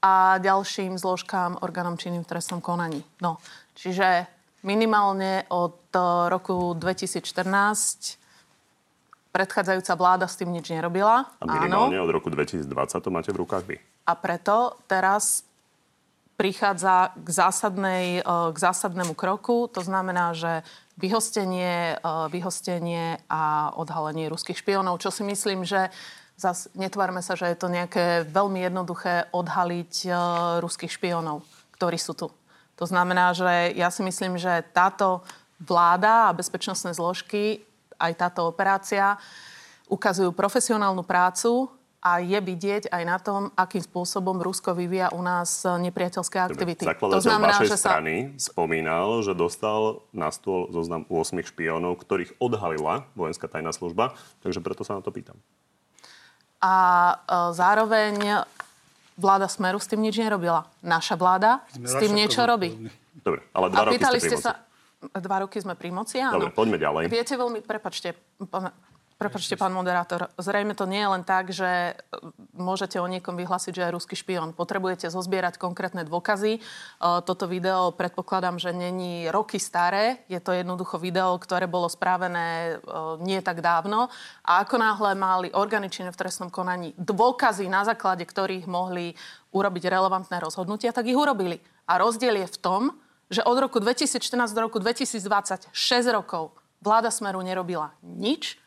a 0.03 0.39
ďalším 0.39 0.99
zložkám 0.99 1.63
orgánom 1.63 1.95
činným 1.99 2.27
v 2.27 2.31
trestnom 2.31 2.59
konaní. 2.59 3.03
No, 3.23 3.39
čiže 3.75 4.27
minimálne 4.67 5.47
od 5.51 5.79
eh, 5.95 6.01
roku 6.31 6.75
2014 6.75 8.19
predchádzajúca 9.33 9.93
vláda 9.97 10.27
s 10.29 10.37
tým 10.37 10.53
nič 10.53 10.69
nerobila. 10.71 11.25
A 11.41 11.45
minimálne 11.47 11.97
Áno. 11.97 12.07
od 12.07 12.13
roku 12.13 12.29
2020 12.29 12.69
to 13.01 13.11
máte 13.11 13.31
v 13.33 13.41
rukách 13.41 13.65
vy. 13.65 13.77
A 14.05 14.13
preto 14.19 14.77
teraz 14.91 15.47
prichádza 16.35 17.15
k, 17.15 17.29
zásadnej, 17.31 18.07
eh, 18.21 18.25
k 18.27 18.57
zásadnému 18.59 19.15
kroku. 19.15 19.71
To 19.71 19.81
znamená, 19.87 20.35
že 20.35 20.67
vyhostenie, 20.99 21.97
eh, 21.97 22.27
vyhostenie 22.27 23.23
a 23.31 23.71
odhalenie 23.79 24.27
ruských 24.27 24.59
špionov, 24.59 24.99
čo 24.99 25.15
si 25.15 25.23
myslím, 25.23 25.63
že 25.63 25.95
Zas 26.43 26.67
netvárme 26.75 27.23
sa, 27.23 27.39
že 27.39 27.47
je 27.47 27.55
to 27.55 27.71
nejaké 27.71 28.27
veľmi 28.27 28.67
jednoduché 28.67 29.31
odhaliť 29.31 29.95
uh, 30.11 30.17
ruských 30.59 30.91
špionov, 30.91 31.47
ktorí 31.79 31.95
sú 31.95 32.19
tu. 32.19 32.35
To 32.83 32.85
znamená, 32.91 33.31
že 33.31 33.71
ja 33.79 33.95
si 33.95 34.03
myslím, 34.03 34.35
že 34.43 34.67
táto 34.75 35.23
vláda 35.63 36.27
a 36.27 36.35
bezpečnostné 36.35 36.99
zložky, 36.99 37.63
aj 37.95 38.19
táto 38.19 38.51
operácia 38.51 39.23
ukazujú 39.87 40.35
profesionálnu 40.35 41.07
prácu 41.07 41.71
a 42.03 42.19
je 42.19 42.35
vidieť 42.35 42.91
aj 42.91 43.03
na 43.07 43.23
tom, 43.23 43.55
akým 43.55 43.79
spôsobom 43.79 44.43
Rusko 44.43 44.75
vyvíja 44.75 45.15
u 45.15 45.23
nás 45.23 45.63
nepriateľské 45.63 46.43
aktivity. 46.43 46.83
Zakladateľ 46.83 47.23
to 47.23 47.23
znamená, 47.23 47.55
vašej 47.55 47.71
že 47.71 47.79
sa... 47.79 47.91
strany 47.95 48.15
spomínal, 48.43 49.23
že 49.23 49.39
dostal 49.39 50.03
na 50.11 50.35
stôl 50.35 50.67
zoznam 50.75 51.07
8 51.07 51.39
špiónov, 51.47 52.03
ktorých 52.03 52.35
odhalila 52.43 53.07
vojenská 53.15 53.47
tajná 53.47 53.71
služba, 53.71 54.19
takže 54.43 54.59
preto 54.59 54.83
sa 54.83 54.99
na 54.99 55.07
to 55.07 55.15
pýtam 55.15 55.39
a 56.63 56.75
e, 57.13 57.15
zároveň 57.59 58.47
vláda 59.19 59.51
Smeru 59.51 59.83
s 59.83 59.91
tým 59.91 60.01
nič 60.01 60.17
nerobila. 60.17 60.71
Naša 60.81 61.19
vláda 61.19 61.67
s 61.75 61.93
tým 61.99 62.15
niečo 62.15 62.47
robí. 62.47 62.89
Dobre, 63.13 63.43
ale 63.53 63.67
dva 63.69 63.79
a 63.83 63.85
roky 63.91 63.99
pýtali 63.99 64.19
ste, 64.23 64.39
ste 64.39 64.39
sa, 64.39 64.53
Dva 65.03 65.43
roky 65.43 65.59
sme 65.59 65.75
pri 65.75 65.91
moci, 65.91 66.23
áno. 66.23 66.39
Dobre, 66.39 66.55
poďme 66.55 66.79
ďalej. 66.79 67.11
Viete 67.11 67.35
veľmi, 67.35 67.59
prepačte, 67.67 68.15
Prepačte, 69.23 69.55
pán 69.55 69.71
moderátor, 69.71 70.35
zrejme 70.35 70.75
to 70.75 70.83
nie 70.83 70.99
je 70.99 71.13
len 71.15 71.23
tak, 71.23 71.55
že 71.55 71.95
e, 71.95 71.95
môžete 72.59 72.99
o 72.99 73.07
niekom 73.07 73.39
vyhlásiť, 73.39 73.71
že 73.71 73.83
je 73.87 73.95
ruský 73.95 74.19
špion. 74.19 74.51
Potrebujete 74.51 75.07
zozbierať 75.15 75.63
konkrétne 75.63 76.03
dôkazy. 76.03 76.59
E, 76.59 76.61
toto 76.99 77.47
video 77.47 77.95
predpokladám, 77.95 78.59
že 78.59 78.75
není 78.75 79.31
roky 79.31 79.63
staré. 79.63 80.27
Je 80.27 80.43
to 80.43 80.51
jednoducho 80.51 80.99
video, 80.99 81.39
ktoré 81.39 81.71
bolo 81.71 81.87
správené 81.87 82.83
e, 82.83 82.91
nie 83.23 83.39
tak 83.47 83.63
dávno. 83.63 84.11
A 84.43 84.67
ako 84.67 84.83
náhle 84.83 85.15
mali 85.15 85.55
orgány 85.55 85.87
v 85.87 86.19
trestnom 86.19 86.51
konaní 86.51 86.91
dôkazy, 86.99 87.71
na 87.71 87.87
základe 87.87 88.27
ktorých 88.27 88.67
mohli 88.67 89.15
urobiť 89.55 89.87
relevantné 89.87 90.43
rozhodnutia, 90.43 90.91
tak 90.91 91.07
ich 91.07 91.15
urobili. 91.15 91.63
A 91.87 92.03
rozdiel 92.03 92.43
je 92.43 92.51
v 92.51 92.59
tom, 92.59 92.83
že 93.31 93.47
od 93.47 93.55
roku 93.55 93.79
2014 93.79 94.51
do 94.51 94.67
roku 94.67 94.83
2020, 94.83 95.71
6 95.71 96.11
rokov, 96.11 96.59
vláda 96.83 97.15
Smeru 97.15 97.39
nerobila 97.39 97.95
nič 98.03 98.59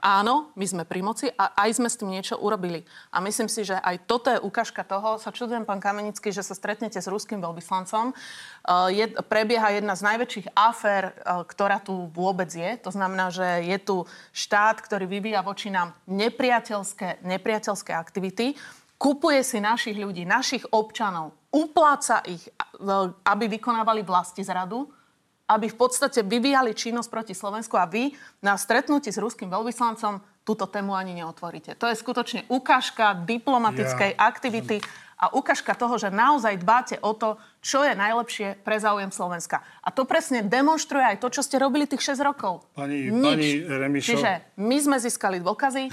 Áno, 0.00 0.48
my 0.56 0.64
sme 0.64 0.88
pri 0.88 1.04
moci 1.04 1.28
a 1.28 1.52
aj 1.60 1.76
sme 1.76 1.92
s 1.92 2.00
tým 2.00 2.08
niečo 2.08 2.40
urobili. 2.40 2.88
A 3.12 3.20
myslím 3.20 3.52
si, 3.52 3.68
že 3.68 3.76
aj 3.76 4.08
toto 4.08 4.32
je 4.32 4.40
ukážka 4.40 4.80
toho, 4.80 5.20
sa 5.20 5.28
čudujem, 5.28 5.68
pán 5.68 5.76
Kamenický, 5.76 6.32
že 6.32 6.40
sa 6.40 6.56
stretnete 6.56 6.96
s 6.96 7.04
ruským 7.04 7.36
veľvyslancom. 7.36 8.16
Uh, 8.16 8.88
je, 8.88 9.12
prebieha 9.28 9.76
jedna 9.76 9.92
z 9.92 10.08
najväčších 10.08 10.56
afér, 10.56 11.12
uh, 11.12 11.44
ktorá 11.44 11.84
tu 11.84 12.08
vôbec 12.16 12.48
je. 12.48 12.80
To 12.80 12.88
znamená, 12.88 13.28
že 13.28 13.44
je 13.60 13.76
tu 13.76 13.96
štát, 14.32 14.80
ktorý 14.80 15.04
vyvíja 15.04 15.44
voči 15.44 15.68
nám 15.68 15.92
nepriateľské, 16.08 17.20
nepriateľské 17.20 17.92
aktivity, 17.92 18.56
kupuje 18.96 19.44
si 19.44 19.60
našich 19.60 20.00
ľudí, 20.00 20.24
našich 20.24 20.64
občanov, 20.72 21.36
upláca 21.52 22.24
ich, 22.24 22.48
uh, 22.80 23.12
aby 23.28 23.52
vykonávali 23.52 24.00
vlasti 24.00 24.40
zradu 24.40 24.88
aby 25.50 25.66
v 25.66 25.76
podstate 25.76 26.22
vyvíjali 26.22 26.70
činnosť 26.78 27.10
proti 27.10 27.34
Slovensku 27.34 27.74
a 27.74 27.90
vy 27.90 28.14
na 28.38 28.54
stretnutí 28.54 29.10
s 29.10 29.18
ruským 29.18 29.50
veľvyslancom 29.50 30.22
túto 30.46 30.70
tému 30.70 30.94
ani 30.94 31.18
neotvoríte. 31.18 31.74
To 31.74 31.90
je 31.90 31.98
skutočne 31.98 32.46
ukážka 32.46 33.18
diplomatickej 33.26 34.14
ja. 34.14 34.20
aktivity 34.30 34.78
a 35.20 35.28
ukážka 35.36 35.76
toho, 35.76 36.00
že 36.00 36.08
naozaj 36.08 36.62
dbáte 36.62 36.96
o 37.04 37.12
to, 37.12 37.36
čo 37.60 37.84
je 37.84 37.92
najlepšie 37.92 38.62
pre 38.64 38.80
záujem 38.80 39.12
Slovenska. 39.12 39.60
A 39.84 39.92
to 39.92 40.08
presne 40.08 40.40
demonstruje 40.46 41.04
aj 41.04 41.20
to, 41.20 41.28
čo 41.28 41.44
ste 41.44 41.60
robili 41.60 41.84
tých 41.84 42.16
6 42.16 42.24
rokov. 42.24 42.64
Pani, 42.72 43.12
Nič. 43.12 43.68
pani. 43.68 44.00
Čiže 44.00 44.56
my 44.56 44.76
sme 44.80 44.96
získali 44.96 45.44
dôkazy 45.44 45.92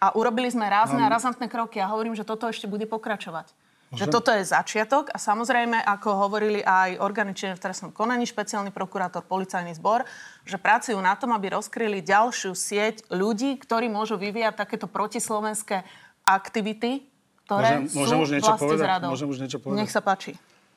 a 0.00 0.16
urobili 0.16 0.48
sme 0.48 0.72
rázne 0.72 1.04
a 1.04 1.12
razantné 1.12 1.52
kroky 1.52 1.84
a 1.84 1.90
hovorím, 1.92 2.16
že 2.16 2.24
toto 2.24 2.48
ešte 2.48 2.64
bude 2.64 2.88
pokračovať. 2.88 3.52
Že 3.92 4.08
toto 4.08 4.32
je 4.32 4.40
začiatok 4.48 5.12
a 5.12 5.20
samozrejme, 5.20 5.76
ako 5.76 6.16
hovorili 6.24 6.64
aj 6.64 6.96
orgány 6.96 7.36
činné 7.36 7.60
v 7.60 7.60
trestnom 7.60 7.92
konaní, 7.92 8.24
špeciálny 8.24 8.72
prokurátor, 8.72 9.20
policajný 9.20 9.76
zbor, 9.76 10.08
že 10.48 10.56
pracujú 10.56 10.96
na 10.96 11.12
tom, 11.12 11.36
aby 11.36 11.52
rozkryli 11.52 12.00
ďalšiu 12.00 12.56
sieť 12.56 13.04
ľudí, 13.12 13.60
ktorí 13.60 13.92
môžu 13.92 14.16
vyvíjať 14.16 14.64
takéto 14.64 14.88
protislovenské 14.88 15.84
aktivity, 16.24 17.04
ktoré 17.44 17.84
môžem, 17.84 17.92
môžem 17.92 18.16
sú 18.16 18.24
už 18.24 18.30
niečo 18.32 18.52
vlasti 18.56 18.64
povedať? 18.64 18.86
zradou. 18.88 19.08
Môžem 19.12 19.28
už 19.28 19.38
niečo 19.44 19.58
povedať? 19.60 19.78
Nech 19.84 19.92
sa 19.92 20.00
páči. 20.00 20.32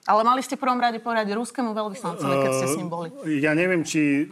Ale 0.06 0.22
mali 0.22 0.44
ste 0.44 0.60
v 0.60 0.62
prvom 0.62 0.78
rade 0.78 1.00
povedať 1.00 1.34
ruskému 1.34 1.72
veľvyslancovi, 1.72 2.34
keď 2.44 2.52
ste 2.52 2.68
s 2.68 2.76
ním 2.78 2.90
boli. 2.92 3.10
Ja 3.42 3.58
neviem, 3.58 3.82
či 3.82 4.30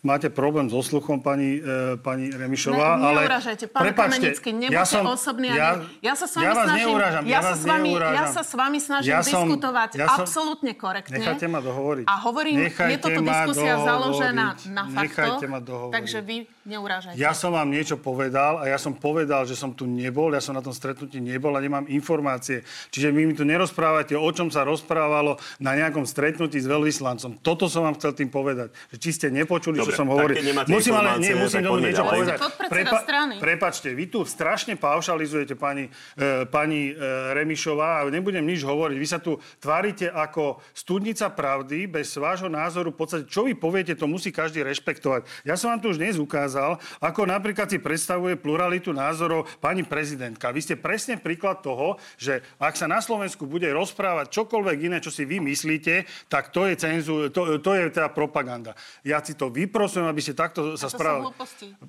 máte 0.00 0.32
problém 0.32 0.68
so 0.72 0.80
sluchom, 0.80 1.20
pani, 1.20 1.60
e, 1.60 1.96
pani 2.00 2.32
Remišová, 2.32 2.96
ne, 2.96 3.04
ale... 3.04 3.20
Neurážajte, 3.28 3.64
pán 3.68 3.82
Prepáčte, 3.84 4.16
Kamenický, 4.16 4.48
nebuďte 4.56 4.76
ja 4.80 4.84
som, 4.88 5.04
osobný. 5.06 5.48
Ja, 5.52 5.84
ja 6.00 6.14
sa 6.16 6.26
s 6.26 6.34
vami 6.40 6.46
ja 6.46 6.52
vás 6.56 6.66
snažím, 6.66 6.86
neurážam, 6.88 7.22
ja, 7.22 7.30
ja, 7.30 7.40
sa 7.40 7.48
vás 7.50 7.58
s 7.60 7.64
vami, 7.64 7.88
neurážam. 7.92 8.16
ja 8.16 8.24
sa 8.32 8.42
s 8.42 8.52
vami 8.56 8.78
snažím 8.80 9.12
ja 9.12 9.20
som, 9.20 9.44
diskutovať 9.44 9.90
ja 9.96 10.06
som, 10.08 10.24
absolútne 10.24 10.72
korektne. 10.72 11.20
Nechajte 11.20 11.46
ma 11.52 11.60
dohovoriť. 11.60 12.04
A 12.08 12.14
hovorím, 12.24 12.56
Nechajte 12.64 12.92
je 12.92 12.98
toto 12.98 13.20
diskusia 13.20 13.74
dohovoriť. 13.76 13.88
založená 13.92 14.46
na 14.72 14.84
faktoch, 14.88 15.04
Nechajte 15.04 15.46
ma 15.52 15.60
dohovoriť. 15.60 15.94
takže 16.00 16.18
vy 16.24 16.36
neurážajte. 16.64 17.16
Ja 17.20 17.32
som 17.36 17.50
vám 17.52 17.68
niečo 17.68 17.96
povedal 18.00 18.52
a 18.60 18.64
ja 18.70 18.78
som 18.80 18.96
povedal, 18.96 19.44
že 19.44 19.52
som 19.58 19.76
tu 19.76 19.84
nebol, 19.84 20.32
ja 20.32 20.40
som 20.40 20.56
na 20.56 20.64
tom 20.64 20.72
stretnutí 20.72 21.20
nebol 21.20 21.52
a 21.52 21.60
nemám 21.60 21.84
informácie. 21.92 22.64
Čiže 22.88 23.12
vy 23.12 23.20
mi 23.28 23.34
tu 23.36 23.44
nerozprávate, 23.44 24.16
o 24.16 24.30
čom 24.32 24.48
sa 24.48 24.64
rozprávalo 24.64 25.36
na 25.60 25.76
nejakom 25.76 26.08
stretnutí 26.08 26.56
s 26.56 26.66
veľvyslancom. 26.70 27.42
Toto 27.44 27.66
som 27.68 27.84
vám 27.84 27.98
chcel 27.98 28.16
tým 28.16 28.30
povedať. 28.32 28.72
Že 28.94 28.96
či 28.96 29.10
ste 29.12 29.26
nepočuli, 29.28 29.82
Dobre, 29.82 29.89
čo 29.90 30.00
som 30.00 30.08
hovoril. 30.08 30.38
Musím 30.70 30.94
ale, 30.94 31.18
nie, 31.18 31.34
musím 31.34 31.66
tomu 31.66 31.82
niečo 31.82 32.06
ďalej. 32.06 32.14
povedať. 32.14 32.38
Prepa- 32.70 33.02
prepačte, 33.42 33.88
vy 33.90 34.06
tu 34.06 34.22
strašne 34.22 34.78
paušalizujete 34.78 35.58
pani, 35.58 35.90
e, 36.16 36.46
pani 36.46 36.90
e, 36.90 36.92
Remišová 37.34 38.06
a 38.06 38.08
nebudem 38.08 38.46
nič 38.46 38.62
hovoriť. 38.62 38.96
Vy 38.96 39.08
sa 39.08 39.18
tu 39.18 39.36
tvárite 39.58 40.06
ako 40.08 40.62
studnica 40.72 41.28
pravdy, 41.34 41.90
bez 41.90 42.14
vášho 42.14 42.46
názoru. 42.46 42.94
V 42.94 42.98
podstate, 43.02 43.24
čo 43.26 43.42
vy 43.44 43.58
poviete, 43.58 43.98
to 43.98 44.06
musí 44.06 44.30
každý 44.30 44.62
rešpektovať. 44.62 45.26
Ja 45.42 45.58
som 45.58 45.74
vám 45.74 45.82
tu 45.82 45.90
už 45.90 45.98
dnes 45.98 46.16
ukázal, 46.16 46.78
ako 47.02 47.26
napríklad 47.26 47.66
si 47.66 47.82
predstavuje 47.82 48.38
pluralitu 48.38 48.94
názorov 48.94 49.50
pani 49.58 49.82
prezidentka. 49.82 50.54
Vy 50.54 50.60
ste 50.62 50.74
presne 50.78 51.18
príklad 51.18 51.60
toho, 51.60 51.98
že 52.16 52.44
ak 52.62 52.78
sa 52.78 52.86
na 52.86 53.02
Slovensku 53.02 53.48
bude 53.48 53.66
rozprávať 53.72 54.30
čokoľvek 54.30 54.78
iné, 54.86 54.98
čo 55.02 55.10
si 55.10 55.26
vy 55.26 55.42
myslíte, 55.42 56.06
tak 56.30 56.54
to 56.54 56.68
je, 56.68 56.74
cenzu, 56.78 57.32
to, 57.34 57.58
to 57.58 57.70
je 57.74 57.90
teda 57.90 58.12
propaganda. 58.12 58.76
Ja 59.02 59.18
si 59.24 59.34
to 59.34 59.50
vyprosujem, 59.80 60.12
aby 60.12 60.20
ste 60.20 60.36
takto 60.36 60.76
sa 60.76 60.92
správali. 60.92 61.32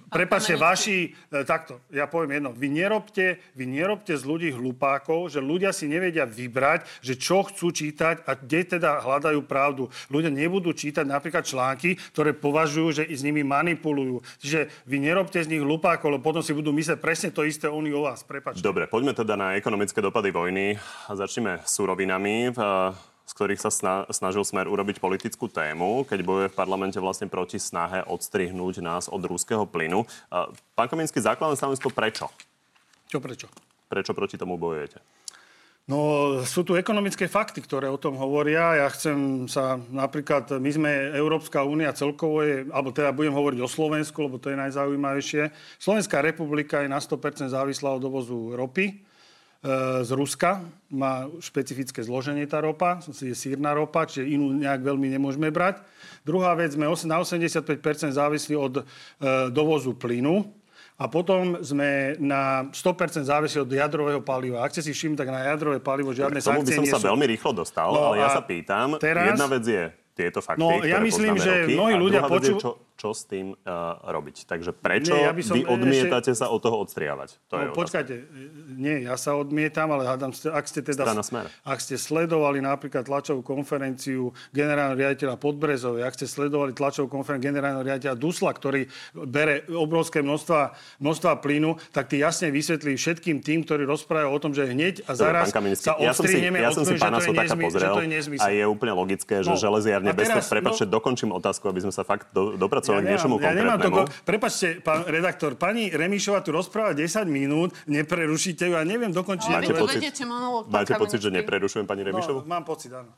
Prepačte, 0.07 0.55
vaši, 0.55 1.11
e, 1.27 1.43
takto, 1.43 1.83
ja 1.91 2.07
poviem 2.07 2.39
jedno, 2.39 2.55
vy 2.55 2.71
nerobte, 2.71 3.35
vy 3.51 3.67
nerobte 3.67 4.15
z 4.15 4.23
ľudí 4.23 4.55
hlupákov, 4.55 5.27
že 5.27 5.43
ľudia 5.43 5.75
si 5.75 5.91
nevedia 5.91 6.23
vybrať, 6.23 6.87
že 7.03 7.19
čo 7.19 7.43
chcú 7.43 7.75
čítať 7.75 8.23
a 8.23 8.39
kde 8.39 8.79
teda 8.79 9.03
hľadajú 9.03 9.43
pravdu. 9.43 9.91
Ľudia 10.07 10.31
nebudú 10.31 10.71
čítať 10.71 11.03
napríklad 11.03 11.43
články, 11.43 11.99
ktoré 12.15 12.31
považujú, 12.31 13.03
že 13.03 13.03
s 13.11 13.27
nimi 13.27 13.43
manipulujú. 13.43 14.23
Čiže 14.39 14.71
vy 14.87 15.03
nerobte 15.03 15.43
z 15.43 15.51
nich 15.51 15.59
hlupákov, 15.59 16.15
lebo 16.15 16.23
potom 16.23 16.39
si 16.39 16.55
budú 16.55 16.71
myslieť 16.71 16.95
presne 17.03 17.35
to 17.35 17.43
isté 17.43 17.67
oni 17.67 17.91
o 17.91 18.07
vás. 18.07 18.23
Prepačte. 18.23 18.63
Dobre, 18.63 18.87
poďme 18.87 19.11
teda 19.11 19.35
na 19.35 19.59
ekonomické 19.59 19.99
dopady 19.99 20.31
vojny 20.31 20.79
a 20.79 21.11
začneme 21.11 21.59
surovinami 21.67 22.55
z 23.31 23.33
ktorých 23.39 23.63
sa 23.63 23.71
snažil 24.11 24.43
Smer 24.43 24.67
urobiť 24.67 24.99
politickú 24.99 25.47
tému, 25.47 26.03
keď 26.03 26.19
bojuje 26.19 26.47
v 26.51 26.59
parlamente 26.59 26.99
vlastne 26.99 27.31
proti 27.31 27.63
snahe 27.63 28.03
odstrihnúť 28.03 28.83
nás 28.83 29.07
od 29.07 29.23
rúského 29.23 29.63
plynu. 29.63 30.03
Pán 30.75 30.91
Kamensky, 30.91 31.23
základné 31.23 31.55
stanovisko 31.55 31.95
prečo? 31.95 32.27
Čo 33.07 33.23
prečo? 33.23 33.47
Prečo 33.87 34.11
proti 34.11 34.35
tomu 34.35 34.59
bojujete? 34.59 34.99
No, 35.87 36.43
sú 36.43 36.67
tu 36.67 36.75
ekonomické 36.75 37.31
fakty, 37.31 37.63
ktoré 37.63 37.87
o 37.87 37.97
tom 37.97 38.19
hovoria. 38.19 38.83
Ja 38.83 38.87
chcem 38.91 39.47
sa 39.47 39.79
napríklad, 39.79 40.51
my 40.59 40.71
sme 40.71 40.91
Európska 41.15 41.63
únia 41.63 41.95
celkovo 41.95 42.43
je, 42.43 42.67
alebo 42.67 42.91
teda 42.91 43.15
budem 43.15 43.33
hovoriť 43.33 43.59
o 43.63 43.71
Slovensku, 43.71 44.27
lebo 44.27 44.37
to 44.43 44.51
je 44.51 44.61
najzaujímavejšie. 44.61 45.55
Slovenská 45.79 46.19
republika 46.19 46.83
je 46.83 46.91
na 46.91 46.99
100% 46.99 47.47
závislá 47.47 47.95
od 47.95 48.03
dovozu 48.03 48.53
ropy 48.59 49.07
z 50.01 50.11
Ruska. 50.17 50.65
Má 50.89 51.29
špecifické 51.37 52.01
zloženie 52.01 52.49
tá 52.49 52.57
ropa, 52.59 52.97
je 53.05 53.37
sírna 53.37 53.77
ropa, 53.77 54.09
čiže 54.09 54.25
inú 54.25 54.57
nejak 54.57 54.81
veľmi 54.81 55.07
nemôžeme 55.13 55.53
brať. 55.53 55.85
Druhá 56.25 56.57
vec, 56.57 56.73
sme 56.73 56.89
na 56.89 57.21
85% 57.21 57.69
závislí 58.13 58.57
od 58.57 58.81
e, 58.81 58.83
dovozu 59.53 59.93
plynu. 59.93 60.49
A 61.01 61.09
potom 61.09 61.57
sme 61.65 62.13
na 62.21 62.69
100% 62.69 63.25
závisí 63.25 63.57
od 63.57 63.65
jadrového 63.65 64.21
paliva. 64.21 64.61
Ak 64.61 64.69
ste 64.69 64.85
si 64.85 64.93
všimli, 64.93 65.17
tak 65.17 65.33
na 65.33 65.49
jadrové 65.49 65.81
palivo 65.81 66.13
žiadne 66.13 66.37
K 66.37 66.45
tomu 66.45 66.61
by 66.61 66.73
som 66.77 66.85
nie 66.85 66.93
sa 66.93 67.01
sú. 67.01 67.09
veľmi 67.09 67.25
rýchlo 67.25 67.57
dostal, 67.57 67.89
no 67.89 68.13
ale 68.13 68.21
ja 68.21 68.29
sa 68.29 68.45
pýtam, 68.45 69.01
teraz... 69.01 69.33
jedna 69.33 69.49
vec 69.49 69.65
je 69.65 69.83
tieto 70.13 70.45
fakty, 70.45 70.61
no, 70.61 70.85
ja 70.85 71.01
myslím, 71.01 71.41
že 71.41 71.65
roky, 71.65 71.73
mnohí 71.73 71.95
ľudia 71.97 72.21
čo, 72.61 72.77
čo 73.01 73.11
s 73.11 73.25
tým 73.25 73.57
uh, 73.57 73.65
robiť. 74.05 74.45
Takže 74.45 74.71
prečo 74.71 75.09
Nie, 75.11 75.25
ja 75.25 75.33
by 75.33 75.41
som 75.41 75.57
vy 75.57 75.65
ešte- 75.65 75.73
odmietate 75.73 76.31
sa 76.31 76.45
od 76.47 76.61
toho 76.61 76.77
odstriavať? 76.79 77.29
To 77.49 77.53
je 77.55 77.65
No, 77.65 77.65
otázka. 77.65 77.79
počkajte, 77.81 78.13
nie, 78.77 78.97
ja 79.01 79.17
sa 79.17 79.33
odmietam, 79.33 79.89
ale 79.89 80.05
hádam, 80.05 80.29
ak 80.29 80.65
ste 80.65 80.85
teda... 80.85 81.09
Ak 81.63 81.81
ste 81.81 81.97
sledovali 81.97 82.61
napríklad 82.61 83.01
tlačovú 83.01 83.41
konferenciu 83.41 84.29
generálneho 84.51 85.01
riaditeľa 85.01 85.41
Podbrezovej, 85.41 86.05
ak 86.05 86.13
ste 86.13 86.29
sledovali 86.29 86.71
tlačovú 86.71 87.09
konferenciu 87.09 87.49
generálneho 87.49 87.81
riaditeľa 87.81 88.13
Dusla, 88.13 88.53
ktorý 88.53 88.85
bere 89.25 89.65
obrovské 89.67 90.21
množstva, 90.21 90.75
množstva 90.99 91.41
plynu, 91.41 91.81
tak 91.89 92.05
ty 92.05 92.21
jasne 92.21 92.53
vysvetlí 92.53 92.93
všetkým 92.93 93.41
tým, 93.41 93.65
ktorí 93.65 93.81
rozprávajú 93.83 94.29
o 94.29 94.37
tom, 94.37 94.51
že 94.51 94.67
hneď 94.67 95.01
a 95.03 95.15
Dobre, 95.15 95.25
zaraz 95.25 95.49
Kamenický, 95.49 95.81
sa 95.81 95.97
ja 95.97 96.13
som 96.13 96.21
si, 96.21 96.37
odstrihneme 96.37 96.57
ja 96.59 96.69
som 96.69 96.83
si 96.83 96.93
pána 96.95 97.17
je 97.17 97.31
nezmysel, 97.31 97.65
pozrel 97.65 97.95
je 98.03 98.37
a 98.37 98.47
je 98.51 98.65
úplne 98.67 98.93
logické, 98.93 99.39
že 99.39 99.49
No, 99.49 99.57
železiarne 99.57 100.11
bez 100.11 100.27
toho, 100.27 100.43
prepačte, 100.43 100.85
no- 100.85 100.91
dokončím 100.91 101.31
otázku, 101.31 101.65
aby 101.65 101.81
sme 101.81 101.89
sa 101.89 102.03
fakt 102.03 102.27
do, 102.29 102.53
dopracovali 102.53 102.90
k 102.99 103.05
niečomu 103.15 103.39
ja 103.39 103.55
nemám 103.55 103.79
to, 103.79 103.89
prepačte, 104.27 104.83
pán 104.83 105.07
redaktor, 105.07 105.55
pani 105.55 105.87
Remišová 105.87 106.43
tu 106.43 106.51
rozpráva 106.51 106.91
10 106.91 107.23
minút, 107.31 107.71
neprerušíte 107.87 108.67
ju 108.67 108.75
a 108.75 108.83
neviem 108.83 109.15
dokončiť. 109.15 109.49
Máte 109.49 109.71
vy 109.71 109.79
pocit, 109.79 110.01
máte 110.67 110.93
pocit, 110.99 111.19
že 111.23 111.31
neprerušujem 111.31 111.87
pani 111.87 112.03
Remišovu? 112.03 112.43
No, 112.43 112.49
mám 112.49 112.67
pocit, 112.67 112.91
áno. 112.91 113.13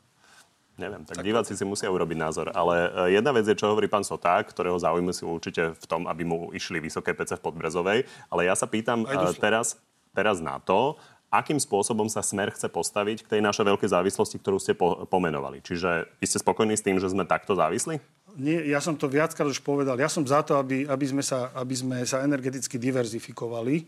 Neviem, 0.74 1.06
tak, 1.06 1.22
diváci 1.22 1.54
si 1.54 1.62
musia 1.62 1.86
urobiť 1.86 2.18
názor. 2.18 2.50
Ale 2.50 2.90
e, 3.06 3.14
jedna 3.14 3.30
vec 3.30 3.46
je, 3.46 3.54
čo 3.54 3.70
hovorí 3.70 3.86
pán 3.86 4.02
Soták, 4.02 4.50
ktorého 4.50 4.74
záujmy 4.74 5.14
sú 5.14 5.30
určite 5.30 5.70
v 5.70 5.84
tom, 5.86 6.10
aby 6.10 6.26
mu 6.26 6.50
išli 6.50 6.82
vysoké 6.82 7.14
pece 7.14 7.38
v 7.38 7.46
Podbrezovej. 7.46 8.10
Ale 8.26 8.50
ja 8.50 8.58
sa 8.58 8.66
pýtam 8.66 9.06
e, 9.06 9.14
Duslo. 9.14 9.38
teraz, 9.38 9.78
teraz 10.10 10.42
na 10.42 10.58
to, 10.58 10.98
akým 11.30 11.62
spôsobom 11.62 12.10
sa 12.10 12.26
Smer 12.26 12.50
chce 12.50 12.66
postaviť 12.66 13.22
k 13.22 13.30
tej 13.38 13.40
našej 13.42 13.70
veľkej 13.70 13.90
závislosti, 13.90 14.36
ktorú 14.42 14.58
ste 14.58 14.74
po, 14.74 15.06
pomenovali. 15.06 15.62
Čiže 15.62 16.10
vy 16.18 16.26
ste 16.26 16.42
spokojní 16.42 16.74
s 16.74 16.82
tým, 16.82 16.98
že 16.98 17.06
sme 17.06 17.22
takto 17.22 17.54
závislí? 17.54 18.02
Nie, 18.34 18.66
ja 18.66 18.82
som 18.82 18.98
to 18.98 19.06
viackrát 19.06 19.46
už 19.46 19.62
povedal. 19.62 19.94
Ja 19.94 20.10
som 20.10 20.26
za 20.26 20.42
to, 20.42 20.58
aby, 20.58 20.90
aby, 20.90 21.06
sme, 21.06 21.22
sa, 21.22 21.54
aby 21.54 21.74
sme 21.78 22.02
sa 22.02 22.26
energeticky 22.26 22.82
diverzifikovali. 22.82 23.86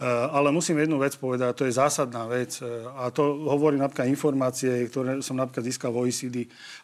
E, 0.00 0.04
Ale 0.08 0.52
musím 0.52 0.78
jednu 0.78 0.98
vec 0.98 1.16
povedať, 1.16 1.52
to 1.54 1.64
je 1.68 1.72
zásadná 1.76 2.26
vec. 2.26 2.58
e, 2.58 2.66
A 2.96 3.10
to 3.12 3.46
hovorím 3.46 3.84
napríklad 3.84 4.08
informácie, 4.08 4.88
ktoré 4.88 5.22
som 5.22 5.36
napríklad 5.38 5.64
získal 5.68 5.92
v 5.92 6.08
OECD. 6.08 6.36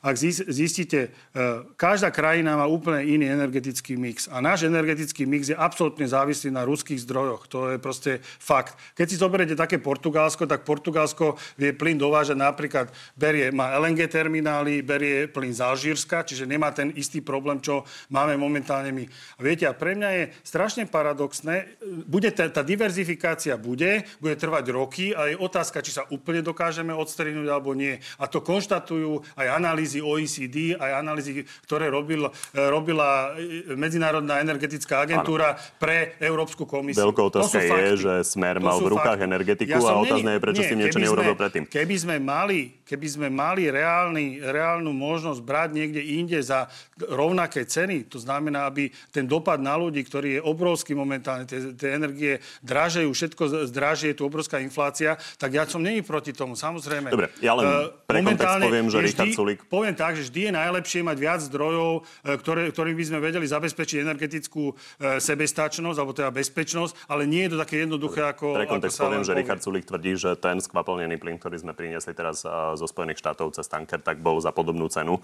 Ak 0.05 0.15
zis- 0.15 0.45
zistíte, 0.47 1.09
e, 1.09 1.39
každá 1.75 2.15
krajina 2.15 2.55
má 2.55 2.67
úplne 2.71 3.03
iný 3.05 3.27
energetický 3.27 3.99
mix. 3.99 4.29
A 4.31 4.39
náš 4.39 4.71
energetický 4.71 5.27
mix 5.27 5.51
je 5.51 5.57
absolútne 5.59 6.07
závislý 6.07 6.55
na 6.55 6.63
ruských 6.63 7.03
zdrojoch. 7.03 7.51
To 7.51 7.75
je 7.75 7.79
proste 7.81 8.21
fakt. 8.23 8.79
Keď 8.95 9.07
si 9.11 9.17
zoberiete 9.19 9.59
také 9.59 9.83
Portugalsko, 9.83 10.47
tak 10.47 10.63
Portugalsko 10.63 11.35
vie 11.59 11.75
plyn 11.75 11.99
dovážať 11.99 12.39
napríklad, 12.39 12.93
berie, 13.19 13.51
má 13.51 13.75
LNG 13.75 14.07
terminály, 14.07 14.83
berie 14.83 15.27
plyn 15.27 15.51
z 15.51 15.65
Alžírska, 15.65 16.23
čiže 16.23 16.47
nemá 16.47 16.71
ten 16.71 16.95
istý 16.95 17.21
problém, 17.21 17.59
čo 17.59 17.83
máme 18.13 18.39
momentálne 18.39 18.95
my. 18.95 19.05
A 19.39 19.41
viete, 19.43 19.67
a 19.67 19.75
pre 19.75 19.99
mňa 19.99 20.11
je 20.15 20.25
strašne 20.47 20.87
paradoxné, 20.87 21.67
bude 22.07 22.31
tá, 22.31 22.47
tá 22.47 22.63
diverzifikacia 22.63 22.98
diverzifikácia 22.99 23.55
bude, 23.55 24.03
bude 24.19 24.35
trvať 24.35 24.65
roky 24.75 25.15
a 25.15 25.31
je 25.31 25.39
otázka, 25.39 25.79
či 25.87 25.95
sa 25.95 26.03
úplne 26.11 26.43
dokážeme 26.43 26.91
odstrihnúť 26.91 27.47
alebo 27.47 27.71
nie. 27.79 27.95
A 28.19 28.27
to 28.27 28.43
konštatujú 28.43 29.23
aj 29.39 29.47
analýzy 29.55 30.03
OECD, 30.03 30.75
aj 30.75 30.99
analýzy, 30.99 31.47
ktoré 31.63 31.87
robil, 31.95 32.27
robila 32.51 33.39
e, 33.39 33.79
Medzinárodná 33.79 34.43
energetická 34.43 35.07
agentúra 35.07 35.55
ano. 35.55 35.79
pre 35.79 36.19
Európsku 36.19 36.67
komisiu. 36.67 37.07
Veľkou 37.07 37.31
otázka 37.31 37.63
je, 37.63 37.71
fakty. 37.71 37.95
že 38.03 38.15
Smer 38.27 38.59
mal 38.59 38.83
v 38.83 38.91
rukách 38.99 39.23
fakty. 39.23 39.29
energetiku 39.31 39.79
ja 39.79 39.95
a 39.95 40.03
otázne 40.03 40.31
je, 40.35 40.41
prečo 40.43 40.61
nie, 40.65 40.67
s 40.67 40.71
tým 40.75 40.81
niečo 40.83 40.99
neurobil 40.99 41.35
predtým. 41.39 41.63
Keby 41.71 41.95
sme 41.95 42.17
mali, 42.19 42.78
keby 42.89 43.07
sme 43.07 43.28
mali 43.28 43.68
reálny, 43.68 44.41
reálnu 44.41 44.97
možnosť 44.97 45.45
brať 45.45 45.68
niekde 45.76 46.01
inde 46.01 46.41
za 46.41 46.72
rovnaké 46.97 47.68
ceny, 47.68 48.09
to 48.09 48.16
znamená, 48.16 48.64
aby 48.64 48.89
ten 49.12 49.28
dopad 49.28 49.61
na 49.61 49.76
ľudí, 49.76 50.01
ktorý 50.01 50.41
je 50.41 50.41
obrovský 50.41 50.97
momentálne, 50.97 51.45
tie, 51.45 51.76
tie 51.76 52.01
energie 52.01 52.41
dražejú, 52.64 53.12
všetko 53.12 53.68
zdražie, 53.68 54.16
je 54.16 54.16
tu 54.16 54.24
obrovská 54.24 54.57
inflácia, 54.64 55.20
tak 55.36 55.53
ja 55.53 55.68
som 55.68 55.84
není 55.84 56.01
proti 56.01 56.32
tomu, 56.32 56.57
samozrejme. 56.57 57.12
Dobre, 57.12 57.28
ja 57.45 57.53
len 57.53 57.68
uh, 57.68 57.93
pre 58.09 58.24
kontext 58.24 58.64
poviem, 58.64 58.89
že 58.89 58.99
Richard 59.05 59.36
Sulik... 59.36 59.59
Poviem 59.68 59.93
tak, 59.93 60.16
že 60.16 60.32
vždy 60.32 60.41
je 60.49 60.53
najlepšie 60.57 61.01
mať 61.05 61.16
viac 61.20 61.41
zdrojov, 61.45 61.91
e, 62.24 62.41
ktoré, 62.41 62.62
ktorým 62.72 62.97
by 62.97 63.05
sme 63.05 63.18
vedeli 63.20 63.45
zabezpečiť 63.45 64.01
energetickú 64.01 64.72
uh, 64.72 65.20
sebestačnosť, 65.20 65.99
alebo 66.01 66.16
teda 66.16 66.32
bezpečnosť, 66.32 67.12
ale 67.12 67.28
nie 67.28 67.45
je 67.45 67.53
to 67.53 67.59
také 67.61 67.84
jednoduché, 67.84 68.24
ako... 68.24 68.57
Pre 68.57 68.70
kontext 68.70 68.97
ako 68.97 69.05
poviem, 69.12 69.24
že 69.28 69.32
Richard 69.36 69.61
Sulik 69.61 69.84
tvrdí, 69.84 70.16
že 70.16 70.32
ten 70.41 70.57
skvapalnený 70.57 71.20
plyn, 71.20 71.36
ktorý 71.36 71.61
sme 71.61 71.76
priniesli 71.76 72.16
teraz 72.16 72.47
zo 72.79 72.87
Spojených 72.87 73.18
štátov 73.18 73.51
cez 73.59 73.66
tanker, 73.66 73.99
tak 73.99 74.22
bol 74.22 74.39
za 74.39 74.55
podobnú 74.55 74.87
cenu 74.87 75.18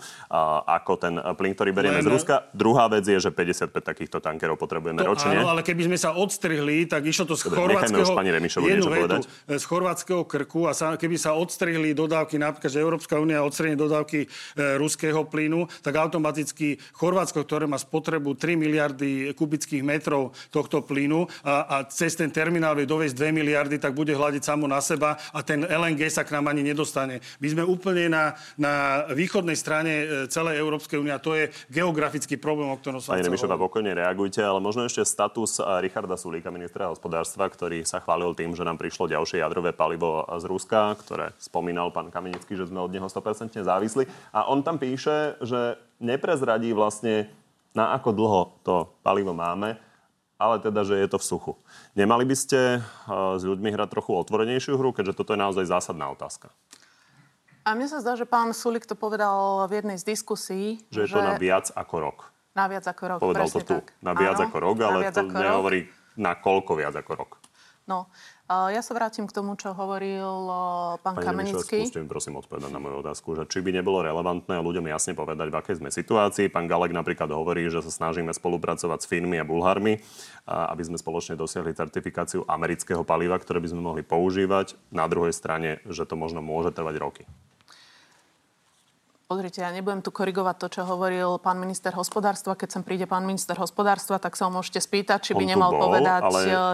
ako 0.67 0.93
ten 0.99 1.15
plyn, 1.39 1.55
ktorý 1.55 1.71
berieme 1.71 2.03
len... 2.03 2.07
z 2.07 2.11
Ruska. 2.11 2.51
Druhá 2.51 2.91
vec 2.91 3.07
je, 3.07 3.17
že 3.23 3.31
55 3.31 3.71
takýchto 3.71 4.19
tankerov 4.19 4.59
potrebujeme 4.59 5.01
to, 5.01 5.09
ročne. 5.15 5.39
Áno, 5.39 5.55
ale 5.55 5.63
keby 5.63 5.87
sme 5.87 5.99
sa 5.99 6.17
odstrihli, 6.19 6.91
tak 6.91 7.07
išlo 7.07 7.31
to 7.31 7.39
z 7.39 7.47
chorvátskeho... 7.49 8.17
pani 8.17 8.35
Remišovu 8.35 8.67
niečo 8.67 8.91
vetu, 8.91 8.99
povedať. 9.07 9.23
Z 9.47 9.65
chorvátskeho 9.65 10.23
krku 10.27 10.67
a 10.67 10.73
sa, 10.75 10.99
keby 10.99 11.17
sa 11.17 11.39
odstrihli 11.39 11.95
dodávky, 11.95 12.41
napríklad, 12.41 12.71
že 12.73 12.83
Európska 12.83 13.21
únia 13.21 13.45
odstrihne 13.47 13.79
dodávky 13.79 14.27
e, 14.27 14.29
ruského 14.81 15.23
plynu, 15.29 15.71
tak 15.85 15.95
automaticky 16.01 16.81
Chorvátsko, 16.97 17.45
ktoré 17.45 17.69
má 17.69 17.79
spotrebu 17.79 18.35
3 18.35 18.57
miliardy 18.59 19.31
kubických 19.37 19.85
metrov 19.85 20.33
tohto 20.49 20.81
plynu 20.81 21.29
a, 21.45 21.55
a 21.69 21.77
cez 21.87 22.17
ten 22.17 22.33
terminál 22.33 22.75
vie 22.75 22.89
dovesť 22.89 23.15
2 23.15 23.31
miliardy, 23.31 23.77
tak 23.77 23.93
bude 23.93 24.17
hľadiť 24.17 24.43
samo 24.43 24.65
na 24.65 24.81
seba 24.81 25.21
a 25.31 25.39
ten 25.45 25.63
LNG 25.63 26.09
sa 26.09 26.25
k 26.25 26.33
nám 26.35 26.51
ani 26.51 26.65
nedostane. 26.65 27.21
My 27.45 27.49
sme 27.53 27.63
úplne 27.69 28.09
na, 28.09 28.33
na 28.57 29.05
východnej 29.13 29.53
strane 29.53 29.93
e, 29.93 30.05
celej 30.33 30.57
Európskej 30.57 30.97
únie 30.97 31.13
a 31.13 31.21
to 31.21 31.37
je 31.37 31.53
geografický 31.69 32.41
problém, 32.41 32.73
o 32.73 32.81
ktorom 32.81 33.05
som 33.05 33.13
Pani 33.13 33.29
Remišová, 33.29 33.61
pokojne 33.61 33.93
reagujte, 33.93 34.41
ale 34.41 34.65
možno 34.65 34.89
ešte 34.89 35.05
status 35.05 35.61
Richarda 35.85 36.17
Sulíka, 36.17 36.49
ministra 36.49 36.89
hospodárstva, 36.89 37.53
ktorý 37.53 37.85
sa 37.85 38.01
chválil 38.01 38.33
tým, 38.33 38.57
že 38.57 38.65
nám 38.65 38.81
prišlo 38.81 39.13
ďalšie 39.13 39.45
jadrové 39.45 39.77
palivo 39.77 40.25
z 40.25 40.49
Ruska, 40.49 40.97
ktoré 41.05 41.37
spomínal 41.37 41.93
pán 41.93 42.09
Kamenický, 42.09 42.57
že 42.57 42.65
sme 42.65 42.81
od 42.81 42.89
neho 42.89 43.13
100% 43.13 43.61
závisli. 43.61 44.09
A 44.33 44.49
on 44.49 44.65
tam 44.65 44.81
píše, 44.81 45.37
že 45.45 45.77
neprezradí 46.01 46.73
vlastne, 46.73 47.29
na 47.77 47.93
ako 47.93 48.11
dlho 48.17 48.41
to 48.65 48.75
palivo 49.05 49.37
máme, 49.37 49.77
ale 50.39 50.59
teda, 50.59 50.83
že 50.83 50.99
je 50.99 51.09
to 51.11 51.19
v 51.19 51.29
suchu. 51.29 51.53
Nemali 51.95 52.27
by 52.27 52.37
ste 52.39 52.83
s 53.11 53.43
ľuďmi 53.43 53.71
hrať 53.71 53.89
trochu 53.91 54.13
otvorenejšiu 54.15 54.75
hru, 54.75 54.91
keďže 54.91 55.19
toto 55.19 55.35
je 55.35 55.43
naozaj 55.43 55.71
zásadná 55.71 56.11
otázka? 56.11 56.51
A 57.65 57.73
mne 57.73 57.89
sa 57.89 58.05
zdá, 58.05 58.13
že 58.13 58.29
pán 58.29 58.53
Sulik 58.53 58.85
to 58.85 58.93
povedal 58.93 59.65
v 59.73 59.81
jednej 59.81 59.97
z 59.97 60.05
diskusí. 60.05 60.85
Že 60.93 61.01
je 61.01 61.09
že... 61.09 61.17
to 61.17 61.21
na 61.25 61.41
viac 61.41 61.73
ako 61.73 61.97
rok. 61.97 62.19
Na 62.53 62.69
viac 62.69 62.85
ako 62.85 63.03
rok, 63.09 63.19
Povedal 63.25 63.49
to 63.49 63.61
tu. 63.65 63.81
Tak. 63.81 63.97
Na 64.05 64.13
viac 64.13 64.37
Áno, 64.37 64.47
ako 64.53 64.57
rok, 64.61 64.77
ale 64.85 65.09
to 65.09 65.25
nehovorí 65.27 65.81
rok. 65.89 66.21
na 66.21 66.33
koľko 66.37 66.73
viac 66.77 66.95
ako 66.95 67.13
rok. 67.17 67.31
No, 67.85 68.09
ja 68.49 68.81
sa 68.81 68.97
vrátim 68.97 69.29
k 69.29 69.33
tomu, 69.37 69.61
čo 69.61 69.77
hovoril 69.77 70.25
pán 71.05 71.21
Pani 71.21 71.25
Kamenický. 71.29 71.85
Skúste 71.85 72.01
mi 72.01 72.09
prosím 72.09 72.41
odpovedať 72.41 72.73
na 72.73 72.81
moju 72.81 73.05
otázku, 73.05 73.37
že 73.37 73.45
či 73.45 73.61
by 73.61 73.77
nebolo 73.77 74.01
relevantné 74.01 74.57
ľuďom 74.57 74.89
jasne 74.89 75.13
povedať, 75.13 75.53
v 75.53 75.57
akej 75.61 75.85
sme 75.85 75.93
situácii. 75.93 76.49
Pán 76.49 76.65
Galek 76.65 76.97
napríklad 76.97 77.29
hovorí, 77.29 77.69
že 77.69 77.85
sa 77.85 77.93
snažíme 77.93 78.33
spolupracovať 78.33 79.05
s 79.05 79.09
Finmi 79.09 79.37
a 79.37 79.45
Bulharmi, 79.45 80.01
aby 80.49 80.83
sme 80.85 80.97
spoločne 80.97 81.37
dosiahli 81.37 81.77
certifikáciu 81.77 82.49
amerického 82.49 83.05
paliva, 83.05 83.37
ktoré 83.37 83.61
by 83.61 83.69
sme 83.77 83.85
mohli 83.85 84.01
používať. 84.01 84.81
Na 84.89 85.05
druhej 85.05 85.37
strane, 85.37 85.85
že 85.85 86.09
to 86.09 86.17
možno 86.17 86.41
môže 86.41 86.73
trvať 86.73 86.97
roky. 86.97 87.29
Pozrite, 89.35 89.67
ja 89.67 89.75
nebudem 89.75 89.99
tu 89.99 90.15
korigovať 90.15 90.57
to, 90.63 90.67
čo 90.79 90.81
hovoril 90.87 91.43
pán 91.43 91.59
minister 91.59 91.91
hospodárstva. 91.91 92.55
Keď 92.55 92.71
sem 92.71 92.83
príde 92.87 93.03
pán 93.11 93.27
minister 93.27 93.59
hospodárstva, 93.59 94.23
tak 94.23 94.39
sa 94.39 94.47
ho 94.47 94.55
môžete 94.55 94.79
spýtať, 94.79 95.27
či 95.27 95.33
by 95.35 95.43
nemal 95.43 95.75
bol, 95.75 95.91
povedať, 95.91 96.23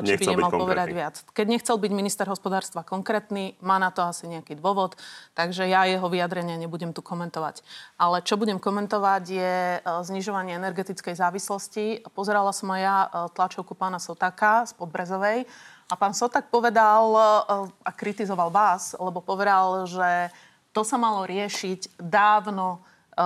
či 0.04 0.20
by 0.20 0.36
nemal 0.36 0.52
povedať 0.52 0.88
viac. 0.92 1.24
Keď 1.32 1.46
nechcel 1.48 1.80
byť 1.80 1.92
minister 1.96 2.28
hospodárstva 2.28 2.84
konkrétny, 2.84 3.56
má 3.64 3.80
na 3.80 3.88
to 3.88 4.04
asi 4.04 4.28
nejaký 4.28 4.60
dôvod, 4.60 4.92
takže 5.32 5.72
ja 5.72 5.88
jeho 5.88 6.04
vyjadrenie 6.04 6.60
nebudem 6.60 6.92
tu 6.92 7.00
komentovať. 7.00 7.64
Ale 7.96 8.20
čo 8.20 8.36
budem 8.36 8.60
komentovať 8.60 9.22
je 9.24 9.56
e, 9.56 9.78
znižovanie 9.80 10.52
energetickej 10.60 11.16
závislosti. 11.16 12.12
Pozerala 12.12 12.52
som 12.52 12.68
aj 12.76 12.80
ja 12.84 12.96
e, 13.00 13.08
tlačovku 13.40 13.72
pána 13.72 13.96
Sotaka 13.96 14.68
z 14.68 14.76
Podbrezovej 14.76 15.48
a 15.88 15.96
pán 15.96 16.12
Sotak 16.12 16.52
povedal 16.52 17.08
a 17.82 17.90
kritizoval 17.96 18.52
vás, 18.52 18.94
lebo 18.94 19.18
povedal, 19.18 19.90
že 19.90 20.30
to 20.70 20.86
sa 20.86 20.96
malo 20.96 21.26
riešiť 21.26 21.98
dávno. 21.98 22.82
E, 23.14 23.18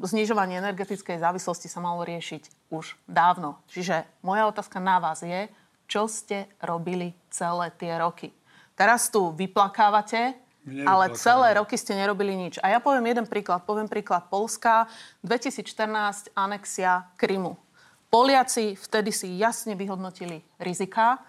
znižovanie 0.00 0.56
energetickej 0.60 1.20
závislosti 1.20 1.68
sa 1.68 1.84
malo 1.84 2.02
riešiť 2.02 2.72
už 2.72 2.96
dávno. 3.04 3.60
Čiže 3.68 4.08
moja 4.24 4.48
otázka 4.48 4.80
na 4.80 4.96
vás 4.96 5.20
je, 5.20 5.52
čo 5.86 6.08
ste 6.10 6.50
robili 6.58 7.14
celé 7.30 7.70
tie 7.76 7.94
roky. 8.00 8.32
Teraz 8.76 9.08
tu 9.08 9.32
vyplakávate, 9.32 10.36
ale 10.66 11.14
celé 11.14 11.54
roky 11.54 11.78
ste 11.78 11.94
nerobili 11.94 12.34
nič. 12.34 12.58
A 12.58 12.74
ja 12.74 12.82
poviem 12.82 13.06
jeden 13.06 13.26
príklad. 13.30 13.62
Poviem 13.62 13.86
príklad 13.86 14.26
Polska. 14.26 14.90
2014 15.22 16.34
anexia 16.34 17.06
Krymu. 17.14 17.54
Poliaci 18.10 18.74
vtedy 18.74 19.14
si 19.14 19.38
jasne 19.38 19.78
vyhodnotili 19.78 20.42
rizika. 20.58 21.20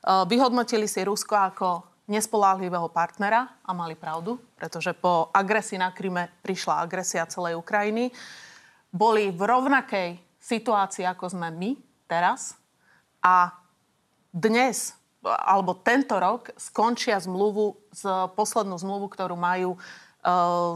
E, 0.00 0.24
vyhodnotili 0.30 0.88
si 0.88 1.04
Rusko 1.04 1.34
ako 1.34 1.95
nespoláhlivého 2.06 2.86
partnera 2.88 3.50
a 3.66 3.70
mali 3.74 3.98
pravdu, 3.98 4.38
pretože 4.54 4.94
po 4.94 5.30
agresii 5.34 5.78
na 5.78 5.90
Kryme 5.90 6.30
prišla 6.42 6.86
agresia 6.86 7.26
celej 7.26 7.58
Ukrajiny. 7.58 8.14
Boli 8.94 9.34
v 9.34 9.42
rovnakej 9.42 10.08
situácii, 10.38 11.02
ako 11.02 11.34
sme 11.34 11.50
my 11.50 11.74
teraz 12.06 12.54
a 13.18 13.50
dnes 14.30 14.94
alebo 15.26 15.74
tento 15.74 16.14
rok 16.22 16.54
skončia 16.54 17.18
zmluvu, 17.18 17.74
z, 17.90 18.06
poslednú 18.38 18.78
zmluvu, 18.78 19.10
ktorú 19.10 19.34
majú 19.34 19.74
e, 19.74 19.78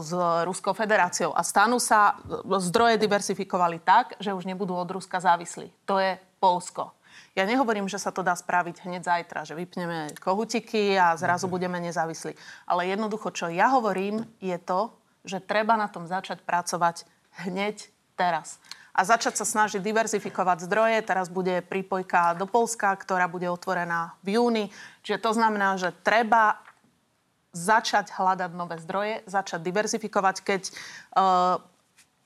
s 0.03 0.11
Ruskou 0.43 0.75
federáciou 0.75 1.31
a 1.31 1.39
stanú 1.39 1.79
sa, 1.79 2.19
zdroje 2.59 2.99
diversifikovali 2.99 3.79
tak, 3.79 4.19
že 4.19 4.35
už 4.35 4.43
nebudú 4.43 4.75
od 4.75 4.91
Ruska 4.91 5.23
závislí. 5.23 5.71
To 5.87 6.03
je 6.03 6.19
Polsko. 6.43 6.91
Ja 7.31 7.47
nehovorím, 7.47 7.87
že 7.87 7.95
sa 7.95 8.11
to 8.11 8.27
dá 8.27 8.35
spraviť 8.35 8.83
hneď 8.83 9.07
zajtra, 9.07 9.47
že 9.47 9.55
vypneme 9.55 10.11
kohutiky 10.19 10.99
a 10.99 11.15
zrazu 11.15 11.47
mhm. 11.47 11.53
budeme 11.53 11.77
nezávislí. 11.79 12.35
Ale 12.67 12.91
jednoducho, 12.91 13.31
čo 13.31 13.47
ja 13.47 13.71
hovorím, 13.71 14.27
je 14.43 14.57
to, 14.59 14.91
že 15.23 15.39
treba 15.39 15.77
na 15.77 15.87
tom 15.87 16.09
začať 16.09 16.43
pracovať 16.43 17.07
hneď 17.47 17.87
teraz. 18.19 18.59
A 18.91 19.07
začať 19.07 19.39
sa 19.39 19.47
snažiť 19.47 19.79
diverzifikovať 19.79 20.67
zdroje. 20.67 20.99
Teraz 21.07 21.31
bude 21.31 21.63
prípojka 21.63 22.35
do 22.35 22.43
Polska, 22.43 22.91
ktorá 22.99 23.31
bude 23.31 23.47
otvorená 23.47 24.19
v 24.19 24.35
júni. 24.35 24.65
Čiže 25.07 25.23
to 25.23 25.31
znamená, 25.31 25.79
že 25.79 25.95
treba 26.03 26.59
začať 27.55 28.11
hľadať 28.11 28.51
nové 28.51 28.75
zdroje, 28.83 29.23
začať 29.27 29.63
diverzifikovať, 29.63 30.35
keď 30.43 30.61
uh, 30.67 31.59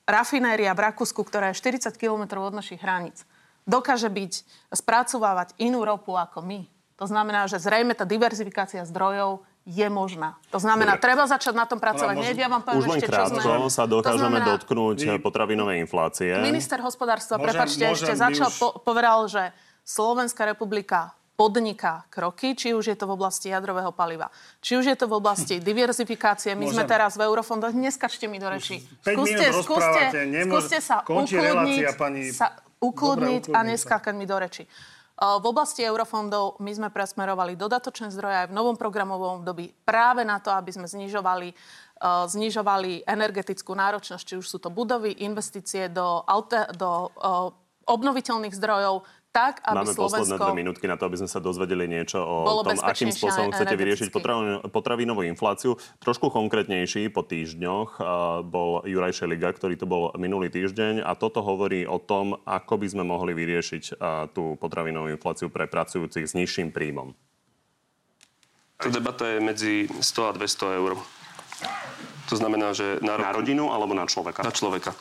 rafinéria 0.06 0.74
v 0.74 0.90
Rakúsku, 0.90 1.22
ktorá 1.22 1.50
je 1.50 1.58
40 1.62 1.94
km 1.98 2.42
od 2.42 2.54
našich 2.54 2.78
hraníc, 2.78 3.26
dokáže 3.66 4.08
byť, 4.08 4.32
spracovávať 4.72 5.58
inú 5.58 5.82
ropu 5.82 6.14
ako 6.14 6.40
my. 6.40 6.64
To 6.96 7.04
znamená, 7.04 7.44
že 7.44 7.60
zrejme 7.60 7.92
tá 7.92 8.08
diverzifikácia 8.08 8.80
zdrojov 8.88 9.44
je 9.66 9.84
možná. 9.90 10.38
To 10.54 10.62
znamená, 10.62 10.94
Dobre. 10.96 11.04
treba 11.04 11.26
začať 11.26 11.52
na 11.58 11.66
tom 11.66 11.82
pracovať. 11.82 12.14
No, 12.14 12.22
ja 12.22 12.48
vám 12.48 12.62
poviem 12.62 12.80
Už 12.80 12.86
len 12.86 12.98
ešte, 13.02 13.10
krátko 13.10 13.40
sme... 13.42 13.68
sa 13.68 13.84
dokážeme 13.84 14.22
znamená, 14.22 14.46
dotknúť 14.54 14.96
vy... 15.02 15.18
potravinovej 15.18 15.76
inflácie. 15.82 16.30
Minister 16.38 16.78
hospodárstva, 16.78 17.36
môžem, 17.36 17.46
prepačte, 17.50 17.84
môžem, 17.84 17.94
ešte 17.98 18.12
začal, 18.14 18.48
už... 18.48 18.56
po, 18.62 18.68
povedal, 18.80 19.26
že 19.26 19.50
Slovenská 19.82 20.46
republika 20.46 21.18
podniká 21.36 22.08
kroky, 22.08 22.56
či 22.56 22.72
už 22.72 22.94
je 22.94 22.96
to 22.96 23.04
v 23.04 23.12
oblasti 23.12 23.52
jadrového 23.52 23.92
paliva, 23.92 24.32
či 24.64 24.80
už 24.80 24.88
je 24.88 24.96
to 24.96 25.04
v 25.04 25.20
oblasti 25.20 25.60
diverzifikácie. 25.60 26.56
My 26.56 26.64
Môžem. 26.64 26.80
sme 26.80 26.84
teraz 26.88 27.18
v 27.20 27.28
eurofondoch, 27.28 27.76
neskačte 27.76 28.24
mi 28.24 28.40
do 28.40 28.48
reči. 28.48 28.80
Skúste, 29.04 29.52
skúste, 29.52 30.02
skúste 30.48 30.78
sa 30.80 31.04
ukludniť, 31.04 31.92
pani... 32.00 32.32
sa 32.32 32.56
ukludniť 32.92 33.50
a 33.50 33.60
neskákať 33.66 34.14
mi 34.14 34.26
do 34.28 34.36
reči. 34.38 34.64
V 35.16 35.44
oblasti 35.48 35.80
eurofondov 35.80 36.60
my 36.60 36.72
sme 36.76 36.88
presmerovali 36.92 37.56
dodatočné 37.56 38.12
zdroje 38.12 38.36
aj 38.36 38.48
v 38.52 38.56
novom 38.56 38.76
programovom 38.76 39.40
období 39.40 39.72
práve 39.80 40.28
na 40.28 40.36
to, 40.44 40.52
aby 40.52 40.76
sme 40.76 40.84
znižovali, 40.84 41.56
znižovali 42.04 43.08
energetickú 43.08 43.72
náročnosť, 43.72 44.24
či 44.28 44.34
už 44.36 44.44
sú 44.44 44.60
to 44.60 44.68
budovy, 44.68 45.24
investície 45.24 45.88
do, 45.88 46.20
do 46.76 47.08
obnoviteľných 47.88 48.52
zdrojov, 48.52 49.08
tak, 49.36 49.60
aby 49.68 49.84
Máme 49.84 49.92
Slovensko... 49.92 50.00
posledné 50.16 50.36
dve 50.40 50.54
minútky 50.56 50.84
na 50.88 50.96
to, 50.96 51.04
aby 51.04 51.20
sme 51.20 51.28
sa 51.28 51.40
dozvedeli 51.44 51.84
niečo 51.84 52.24
o 52.24 52.64
tom, 52.64 52.80
akým 52.80 53.12
spôsobom 53.12 53.52
chcete 53.52 53.76
vyriešiť 53.76 54.08
potravin- 54.08 54.64
potravinovú 54.64 55.28
infláciu. 55.28 55.76
Trošku 56.00 56.32
konkrétnejší 56.32 57.12
po 57.12 57.20
týždňoch 57.20 58.00
uh, 58.00 58.06
bol 58.40 58.80
Juraj 58.88 59.20
Šeliga, 59.20 59.52
ktorý 59.52 59.76
tu 59.76 59.84
bol 59.84 60.08
minulý 60.16 60.48
týždeň 60.48 61.04
a 61.04 61.12
toto 61.12 61.44
hovorí 61.44 61.84
o 61.84 62.00
tom, 62.00 62.40
ako 62.48 62.80
by 62.80 62.86
sme 62.88 63.04
mohli 63.04 63.36
vyriešiť 63.36 64.00
uh, 64.00 64.32
tú 64.32 64.56
potravinovú 64.56 65.12
infláciu 65.12 65.52
pre 65.52 65.68
pracujúcich 65.68 66.24
s 66.24 66.32
nižším 66.32 66.72
príjmom. 66.72 67.12
Tá 68.80 68.88
debata 68.88 69.24
je 69.28 69.38
medzi 69.40 69.72
100 69.88 70.30
a 70.30 70.32
200 70.32 70.80
eur. 70.80 70.92
To 72.28 72.34
znamená, 72.36 72.72
že 72.72 73.00
na, 73.00 73.16
Na 73.16 73.32
rodinu 73.32 73.72
alebo 73.72 73.92
na 73.92 74.04
človeka? 74.08 74.44
Na 74.44 74.52
človeka. 74.52 74.92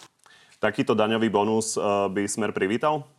Takýto 0.60 0.96
daňový 0.96 1.28
bonus 1.32 1.76
uh, 1.76 2.08
by 2.12 2.28
Smer 2.28 2.52
privítal? 2.52 3.15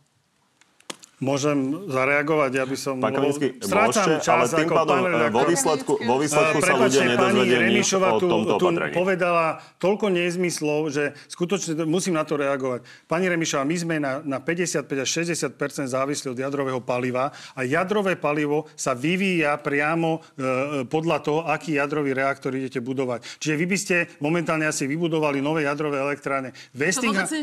Môžem 1.17 1.89
zareagovať, 1.89 2.51
ja 2.61 2.65
by 2.69 2.77
som... 2.77 3.01
Pán 3.01 3.17
Strácam 3.57 4.05
môžete, 4.05 4.21
čas 4.21 4.37
ale 4.37 4.45
tým 4.53 4.69
pádom 4.69 5.01
e, 5.01 5.33
vo 5.33 5.43
výsledku, 5.49 5.93
vo 5.97 6.15
výsledku 6.21 6.57
sa 6.61 6.73
ľudia 6.77 7.01
pani 7.01 7.09
nedozvedia 7.09 7.57
nič 7.57 7.89
Remišová 7.89 8.09
o 8.13 8.19
tu, 8.21 8.27
tomto 8.29 8.53
tu 8.61 8.65
opatrení. 8.69 8.93
povedala 8.93 9.45
toľko 9.81 10.05
nezmyslov, 10.13 10.93
že 10.93 11.17
skutočne 11.25 11.73
to- 11.73 11.89
musím 11.89 12.13
na 12.13 12.21
to 12.21 12.37
reagovať. 12.37 12.85
Pani 13.09 13.33
Remišová, 13.33 13.65
my 13.65 13.75
sme 13.81 13.95
na, 13.97 14.21
na 14.21 14.37
55 14.37 14.85
až 14.85 15.09
60% 15.57 15.89
závislí 15.89 16.27
od 16.29 16.37
jadrového 16.37 16.77
paliva 16.85 17.33
a 17.57 17.65
jadrové 17.65 18.13
palivo 18.13 18.69
sa 18.77 18.93
vyvíja 18.93 19.57
priamo 19.57 20.21
e, 20.37 20.85
podľa 20.85 21.17
toho, 21.25 21.39
aký 21.49 21.81
jadrový 21.81 22.13
reaktor 22.13 22.53
idete 22.53 22.77
budovať. 22.77 23.25
Čiže 23.41 23.55
vy 23.57 23.65
by 23.65 23.77
ste 23.81 23.95
momentálne 24.21 24.69
asi 24.69 24.85
vybudovali 24.85 25.41
nové 25.41 25.65
jadrové 25.65 25.97
elektrárne. 25.97 26.53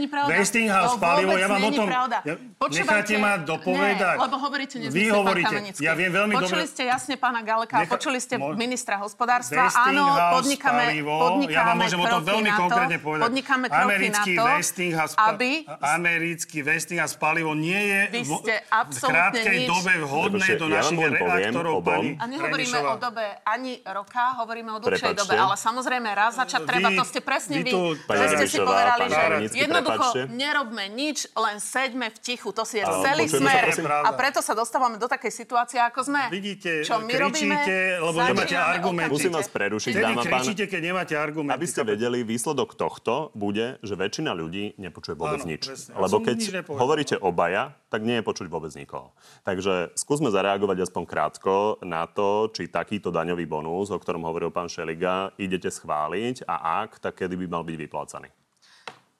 pravda. 0.06 0.30
Westinghouse 0.30 0.94
To 0.94 1.02
palivo, 1.02 1.34
ja 1.34 1.50
vám 1.50 1.62
o 1.66 1.72
tom... 1.74 1.88
Ja, 2.22 2.38
necháte 2.70 3.18
ma 3.18 3.42
dopovedať. 3.64 4.14
Nie, 4.14 4.24
lebo 4.28 4.36
hovoríte 4.36 4.76
nezmysly, 4.76 5.00
Vy 5.00 5.04
pán 5.08 5.18
hovoríte. 5.24 5.56
Ja 5.80 5.92
viem 5.96 6.12
veľmi 6.12 6.34
Počuli 6.36 6.64
dobre... 6.64 6.72
ste 6.76 6.82
jasne 6.84 7.14
pána 7.16 7.40
Galeka, 7.40 7.76
Necha- 7.80 7.92
počuli 7.96 8.18
ste 8.20 8.34
Mo- 8.36 8.52
ministra 8.52 9.00
hospodárstva. 9.00 9.72
Áno, 9.72 10.04
podnikáme, 10.36 10.84
palivo, 10.92 11.14
podnikáme 11.16 11.54
ja 11.54 11.62
vám 11.64 11.76
môžem 11.80 12.00
o 12.00 12.06
tom 12.06 12.22
veľmi 12.22 12.50
konkrétne 12.52 12.98
povedať. 13.00 13.24
Podnikáme 13.24 13.66
kroky 13.72 13.84
Americký 13.84 14.32
na 14.34 14.36
to, 14.36 14.44
Westinghouse, 14.58 15.14
aby 15.16 15.50
americký 15.80 16.58
Westinghouse 16.60 17.16
palivo 17.16 17.52
nie 17.56 17.80
je 17.80 18.00
Vy 18.12 18.20
ste 18.28 18.54
v 18.60 18.68
absolútne 18.68 19.12
krátkej 19.14 19.56
nič- 19.56 19.70
dobe 19.70 19.92
vhodné 20.04 20.46
do 20.60 20.66
ja 20.68 20.72
našich 20.82 20.98
reaktorov, 21.00 21.74
pani 21.80 22.10
A 22.20 22.24
nehovoríme 22.28 22.78
o 22.84 22.96
dobe 23.00 23.24
ani 23.46 23.72
roka, 23.86 24.24
hovoríme 24.44 24.70
o 24.74 24.78
dlhšej 24.82 25.14
dobe. 25.16 25.34
Ale 25.38 25.54
samozrejme, 25.56 26.08
raz 26.12 26.36
začať 26.36 26.62
treba, 26.66 26.88
to 26.92 27.04
ste 27.06 27.20
presne 27.24 27.62
vy 27.62 27.72
že 27.94 28.26
ste 28.34 28.46
si 28.48 28.58
povedali, 28.58 29.06
že 29.08 29.22
jednoducho 29.54 30.06
nerobme 30.34 30.84
nič, 30.90 31.30
len 31.34 31.56
seďme 31.62 32.10
v 32.10 32.18
tichu. 32.18 32.50
To 32.54 32.66
si 32.66 32.80
je 32.80 32.84
celý 32.84 33.26
sa, 33.30 33.38
smer. 33.72 33.90
A 34.04 34.10
preto 34.12 34.38
sa 34.40 34.52
dostávame 34.52 34.96
do 34.96 35.06
takej 35.06 35.32
situácie, 35.32 35.78
ako 35.78 36.00
sme. 36.06 36.22
Vidíte, 36.28 36.82
Čo 36.82 37.00
my 37.00 37.12
robíme? 37.14 37.56
kričíte, 37.56 37.76
lebo 37.98 38.18
nemáte 38.20 38.56
argumenty. 38.56 39.12
Musím 39.12 39.32
vás 39.32 39.48
prerušiť, 39.48 39.92
dáma 39.94 40.22
pán. 40.22 40.42
kričíte, 40.42 40.64
keď 40.66 40.80
nemáte 40.82 41.14
argumenty. 41.14 41.54
Aby 41.54 41.66
ste 41.70 41.82
vedeli, 41.82 42.22
výsledok 42.22 42.74
tohto 42.74 43.30
bude, 43.32 43.78
že 43.80 43.94
väčšina 43.94 44.34
ľudí 44.34 44.74
nepočuje 44.76 45.14
vôbec 45.14 45.42
Áno, 45.42 45.50
nič. 45.50 45.62
presne. 45.66 45.92
Lebo 45.94 46.16
keď 46.20 46.34
nič 46.36 46.48
hovoríte 46.68 47.16
obaja, 47.18 47.74
tak 47.88 48.02
nie 48.02 48.18
je 48.18 48.24
počuť 48.26 48.46
vôbec 48.50 48.74
nikoho. 48.74 49.14
Takže 49.46 49.94
skúsme 49.94 50.28
zareagovať 50.34 50.90
aspoň 50.90 51.02
krátko 51.06 51.78
na 51.86 52.10
to, 52.10 52.50
či 52.50 52.66
takýto 52.66 53.14
daňový 53.14 53.46
bonus, 53.46 53.94
o 53.94 53.98
ktorom 53.98 54.26
hovoril 54.26 54.50
pán 54.50 54.66
Šeliga, 54.66 55.30
idete 55.38 55.70
schváliť 55.70 56.42
a 56.50 56.82
ak, 56.82 56.98
tak 56.98 57.22
kedy 57.22 57.38
by 57.38 57.46
mal 57.46 57.62
byť 57.62 57.76
vyplácaný. 57.78 58.28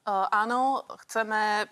Uh, 0.05 0.29
áno, 0.29 0.85
chceme, 1.09 1.65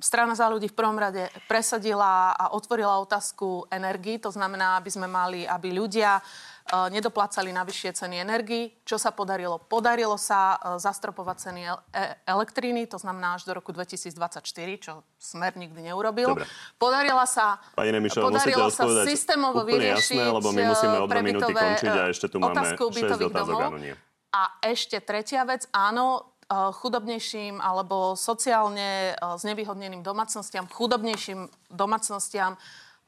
strana 0.00 0.32
za 0.32 0.48
ľudí 0.48 0.72
v 0.72 0.76
prvom 0.80 0.96
rade 0.96 1.28
presadila 1.44 2.32
a 2.32 2.56
otvorila 2.56 3.04
otázku 3.04 3.68
energii, 3.68 4.16
to 4.16 4.32
znamená, 4.32 4.80
aby 4.80 4.88
sme 4.88 5.04
mali, 5.04 5.44
aby 5.44 5.76
ľudia 5.76 6.24
uh, 6.24 6.88
nedoplácali 6.88 7.52
na 7.52 7.68
vyššie 7.68 8.00
ceny 8.00 8.16
energii. 8.24 8.72
Čo 8.80 8.96
sa 8.96 9.12
podarilo? 9.12 9.60
Podarilo 9.60 10.16
sa 10.16 10.56
uh, 10.56 10.80
zastropovať 10.80 11.36
ceny 11.36 11.60
e- 11.68 12.16
elektriny, 12.24 12.88
to 12.88 12.96
znamená 12.96 13.36
až 13.36 13.44
do 13.44 13.52
roku 13.52 13.76
2024, 13.76 14.40
čo 14.80 15.04
Smer 15.20 15.52
nikdy 15.60 15.92
neurobil. 15.92 16.32
Dobre. 16.32 16.48
Podarila 16.80 17.28
sa, 17.28 17.60
Pani 17.76 17.92
Remišová, 17.92 18.32
musíte 18.32 18.56
podarilo 18.56 18.72
sa 18.72 18.84
systémovo 19.04 19.68
vyriešiť 19.68 20.16
jasné, 20.16 20.32
lebo 20.32 20.48
my 20.48 20.62
musíme 20.72 20.96
o 20.96 21.06
minúty 21.12 21.52
končiť 21.52 21.92
a 21.92 22.02
ešte 22.08 22.26
tu 22.32 22.40
máme 22.40 22.56
otázku 22.56 22.88
6 22.88 23.04
bytových 23.04 23.32
domov. 23.36 23.70
A 24.36 24.42
ešte 24.60 25.00
tretia 25.00 25.48
vec, 25.48 25.64
áno, 25.72 26.35
eh, 26.35 26.35
chudobnejším 26.50 27.58
alebo 27.58 28.14
sociálne 28.14 29.12
eh, 29.12 29.16
znevýhodneným 29.18 30.06
domácnostiam, 30.06 30.70
chudobnejším 30.70 31.50
domácnostiam 31.70 32.54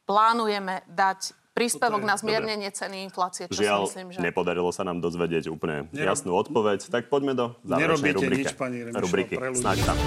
plánujeme 0.09 0.83
dať 0.89 1.37
príspevok 1.53 2.07
na 2.07 2.15
zmiernenie 2.15 2.71
ceny 2.71 3.03
inflácie, 3.11 3.51
čo 3.51 3.59
Žiaľ, 3.59 3.91
si 3.91 3.99
myslím, 3.99 4.07
že... 4.15 4.19
nepodarilo 4.23 4.71
sa 4.71 4.87
nám 4.87 5.03
dozvedieť 5.03 5.51
úplne 5.51 5.91
Nerob- 5.91 6.07
jasnú 6.15 6.31
odpoveď, 6.39 6.87
tak 6.87 7.11
poďme 7.11 7.35
do 7.35 7.47
záverečnej 7.67 8.15
rubrike. 8.15 8.47
nič, 8.47 8.55
pani 8.55 8.79
Remišová, 8.87 9.03
rubriky. 9.03 9.35
Snáď 9.59 9.77
tam. 9.83 9.99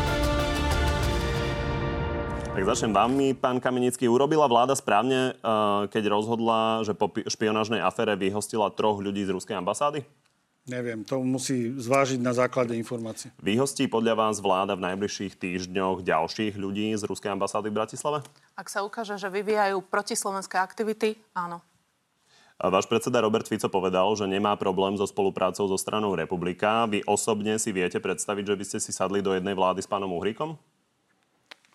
Tak 2.51 2.63
začnem 2.67 2.91
vami, 2.91 3.31
pán 3.31 3.63
Kamenický. 3.63 4.11
Urobila 4.11 4.43
vláda 4.47 4.75
správne, 4.75 5.35
eh, 5.35 5.81
keď 5.87 6.03
rozhodla, 6.11 6.83
že 6.83 6.95
po 6.95 7.07
pi- 7.07 7.27
špionážnej 7.27 7.79
afére 7.83 8.15
vyhostila 8.15 8.71
troch 8.71 8.99
ľudí 9.03 9.23
z 9.23 9.35
ruskej 9.35 9.55
ambasády? 9.59 10.03
Neviem, 10.69 11.01
to 11.01 11.17
musí 11.25 11.73
zvážiť 11.73 12.21
na 12.21 12.37
základe 12.37 12.77
informácií. 12.77 13.33
Vyhostí 13.41 13.89
podľa 13.89 14.13
vás 14.13 14.37
vláda 14.37 14.77
v 14.77 14.93
najbližších 14.93 15.33
týždňoch 15.33 16.05
ďalších 16.05 16.53
ľudí 16.53 16.93
z 16.93 17.01
ruskej 17.09 17.33
ambasády 17.33 17.73
v 17.73 17.77
Bratislave? 17.81 18.21
Ak 18.53 18.69
sa 18.69 18.85
ukáže, 18.85 19.17
že 19.17 19.33
vyvíjajú 19.33 19.81
protislovenské 19.81 20.61
aktivity, 20.61 21.17
áno. 21.33 21.65
A 22.61 22.69
Váš 22.69 22.85
predseda 22.85 23.25
Robert 23.25 23.49
Fico 23.49 23.65
povedal, 23.73 24.13
že 24.13 24.29
nemá 24.29 24.53
problém 24.53 24.93
so 24.93 25.09
spoluprácou 25.09 25.65
so 25.65 25.81
stranou 25.81 26.13
Republika. 26.13 26.85
Vy 26.85 27.01
osobne 27.09 27.57
si 27.57 27.73
viete 27.73 27.97
predstaviť, 27.97 28.53
že 28.53 28.57
by 28.61 28.65
ste 28.69 28.77
si 28.77 28.93
sadli 28.93 29.25
do 29.25 29.33
jednej 29.33 29.57
vlády 29.57 29.81
s 29.81 29.89
pánom 29.89 30.13
Uhrikom? 30.13 30.61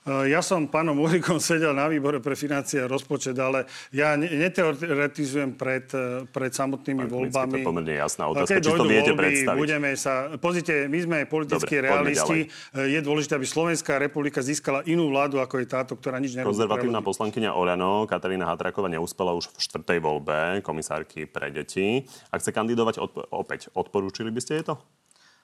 E, 0.06 0.30
Ja 0.30 0.38
som 0.38 0.64
pánom 0.64 0.94
Uhrikom 0.96 1.42
sedel 1.42 1.74
na 1.74 1.90
výbore 1.90 2.22
pre 2.22 2.32
financie 2.32 2.78
a 2.78 2.86
rozpočet, 2.86 3.34
ale 3.34 3.66
ja 3.90 4.14
ne- 4.14 4.30
neteoretizujem 4.30 5.52
pred, 5.52 5.90
e, 5.90 6.24
pred 6.26 6.48
samotnými 6.48 7.02
Pán 7.02 7.10
voľbami. 7.10 7.52
to 7.52 7.58
je 7.58 7.66
pomerne 7.66 7.92
jasná 7.92 8.24
otázka. 8.26 8.54
Keď 8.54 8.62
Či 8.62 8.70
to 8.72 8.84
viete 8.86 9.10
voľby, 9.10 9.20
predstaviť? 9.20 9.58
Budeme 9.58 9.90
sa... 9.92 10.12
Pozrite, 10.36 10.86
my 10.86 10.98
sme 11.00 11.16
politickí 11.26 11.74
Dobre, 11.76 11.86
realisti. 11.90 12.38
E, 12.70 12.86
Je 12.88 13.00
dôležité, 13.02 13.34
aby 13.34 13.44
Slovenská 13.44 13.98
republika 13.98 14.38
získala 14.38 14.86
inú 14.86 15.10
vládu, 15.10 15.42
ako 15.42 15.58
je 15.58 15.66
táto, 15.66 15.92
ktorá 15.92 16.16
nič 16.16 16.32
nerobí. 16.32 16.54
Konzervatívna 16.54 17.02
poslankyňa 17.02 17.50
Orano 17.52 18.06
Katarína 18.06 18.46
Hatraková 18.46 18.86
neúspela 18.86 19.34
už 19.34 19.50
v 19.50 19.58
štvrtej 19.58 19.98
voľbe 19.98 20.38
komisárky 20.62 21.26
pre 21.26 21.50
deti. 21.50 22.06
Ak 22.30 22.38
chce 22.38 22.54
kandidovať 22.54 23.02
odp- 23.02 23.26
opäť, 23.28 23.74
odporúčili 23.74 24.30
by 24.30 24.38
ste 24.38 24.62
jej 24.62 24.64
to? 24.64 24.78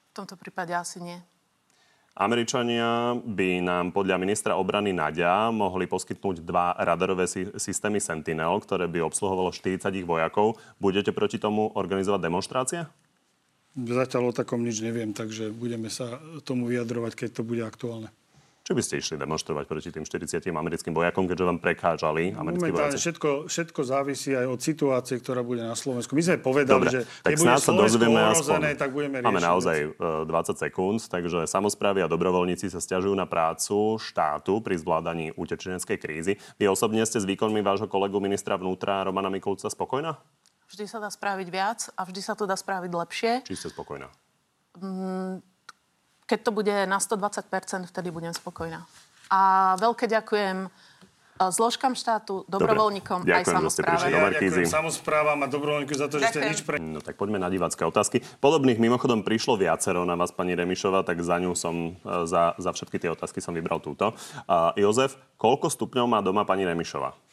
V 0.06 0.14
tomto 0.14 0.36
prípade 0.36 0.70
asi 0.70 1.00
nie. 1.00 1.18
Američania 2.12 3.16
by 3.16 3.64
nám 3.64 3.96
podľa 3.96 4.20
ministra 4.20 4.52
obrany 4.60 4.92
Nadia 4.92 5.48
mohli 5.48 5.88
poskytnúť 5.88 6.44
dva 6.44 6.76
radarové 6.76 7.24
sy- 7.24 7.56
systémy 7.56 8.04
Sentinel, 8.04 8.60
ktoré 8.60 8.84
by 8.84 9.00
obsluhovalo 9.00 9.48
40 9.48 9.88
ich 9.96 10.04
vojakov. 10.04 10.60
Budete 10.76 11.16
proti 11.16 11.40
tomu 11.40 11.72
organizovať 11.72 12.20
demonstrácie? 12.20 12.80
Zatiaľ 13.72 14.28
o 14.28 14.36
takom 14.36 14.60
nič 14.60 14.84
neviem, 14.84 15.16
takže 15.16 15.48
budeme 15.48 15.88
sa 15.88 16.20
tomu 16.44 16.68
vyjadrovať, 16.68 17.16
keď 17.16 17.28
to 17.40 17.42
bude 17.48 17.64
aktuálne. 17.64 18.12
Či 18.62 18.78
by 18.78 18.82
ste 18.82 18.94
išli 19.02 19.16
demonstrovať 19.18 19.66
proti 19.66 19.90
tým 19.90 20.06
40 20.06 20.38
americkým 20.46 20.94
vojakom, 20.94 21.26
keďže 21.26 21.44
vám 21.44 21.58
prekážali 21.58 22.30
americkí 22.30 22.70
Momentálne 22.70 22.94
vojaci? 22.94 23.02
všetko, 23.02 23.30
všetko 23.50 23.80
závisí 23.82 24.30
aj 24.38 24.46
od 24.46 24.60
situácie, 24.62 25.18
ktorá 25.18 25.42
bude 25.42 25.66
na 25.66 25.74
Slovensku. 25.74 26.14
My 26.14 26.22
sme 26.22 26.38
povedali, 26.38 26.86
Dobre, 26.86 26.94
že 26.94 27.00
tak 27.26 27.34
keď 27.34 27.38
bude 27.42 27.58
sa 27.58 27.72
dozvieme 27.74 28.20
ohrozené, 28.22 28.70
aspoň. 28.70 28.78
tak 28.78 28.90
budeme 28.94 29.16
riešiť. 29.18 29.26
Máme 29.26 29.42
naozaj 29.42 29.76
veci. 29.90 30.22
e, 30.22 30.54
20 30.54 30.62
sekúnd, 30.62 30.98
takže 31.02 31.38
samozprávy 31.44 31.98
a 32.00 32.08
dobrovoľníci 32.08 32.70
sa 32.70 32.78
stiažujú 32.78 33.18
na 33.18 33.26
prácu 33.26 33.98
štátu 33.98 34.62
pri 34.62 34.78
zvládaní 34.78 35.34
utečeneckej 35.34 35.98
krízy. 35.98 36.32
Vy 36.54 36.70
osobne 36.70 37.02
ste 37.02 37.18
s 37.18 37.26
výkonmi 37.26 37.66
vášho 37.66 37.90
kolegu 37.90 38.22
ministra 38.22 38.54
vnútra 38.54 39.02
Romana 39.02 39.26
Mikulca 39.26 39.66
spokojná? 39.66 40.22
Vždy 40.70 40.86
sa 40.86 41.02
dá 41.02 41.10
spraviť 41.10 41.48
viac 41.50 41.90
a 41.98 42.06
vždy 42.06 42.20
sa 42.22 42.38
to 42.38 42.46
dá 42.46 42.54
spraviť 42.54 42.90
lepšie. 42.94 43.32
Či 43.42 43.58
ste 43.58 43.68
spokojná? 43.68 44.06
Mm, 44.78 45.44
Keď 46.26 46.38
to 46.42 46.50
bude 46.54 46.74
na 46.86 46.98
120%, 46.98 47.90
vtedy 47.90 48.08
budem 48.14 48.32
spokojná. 48.32 48.86
A 49.32 49.74
veľké 49.80 50.06
ďakujem 50.12 50.66
e, 50.66 50.68
zložkám 51.40 51.96
štátu, 51.96 52.44
dobrovoľníkom 52.46 53.24
aj 53.24 53.28
Ďakujem, 53.28 53.44
ste 53.48 53.58
samozpráve. 53.58 54.04
Ja 54.12 54.28
ďakujem 54.28 54.68
samozprávam 54.68 55.38
a 55.40 55.46
dobrovoľníku 55.48 55.94
za 55.96 56.06
to, 56.12 56.20
že 56.20 56.36
ste 56.36 56.40
nič 56.52 56.60
pre... 56.68 56.76
No 56.76 57.00
tak 57.00 57.16
poďme 57.16 57.40
na 57.40 57.48
divácké 57.48 57.82
otázky. 57.82 58.20
Podobných 58.44 58.76
mimochodom 58.76 59.24
prišlo 59.24 59.56
viacero 59.56 60.04
na 60.04 60.14
vás, 60.20 60.30
pani 60.30 60.52
Remišova, 60.52 61.02
tak 61.02 61.24
za 61.24 61.40
ňu 61.40 61.56
som, 61.56 61.96
e, 61.96 62.28
za, 62.28 62.52
za 62.60 62.70
všetky 62.76 63.00
tie 63.00 63.10
otázky 63.10 63.40
som 63.40 63.56
vybral 63.56 63.80
túto. 63.80 64.12
A 64.44 64.76
Jozef, 64.76 65.16
koľko 65.40 65.72
stupňov 65.72 66.06
má 66.06 66.20
doma 66.20 66.44
pani 66.44 66.68
Remišova? 66.68 67.31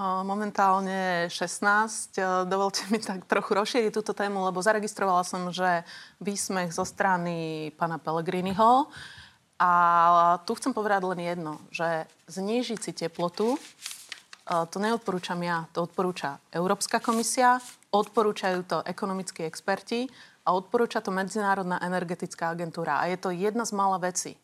Momentálne 0.00 1.28
16. 1.28 2.16
O, 2.16 2.48
Dovolte 2.48 2.88
mi 2.88 2.96
tak 2.96 3.28
trochu 3.28 3.52
rozšíriť 3.52 3.92
túto 3.92 4.16
tému, 4.16 4.48
lebo 4.48 4.64
zaregistrovala 4.64 5.20
som, 5.20 5.52
že 5.52 5.84
výsmech 6.16 6.72
zo 6.72 6.88
strany 6.88 7.68
pána 7.76 8.00
Pellegriniho 8.00 8.88
A 9.60 9.72
tu 10.48 10.56
chcem 10.56 10.72
povedať 10.72 11.04
len 11.04 11.20
jedno, 11.20 11.60
že 11.68 12.08
znížiť 12.24 12.78
si 12.80 12.92
teplotu, 12.96 13.54
e, 13.54 13.58
to 14.72 14.80
neodporúčam 14.80 15.38
ja, 15.44 15.68
to 15.76 15.84
odporúča 15.84 16.40
Európska 16.50 16.98
komisia, 16.98 17.60
odporúčajú 17.92 18.64
to 18.64 18.78
ekonomickí 18.88 19.44
experti 19.44 20.08
a 20.42 20.56
odporúča 20.56 21.04
to 21.04 21.12
Medzinárodná 21.12 21.78
energetická 21.84 22.50
agentúra. 22.50 22.98
A 22.98 23.12
je 23.12 23.20
to 23.20 23.28
jedna 23.28 23.68
z 23.68 23.76
mála 23.76 24.00
vecí, 24.00 24.40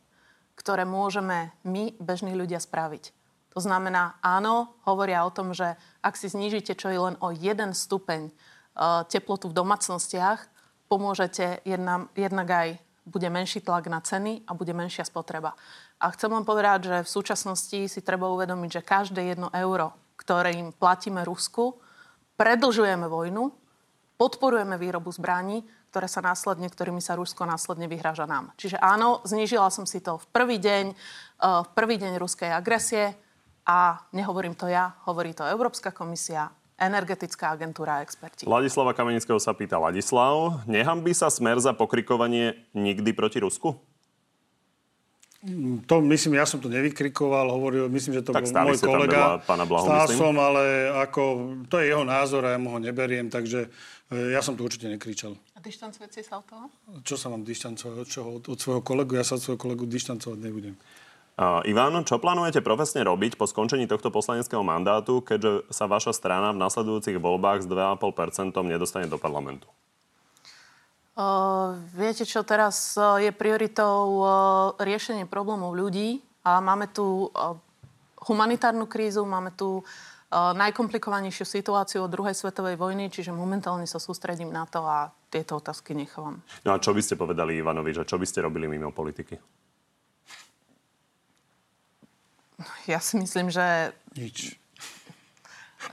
ktoré 0.61 0.85
môžeme 0.85 1.57
my, 1.65 1.97
bežní 1.99 2.37
ľudia, 2.37 2.61
spraviť. 2.61 3.18
To 3.59 3.67
znamená, 3.67 4.15
áno, 4.23 4.71
hovoria 4.87 5.27
o 5.27 5.35
tom, 5.35 5.51
že 5.51 5.75
ak 5.99 6.15
si 6.15 6.31
znížite 6.31 6.79
čo 6.79 6.95
je 6.95 6.99
len 7.11 7.19
o 7.19 7.35
jeden 7.35 7.75
stupeň 7.75 8.31
uh, 8.31 9.03
teplotu 9.11 9.51
v 9.51 9.59
domácnostiach, 9.59 10.47
pomôžete 10.87 11.67
jedna, 11.67 12.07
jednak 12.15 12.47
aj 12.47 12.69
bude 13.03 13.27
menší 13.27 13.59
tlak 13.67 13.91
na 13.91 13.99
ceny 13.99 14.47
a 14.47 14.55
bude 14.55 14.71
menšia 14.71 15.03
spotreba. 15.03 15.59
A 15.99 16.15
chcem 16.15 16.31
len 16.31 16.47
povedať, 16.47 16.87
že 16.87 16.97
v 17.03 17.11
súčasnosti 17.11 17.79
si 17.91 18.01
treba 18.07 18.31
uvedomiť, 18.31 18.79
že 18.79 18.87
každé 18.87 19.27
jedno 19.27 19.51
euro, 19.51 19.91
ktoré 20.15 20.55
im 20.55 20.71
platíme 20.71 21.27
Rusku, 21.27 21.83
predlžujeme 22.39 23.11
vojnu, 23.11 23.51
podporujeme 24.23 24.79
výrobu 24.79 25.11
zbraní, 25.11 25.67
ktoré 25.91 26.07
sa 26.07 26.23
následne, 26.23 26.71
ktorými 26.71 27.03
sa 27.03 27.19
Rusko 27.19 27.43
následne 27.43 27.91
vyhráža 27.91 28.31
nám. 28.31 28.55
Čiže 28.55 28.79
áno, 28.79 29.19
znížila 29.27 29.67
som 29.75 29.83
si 29.83 29.99
to 29.99 30.23
v 30.23 30.27
prvý 30.31 30.63
deň, 30.63 30.95
uh, 30.95 31.67
v 31.67 31.71
prvý 31.75 31.99
deň 31.99 32.23
ruskej 32.23 32.55
agresie 32.55 33.19
a 33.69 34.01
nehovorím 34.17 34.57
to 34.57 34.65
ja, 34.65 34.97
hovorí 35.05 35.37
to 35.37 35.45
Európska 35.45 35.93
komisia, 35.93 36.49
energetická 36.81 37.53
agentúra 37.53 38.01
a 38.01 38.03
experti. 38.03 38.49
Ladislava 38.49 38.97
Kamenického 38.97 39.37
sa 39.37 39.53
pýta 39.53 39.77
Ladislav. 39.77 40.65
Nehambí 40.65 41.13
sa 41.13 41.29
smer 41.29 41.61
za 41.61 41.77
pokrikovanie 41.77 42.65
nikdy 42.73 43.13
proti 43.13 43.45
Rusku? 43.45 43.77
To 45.87 46.03
myslím, 46.03 46.35
ja 46.35 46.43
som 46.51 46.59
to 46.59 46.67
nevykrikoval, 46.67 47.47
hovoril, 47.47 47.87
myslím, 47.95 48.19
že 48.19 48.27
to 48.27 48.35
tak 48.35 48.43
bol 48.51 48.75
môj 48.75 48.83
kolega. 48.83 49.39
Pána 49.47 49.63
Blahu, 49.71 49.87
Stál 49.87 50.11
som, 50.11 50.35
ale 50.35 50.91
ako, 50.91 51.23
to 51.71 51.79
je 51.79 51.95
jeho 51.95 52.03
názor 52.03 52.43
a 52.43 52.55
ja 52.55 52.59
mu 52.59 52.75
ho 52.75 52.83
neberiem, 52.83 53.31
takže 53.31 53.71
e, 54.11 54.35
ja 54.35 54.43
som 54.43 54.59
to 54.59 54.67
určite 54.67 54.91
nekričal. 54.91 55.39
A 55.55 55.63
dištancujete 55.63 56.27
sa 56.27 56.43
od 56.43 56.47
toho? 56.51 56.67
Čo 57.07 57.15
sa 57.15 57.31
mám 57.31 57.47
dištancovať 57.47 57.97
od, 58.03 58.09
čoho? 58.11 58.29
od, 58.43 58.51
od 58.51 58.59
svojho 58.59 58.83
kolegu? 58.83 59.15
Ja 59.15 59.23
sa 59.23 59.39
od 59.39 59.43
svojho 59.47 59.63
kolegu 59.63 59.87
dištancovať 59.87 60.39
nebudem. 60.43 60.75
Ivan, 61.39 62.03
čo 62.03 62.19
plánujete 62.19 62.59
profesne 62.67 63.07
robiť 63.07 63.39
po 63.39 63.47
skončení 63.47 63.87
tohto 63.87 64.11
poslaneckého 64.11 64.67
mandátu, 64.67 65.23
keďže 65.23 65.71
sa 65.71 65.87
vaša 65.87 66.11
strana 66.11 66.51
v 66.51 66.59
nasledujúcich 66.59 67.15
voľbách 67.15 67.63
s 67.63 67.71
2,5% 67.71 68.59
nedostane 68.67 69.07
do 69.07 69.23
parlamentu? 69.23 69.71
Uh, 71.15 71.79
viete 71.95 72.27
čo, 72.27 72.43
teraz 72.43 72.95
je 72.95 73.31
prioritou 73.31 73.99
uh, 74.19 74.27
riešenie 74.83 75.31
problémov 75.31 75.75
ľudí 75.75 76.23
a 76.43 76.59
máme 76.59 76.91
tu 76.91 77.31
uh, 77.31 77.55
humanitárnu 78.27 78.91
krízu, 78.91 79.23
máme 79.23 79.55
tu 79.55 79.87
najkomplikovanejšiu 80.29 81.49
situáciu 81.49 82.05
od 82.05 82.13
druhej 82.13 82.37
svetovej 82.37 82.77
vojny, 82.77 83.09
čiže 83.09 83.33
momentálne 83.33 83.89
sa 83.89 83.97
sústredím 83.97 84.53
na 84.53 84.69
to 84.69 84.85
a 84.85 85.09
tieto 85.33 85.57
otázky 85.57 85.97
nechávam. 85.97 86.45
No 86.69 86.77
a 86.77 86.83
čo 86.85 86.93
by 86.93 87.01
ste 87.01 87.17
povedali 87.17 87.57
Ivanovi, 87.57 87.97
že 87.97 88.05
čo 88.05 88.21
by 88.21 88.29
ste 88.29 88.45
robili 88.45 88.69
mimo 88.69 88.93
politiky? 88.93 89.41
Ja 92.91 92.99
si 92.99 93.19
myslím, 93.19 93.51
že... 93.55 93.95
Nič. 94.19 94.59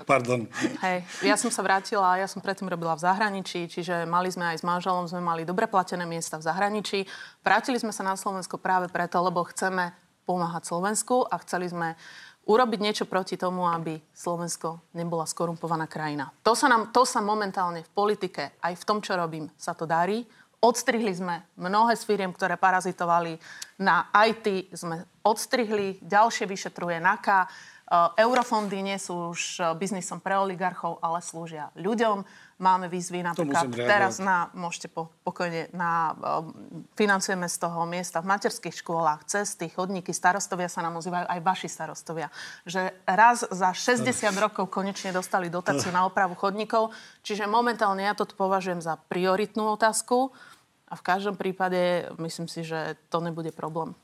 Pardon. 0.10 0.50
Hej, 0.82 1.06
ja 1.22 1.38
som 1.38 1.54
sa 1.54 1.62
vrátila, 1.62 2.18
ja 2.18 2.26
som 2.26 2.42
predtým 2.42 2.66
robila 2.66 2.98
v 2.98 3.06
zahraničí, 3.06 3.70
čiže 3.70 4.10
mali 4.10 4.34
sme 4.34 4.50
aj 4.52 4.60
s 4.60 4.64
manželom, 4.66 5.06
sme 5.06 5.22
mali 5.22 5.46
dobre 5.46 5.70
platené 5.70 6.10
miesta 6.10 6.42
v 6.42 6.48
zahraničí. 6.50 7.06
Vrátili 7.46 7.78
sme 7.78 7.94
sa 7.94 8.02
na 8.02 8.18
Slovensko 8.18 8.58
práve 8.58 8.90
preto, 8.90 9.22
lebo 9.22 9.46
chceme 9.46 9.94
pomáhať 10.26 10.74
Slovensku 10.74 11.30
a 11.30 11.38
chceli 11.46 11.70
sme 11.70 11.94
urobiť 12.50 12.80
niečo 12.82 13.06
proti 13.06 13.38
tomu, 13.38 13.70
aby 13.70 14.02
Slovensko 14.14 14.90
nebola 14.98 15.30
skorumpovaná 15.30 15.86
krajina. 15.86 16.34
To 16.42 16.58
sa, 16.58 16.66
nám, 16.66 16.90
to 16.90 17.06
sa 17.06 17.22
momentálne 17.22 17.86
v 17.86 17.94
politike, 17.94 18.58
aj 18.62 18.74
v 18.74 18.84
tom, 18.90 19.00
čo 19.06 19.14
robím, 19.14 19.50
sa 19.54 19.78
to 19.78 19.86
darí. 19.86 20.26
Odstrihli 20.66 21.14
sme 21.14 21.46
mnohé 21.62 21.94
z 21.94 22.10
firiem, 22.10 22.34
ktoré 22.34 22.58
parazitovali 22.58 23.38
na 23.78 24.10
IT, 24.18 24.74
sme 24.74 25.06
odstrihli, 25.26 25.98
ďalšie 26.06 26.46
vyšetruje 26.46 27.02
NAKA. 27.02 27.50
Eurofondy 28.18 28.82
nie 28.82 28.98
sú 28.98 29.34
už 29.34 29.62
biznisom 29.78 30.18
pre 30.18 30.38
oligarchov, 30.42 30.98
ale 31.06 31.22
slúžia 31.22 31.70
ľuďom. 31.78 32.26
Máme 32.58 32.88
výzvy 32.88 33.20
napríklad 33.20 33.68
teraz 33.76 34.18
na, 34.18 34.48
môžete 34.56 34.88
po, 34.88 35.12
pokojne, 35.28 35.68
na, 35.76 36.16
um, 36.16 36.56
financujeme 36.96 37.52
z 37.52 37.58
toho 37.60 37.84
miesta 37.84 38.24
v 38.24 38.32
materských 38.32 38.80
škôlach, 38.80 39.28
cesty, 39.28 39.68
chodníky, 39.68 40.16
starostovia 40.16 40.72
sa 40.72 40.80
nám 40.80 40.96
ozývajú, 40.98 41.28
aj 41.28 41.42
vaši 41.44 41.68
starostovia. 41.68 42.32
Že 42.64 42.96
raz 43.04 43.44
za 43.44 43.76
60 43.76 44.08
rokov 44.40 44.72
konečne 44.72 45.12
dostali 45.12 45.52
dotáciu 45.52 45.92
na 45.92 46.08
opravu 46.08 46.32
chodníkov, 46.40 46.96
čiže 47.28 47.44
momentálne 47.44 48.08
ja 48.08 48.16
to 48.16 48.24
považujem 48.24 48.80
za 48.80 48.96
prioritnú 49.12 49.76
otázku 49.76 50.32
a 50.88 50.96
v 50.96 51.06
každom 51.06 51.36
prípade 51.36 52.08
myslím 52.24 52.48
si, 52.48 52.64
že 52.64 52.96
to 53.12 53.20
nebude 53.20 53.52
problém. 53.52 54.00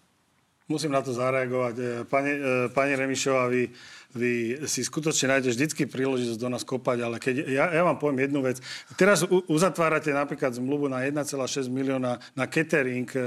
Musím 0.72 0.96
na 0.96 1.04
to 1.04 1.12
zareagovať. 1.12 2.08
Pani, 2.08 2.32
pani 2.72 2.96
Remišová, 2.96 3.52
vy 3.52 3.68
vy 4.12 4.64
si 4.68 4.84
skutočne 4.84 5.36
nájdete 5.36 5.52
vždycky 5.56 5.84
príležitosť 5.88 6.40
do 6.40 6.50
nás 6.52 6.64
kopať, 6.68 6.98
ale 7.04 7.16
keď, 7.18 7.36
ja, 7.48 7.66
ja 7.72 7.82
vám 7.88 7.98
poviem 8.00 8.28
jednu 8.28 8.44
vec. 8.44 8.60
Teraz 9.00 9.24
uzatvárate 9.28 10.12
napríklad 10.12 10.58
zmluvu 10.58 10.90
na 10.90 11.06
1,6 11.06 11.70
milióna 11.70 12.18
na 12.34 12.46
catering 12.48 13.08
e, 13.14 13.20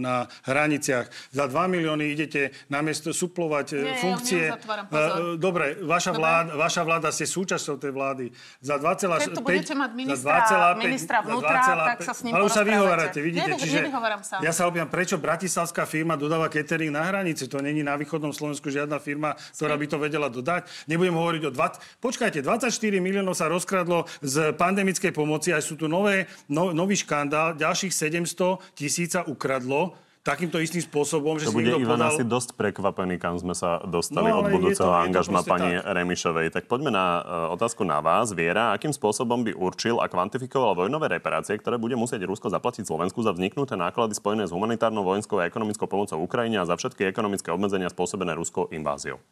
na 0.00 0.26
hraniciach. 0.44 1.06
Za 1.30 1.44
2 1.46 1.74
milióny 1.78 2.10
idete 2.12 2.50
namiesto 2.72 3.14
suplovať 3.14 3.66
e, 3.72 3.76
Nie, 3.78 3.96
funkcie. 4.02 4.42
Ja 4.50 4.56
e, 4.58 5.36
Dobre, 5.38 5.78
vaša, 5.80 6.12
Dobre. 6.12 6.20
Vláda, 6.20 6.50
vaša 6.58 6.82
vláda 6.82 7.08
ste 7.14 7.24
súčasťou 7.28 7.78
tej 7.78 7.92
vlády. 7.94 8.24
Za 8.58 8.82
2,5... 8.82 9.38
Keď 9.38 9.44
budete 9.44 9.74
mať 9.78 9.90
ministra, 9.94 10.74
2, 10.74 10.82
ministra 10.82 11.18
vnútra, 11.22 11.58
2, 11.62 11.90
tak 11.94 11.98
sa 12.02 12.12
s 12.12 12.20
ním 12.26 12.32
Ale 12.34 12.42
už 12.44 12.52
sa 12.52 12.64
vyhovárate, 12.66 13.18
vidíte. 13.22 13.54
Nevy, 13.54 13.62
čiže 13.62 13.78
sa. 14.26 14.36
Ja 14.42 14.52
sa 14.52 14.66
opýtam, 14.66 14.90
prečo 14.90 15.16
bratislavská 15.16 15.86
firma 15.86 16.18
dodáva 16.18 16.50
catering 16.50 16.90
na 16.90 17.06
hranici? 17.06 17.46
To 17.46 17.62
není 17.62 17.86
na 17.86 17.94
východnom 17.94 18.34
Slovensku 18.34 18.66
žiadna 18.68 18.98
firma, 18.98 19.38
ktorá 19.54 19.78
by 19.78 19.86
to 19.86 19.96
vedela 20.02 20.17
vedela 20.18 20.34
dodať. 20.34 20.66
Nebudem 20.90 21.14
hovoriť 21.14 21.42
o 21.46 21.50
20... 21.54 22.02
Počkajte, 22.02 22.42
24 22.42 22.74
miliónov 22.98 23.38
sa 23.38 23.46
rozkradlo 23.46 24.10
z 24.20 24.50
pandemickej 24.58 25.14
pomoci, 25.14 25.54
aj 25.54 25.62
sú 25.62 25.78
tu 25.78 25.86
nové, 25.86 26.26
no, 26.50 26.74
nový 26.74 26.98
škandál, 26.98 27.54
ďalších 27.54 27.94
700 27.94 28.74
tisíc 28.74 29.14
ukradlo 29.14 29.94
takýmto 30.26 30.60
istým 30.60 30.84
spôsobom, 30.84 31.40
že 31.40 31.48
to 31.48 31.56
si 31.56 31.56
bude 31.56 31.72
Ivan 31.72 31.96
podal... 31.96 32.12
asi 32.12 32.20
dosť 32.26 32.52
prekvapený, 32.52 33.16
kam 33.16 33.40
sme 33.40 33.56
sa 33.56 33.80
dostali 33.80 34.28
no, 34.28 34.44
od 34.44 34.52
budúceho 34.52 34.92
to, 34.92 35.00
angažma 35.08 35.40
pani 35.40 35.80
tak. 35.80 35.88
Remišovej. 35.88 36.52
Tak 36.52 36.68
poďme 36.68 36.92
na 36.92 37.06
uh, 37.24 37.56
otázku 37.56 37.80
na 37.80 38.04
vás. 38.04 38.36
Viera, 38.36 38.76
akým 38.76 38.92
spôsobom 38.92 39.40
by 39.40 39.56
určil 39.56 39.96
a 40.04 40.10
kvantifikoval 40.10 40.84
vojnové 40.84 41.16
reparácie, 41.16 41.56
ktoré 41.56 41.80
bude 41.80 41.96
musieť 41.96 42.28
Rusko 42.28 42.52
zaplatiť 42.52 42.84
Slovensku 42.84 43.24
za 43.24 43.32
vzniknuté 43.32 43.80
náklady 43.80 44.12
spojené 44.12 44.44
s 44.44 44.52
humanitárnou, 44.52 45.00
vojenskou 45.00 45.40
a 45.40 45.48
ekonomickou 45.48 45.88
pomocou 45.88 46.20
Ukrajine 46.20 46.60
a 46.60 46.68
za 46.68 46.76
všetky 46.76 47.08
ekonomické 47.08 47.48
obmedzenia 47.48 47.88
spôsobené 47.88 48.36
ruskou 48.36 48.68
inváziou? 48.68 49.24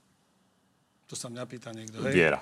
To 1.07 1.15
sa 1.15 1.31
mňa 1.31 1.43
pýta 1.47 1.71
niekto. 1.71 2.03
Hej? 2.03 2.15
Viera. 2.15 2.39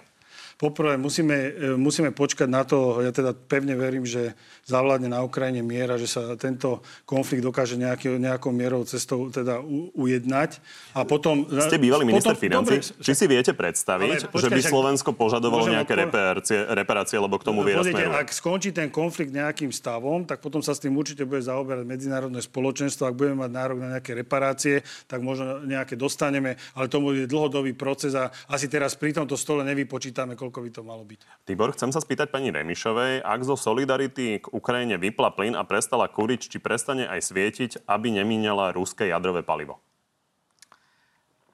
Poprvé 0.55 0.95
musíme, 0.95 1.35
e, 1.35 1.75
musíme 1.75 2.15
počkať 2.15 2.49
na 2.49 2.63
to, 2.63 3.03
ja 3.03 3.11
teda 3.11 3.35
pevne 3.35 3.75
verím, 3.75 4.07
že 4.07 4.39
zavládne 4.65 5.11
na 5.11 5.21
Ukrajine 5.27 5.61
miera, 5.61 5.99
že 5.99 6.07
sa 6.07 6.39
tento 6.39 6.81
konflikt 7.05 7.43
dokáže 7.43 7.75
nejaký, 7.75 8.17
nejakou 8.17 8.55
mierou 8.55 8.87
cestou 8.87 9.29
teda 9.29 9.59
u, 9.59 9.91
ujednať. 9.99 10.63
A 10.95 11.03
potom... 11.03 11.45
Ste 11.51 11.83
bývalý 11.83 12.07
minister 12.07 12.39
financí. 12.39 12.95
Či 13.03 13.13
si 13.13 13.27
viete 13.27 13.53
predstaviť, 13.53 14.31
počkaj, 14.31 14.41
že 14.41 14.49
by 14.55 14.63
Slovensko 14.63 15.11
požadovalo 15.13 15.67
nejaké 15.69 15.99
reparácie, 15.99 16.59
reparácie, 16.71 17.19
lebo 17.19 17.37
k 17.37 17.45
tomu 17.45 17.67
viera 17.67 17.83
smeru? 17.83 18.15
Ak 18.15 18.31
skončí 18.31 18.71
ten 18.71 18.89
konflikt 18.89 19.35
nejakým 19.35 19.75
stavom, 19.75 20.23
tak 20.23 20.39
potom 20.39 20.63
sa 20.63 20.73
s 20.73 20.81
tým 20.81 20.95
určite 20.95 21.27
bude 21.27 21.43
zaoberať 21.43 21.85
medzinárodné 21.85 22.39
spoločenstvo. 22.39 23.11
Ak 23.11 23.19
budeme 23.19 23.43
mať 23.43 23.51
nárok 23.51 23.79
na 23.83 23.99
nejaké 23.99 24.15
reparácie, 24.15 24.87
tak 25.11 25.21
možno 25.21 25.67
nejaké 25.67 25.99
dostaneme, 25.99 26.57
ale 26.79 26.87
to 26.87 27.03
bude 27.03 27.27
dlhodobý 27.27 27.75
proces 27.75 28.15
a 28.15 28.31
asi 28.49 28.71
teraz 28.71 28.95
pri 28.95 29.13
tomto 29.13 29.35
stole 29.35 29.67
nevypočítame, 29.67 30.39
koľko 30.45 30.61
by 30.61 30.71
to 30.77 30.83
malo 30.85 31.05
byť. 31.09 31.49
Tibor, 31.49 31.73
chcem 31.73 31.89
sa 31.89 32.05
spýtať 32.05 32.29
pani 32.29 32.53
Remišovej, 32.53 33.25
ak 33.25 33.41
zo 33.49 33.57
Solidarity 33.57 34.45
k 34.45 34.47
Ukrajine 34.53 35.01
vypla 35.01 35.33
plyn 35.33 35.57
a 35.57 35.65
prestala 35.65 36.05
kuriť, 36.05 36.53
či 36.53 36.59
prestane 36.61 37.09
aj 37.09 37.33
svietiť, 37.33 37.71
aby 37.89 38.13
nemínala 38.13 38.77
ruské 38.77 39.09
jadrové 39.09 39.41
palivo? 39.41 39.81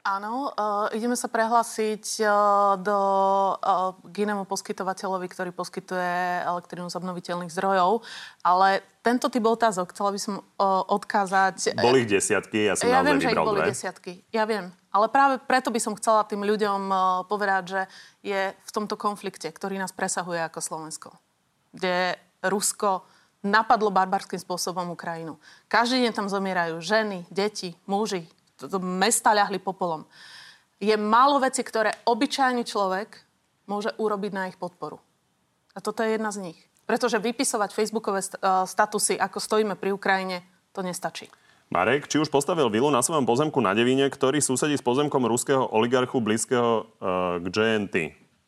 Áno, 0.00 0.48
uh, 0.48 0.88
ideme 0.96 1.12
sa 1.12 1.28
prehlásiť 1.28 2.24
uh, 2.24 2.30
do, 2.80 3.00
uh, 3.60 3.92
k 4.08 4.24
inému 4.24 4.48
poskytovateľovi, 4.48 5.28
ktorý 5.28 5.50
poskytuje 5.52 6.40
elektrínu 6.48 6.88
z 6.88 6.96
obnoviteľných 6.96 7.52
zdrojov, 7.52 8.00
ale 8.40 8.80
tento 9.04 9.28
typ 9.28 9.44
otázok 9.44 9.92
chcela 9.92 10.16
by 10.16 10.20
som 10.20 10.34
uh, 10.40 10.84
odkázať... 10.88 11.76
Boli 11.76 12.08
ich 12.08 12.10
desiatky, 12.10 12.72
ja 12.72 12.74
som 12.80 12.88
ja 12.88 13.04
viem, 13.04 13.20
že 13.20 13.28
ich 13.28 13.36
boli 13.36 13.60
dve. 13.60 13.76
desiatky, 13.76 14.12
ja 14.32 14.48
viem. 14.48 14.72
Ale 14.88 15.12
práve 15.12 15.36
preto 15.44 15.68
by 15.68 15.80
som 15.84 15.92
chcela 16.00 16.24
tým 16.24 16.48
ľuďom 16.48 16.80
uh, 16.88 17.00
povedať, 17.28 17.62
že 17.68 17.80
je 18.24 18.40
v 18.56 18.70
tomto 18.72 18.96
konflikte, 18.96 19.52
ktorý 19.52 19.76
nás 19.76 19.92
presahuje 19.92 20.40
ako 20.48 20.64
Slovensko, 20.64 21.08
kde 21.76 22.16
Rusko 22.40 23.04
napadlo 23.44 23.92
barbarským 23.92 24.40
spôsobom 24.40 24.92
Ukrajinu. 24.92 25.36
Každý 25.68 26.08
deň 26.08 26.12
tam 26.12 26.28
zomierajú 26.28 26.80
ženy, 26.80 27.28
deti, 27.28 27.76
muži. 27.84 28.28
Mesta 28.80 29.32
ľahli 29.32 29.62
popolom. 29.62 30.04
Je 30.80 30.92
málo 30.96 31.40
veci, 31.40 31.60
ktoré 31.60 31.92
obyčajný 32.08 32.64
človek 32.64 33.20
môže 33.68 33.92
urobiť 33.96 34.32
na 34.32 34.48
ich 34.48 34.56
podporu. 34.56 34.98
A 35.72 35.78
toto 35.78 36.02
je 36.02 36.16
jedna 36.16 36.34
z 36.34 36.50
nich. 36.50 36.58
Pretože 36.88 37.22
vypisovať 37.22 37.70
facebookové 37.70 38.18
statusy, 38.66 39.14
ako 39.14 39.38
stojíme 39.38 39.78
pri 39.78 39.94
Ukrajine, 39.94 40.42
to 40.74 40.82
nestačí. 40.82 41.30
Marek, 41.70 42.10
či 42.10 42.18
už 42.18 42.34
postavil 42.34 42.66
vilu 42.66 42.90
na 42.90 42.98
svojom 42.98 43.22
pozemku 43.22 43.62
na 43.62 43.70
Devíne, 43.78 44.10
ktorý 44.10 44.42
susedí 44.42 44.74
s 44.74 44.82
pozemkom 44.82 45.22
ruského 45.22 45.70
oligarchu 45.70 46.18
blízkeho 46.18 46.82
uh, 46.82 47.38
k 47.38 47.46
JNT. 47.46 47.96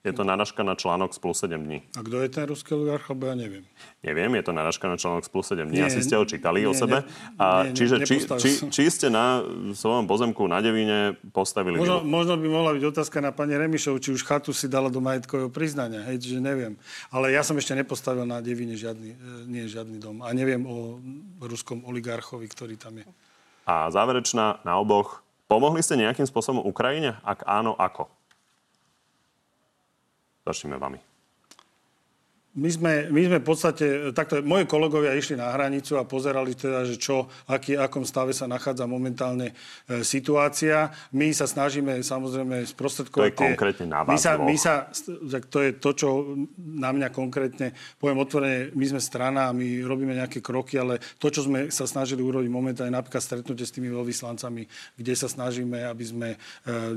Je 0.02 0.10
to 0.10 0.26
naražka 0.26 0.66
na 0.66 0.74
článok 0.74 1.14
z 1.14 1.22
plus 1.22 1.38
7 1.38 1.62
dní. 1.62 1.86
A 1.94 2.02
kto 2.02 2.26
je 2.26 2.28
ten 2.34 2.42
ruský 2.50 2.74
oligarch, 2.74 3.06
lebo 3.14 3.30
ja 3.30 3.38
neviem. 3.38 3.62
Neviem, 4.02 4.34
je 4.34 4.42
to 4.42 4.50
naražka 4.50 4.90
na 4.90 4.98
článok 4.98 5.22
z 5.22 5.30
plus 5.30 5.46
7 5.46 5.70
dní. 5.70 5.78
Nie, 5.78 5.86
Asi 5.86 6.02
ste 6.02 6.18
ho 6.18 6.26
čítali 6.26 6.66
nie, 6.66 6.70
o 6.70 6.74
sebe. 6.74 7.06
Ne, 7.06 7.38
a 7.38 7.70
nie, 7.70 7.78
čiže 7.78 8.02
či, 8.02 8.26
či, 8.26 8.50
či, 8.66 8.82
ste 8.90 9.14
na 9.14 9.46
svojom 9.70 10.10
pozemku 10.10 10.42
na 10.50 10.58
Devíne 10.58 11.14
postavili 11.30 11.78
možno, 11.78 12.02
možno 12.02 12.34
by 12.34 12.48
mohla 12.50 12.74
byť 12.74 12.82
otázka 12.82 13.22
na 13.22 13.30
pani 13.30 13.54
Remišov, 13.54 14.02
či 14.02 14.10
už 14.10 14.26
chatu 14.26 14.50
si 14.50 14.66
dala 14.66 14.90
do 14.90 14.98
majetkového 14.98 15.54
priznania. 15.54 16.02
Hej, 16.10 16.26
čiže 16.26 16.42
neviem. 16.42 16.74
Ale 17.14 17.30
ja 17.30 17.46
som 17.46 17.54
ešte 17.54 17.78
nepostavil 17.78 18.26
na 18.26 18.42
Devíne 18.42 18.74
žiadny, 18.74 19.14
e, 19.14 19.16
nie 19.46 19.70
žiadny 19.70 20.02
dom. 20.02 20.26
A 20.26 20.34
neviem 20.34 20.66
o 20.66 20.98
ruskom 21.46 21.86
oligarchovi, 21.86 22.50
ktorý 22.50 22.74
tam 22.74 22.98
je. 22.98 23.06
A 23.70 23.86
záverečná 23.86 24.66
na 24.66 24.82
oboch. 24.82 25.22
Pomohli 25.46 25.78
ste 25.78 25.94
nejakým 25.94 26.26
spôsobom 26.26 26.66
Ukrajine? 26.66 27.22
Ak 27.22 27.46
áno, 27.46 27.78
ako? 27.78 28.10
Začneme 30.46 30.78
vami. 30.78 31.11
My 32.52 32.68
sme, 32.68 33.08
my 33.08 33.20
sme 33.24 33.38
v 33.40 33.46
podstate, 33.48 33.84
takto, 34.12 34.44
moji 34.44 34.68
kolegovia 34.68 35.16
išli 35.16 35.40
na 35.40 35.56
hranicu 35.56 35.96
a 35.96 36.04
pozerali 36.04 36.52
teda, 36.52 36.84
že 36.84 37.00
čo, 37.00 37.24
aký, 37.48 37.80
akom 37.80 38.04
stave 38.04 38.36
sa 38.36 38.44
nachádza 38.44 38.84
momentálne 38.84 39.56
e, 39.88 40.04
situácia. 40.04 40.92
My 41.16 41.32
sa 41.32 41.48
snažíme 41.48 42.04
samozrejme 42.04 42.60
sprostredkovať... 42.68 43.24
To 43.24 43.32
je 43.32 43.56
konkrétne 43.56 43.86
na 43.88 44.04
vás 44.04 44.12
my 44.12 44.18
sa, 44.20 44.32
my 44.36 44.56
sa, 44.60 44.84
To 45.48 45.58
je 45.64 45.80
to, 45.80 45.90
čo 45.96 46.08
na 46.60 46.92
mňa 46.92 47.08
konkrétne, 47.08 47.72
poviem 47.96 48.20
otvorene, 48.20 48.68
my 48.76 48.84
sme 48.84 49.00
strana, 49.00 49.48
my 49.56 49.80
robíme 49.88 50.12
nejaké 50.12 50.44
kroky, 50.44 50.76
ale 50.76 51.00
to, 51.16 51.32
čo 51.32 51.48
sme 51.48 51.72
sa 51.72 51.88
snažili 51.88 52.20
urobiť 52.20 52.52
momentálne, 52.52 52.92
napríklad 52.92 53.24
stretnutie 53.24 53.64
s 53.64 53.72
tými 53.72 53.88
veľvyslancami, 53.88 54.68
kde 55.00 55.14
sa 55.16 55.24
snažíme, 55.24 55.88
aby 55.88 56.04
sme 56.04 56.28
e, 56.36 56.38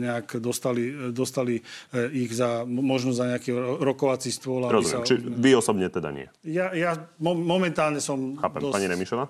nejak 0.03 0.35
dostali, 0.43 1.15
dostali 1.15 1.63
e, 1.95 2.27
ich 2.27 2.35
za, 2.35 2.67
možno 2.67 3.15
za 3.15 3.31
nejaký 3.31 3.55
rokovací 3.79 4.35
stôl. 4.35 4.67
Aby 4.67 4.83
Rozumiem. 4.83 4.99
sa, 4.99 5.07
Či 5.07 5.44
vy 5.45 5.53
osobne 5.53 5.85
teda 5.93 6.09
nie. 6.09 6.25
Ja, 6.41 6.73
ja 6.73 6.97
momentálne 7.21 8.01
som... 8.01 8.33
Chápem. 8.41 8.65
Dosť... 8.65 8.73
Pani 8.73 8.87
Remišová? 8.89 9.29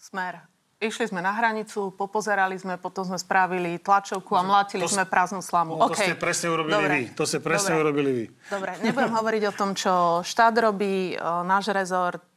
Smer. 0.00 0.55
Išli 0.76 1.08
sme 1.08 1.24
na 1.24 1.32
hranicu, 1.32 1.88
popozerali 1.96 2.52
sme, 2.60 2.76
potom 2.76 3.00
sme 3.00 3.16
spravili 3.16 3.80
tlačovku 3.80 4.36
a 4.36 4.44
mlátili 4.44 4.84
to, 4.84 4.92
sme 4.92 5.08
prázdnu 5.08 5.40
slamu. 5.40 5.72
No, 5.72 5.88
okay. 5.88 6.12
To 6.12 6.12
ste 6.12 6.20
presne 6.20 6.52
urobili 6.52 6.76
Dobre. 6.76 6.92
vy. 6.92 7.02
To 7.16 7.24
ste 7.24 7.38
presne 7.40 7.72
Dobre. 7.72 7.80
urobili 7.80 8.10
vy. 8.12 8.24
Dobre, 8.52 8.70
nebudem 8.84 9.12
hovoriť 9.24 9.42
o 9.48 9.52
tom, 9.56 9.72
čo 9.72 10.20
štát 10.20 10.52
robí. 10.60 11.16
Náš 11.48 11.72
rezort 11.72 12.28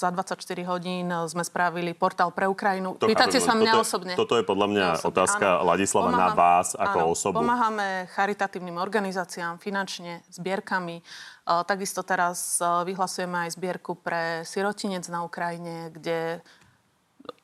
za 0.00 0.08
24 0.08 0.40
hodín 0.64 1.12
sme 1.28 1.44
spravili 1.44 1.92
portál 1.92 2.32
pre 2.32 2.48
Ukrajinu. 2.48 2.96
To 2.96 3.04
Pýtate 3.04 3.36
sa 3.44 3.52
mňa 3.52 3.72
toto, 3.76 3.84
osobne. 3.84 4.12
Toto 4.16 4.40
je 4.40 4.44
podľa 4.48 4.66
mňa 4.72 4.86
osobne. 4.96 5.12
otázka 5.12 5.46
áno. 5.60 5.68
Ladislava 5.68 6.08
Pomáham, 6.08 6.24
na 6.24 6.28
vás 6.32 6.68
ako 6.72 6.98
áno, 7.04 7.12
osobu. 7.12 7.34
Pomáhame 7.44 8.08
charitatívnym 8.16 8.80
organizáciám 8.80 9.60
finančne, 9.60 10.24
zbierkami. 10.32 11.04
Takisto 11.44 12.00
teraz 12.00 12.56
vyhlasujeme 12.88 13.44
aj 13.44 13.60
zbierku 13.60 14.00
pre 14.00 14.48
sirotinec 14.48 15.04
na 15.12 15.28
Ukrajine, 15.28 15.92
kde 15.92 16.40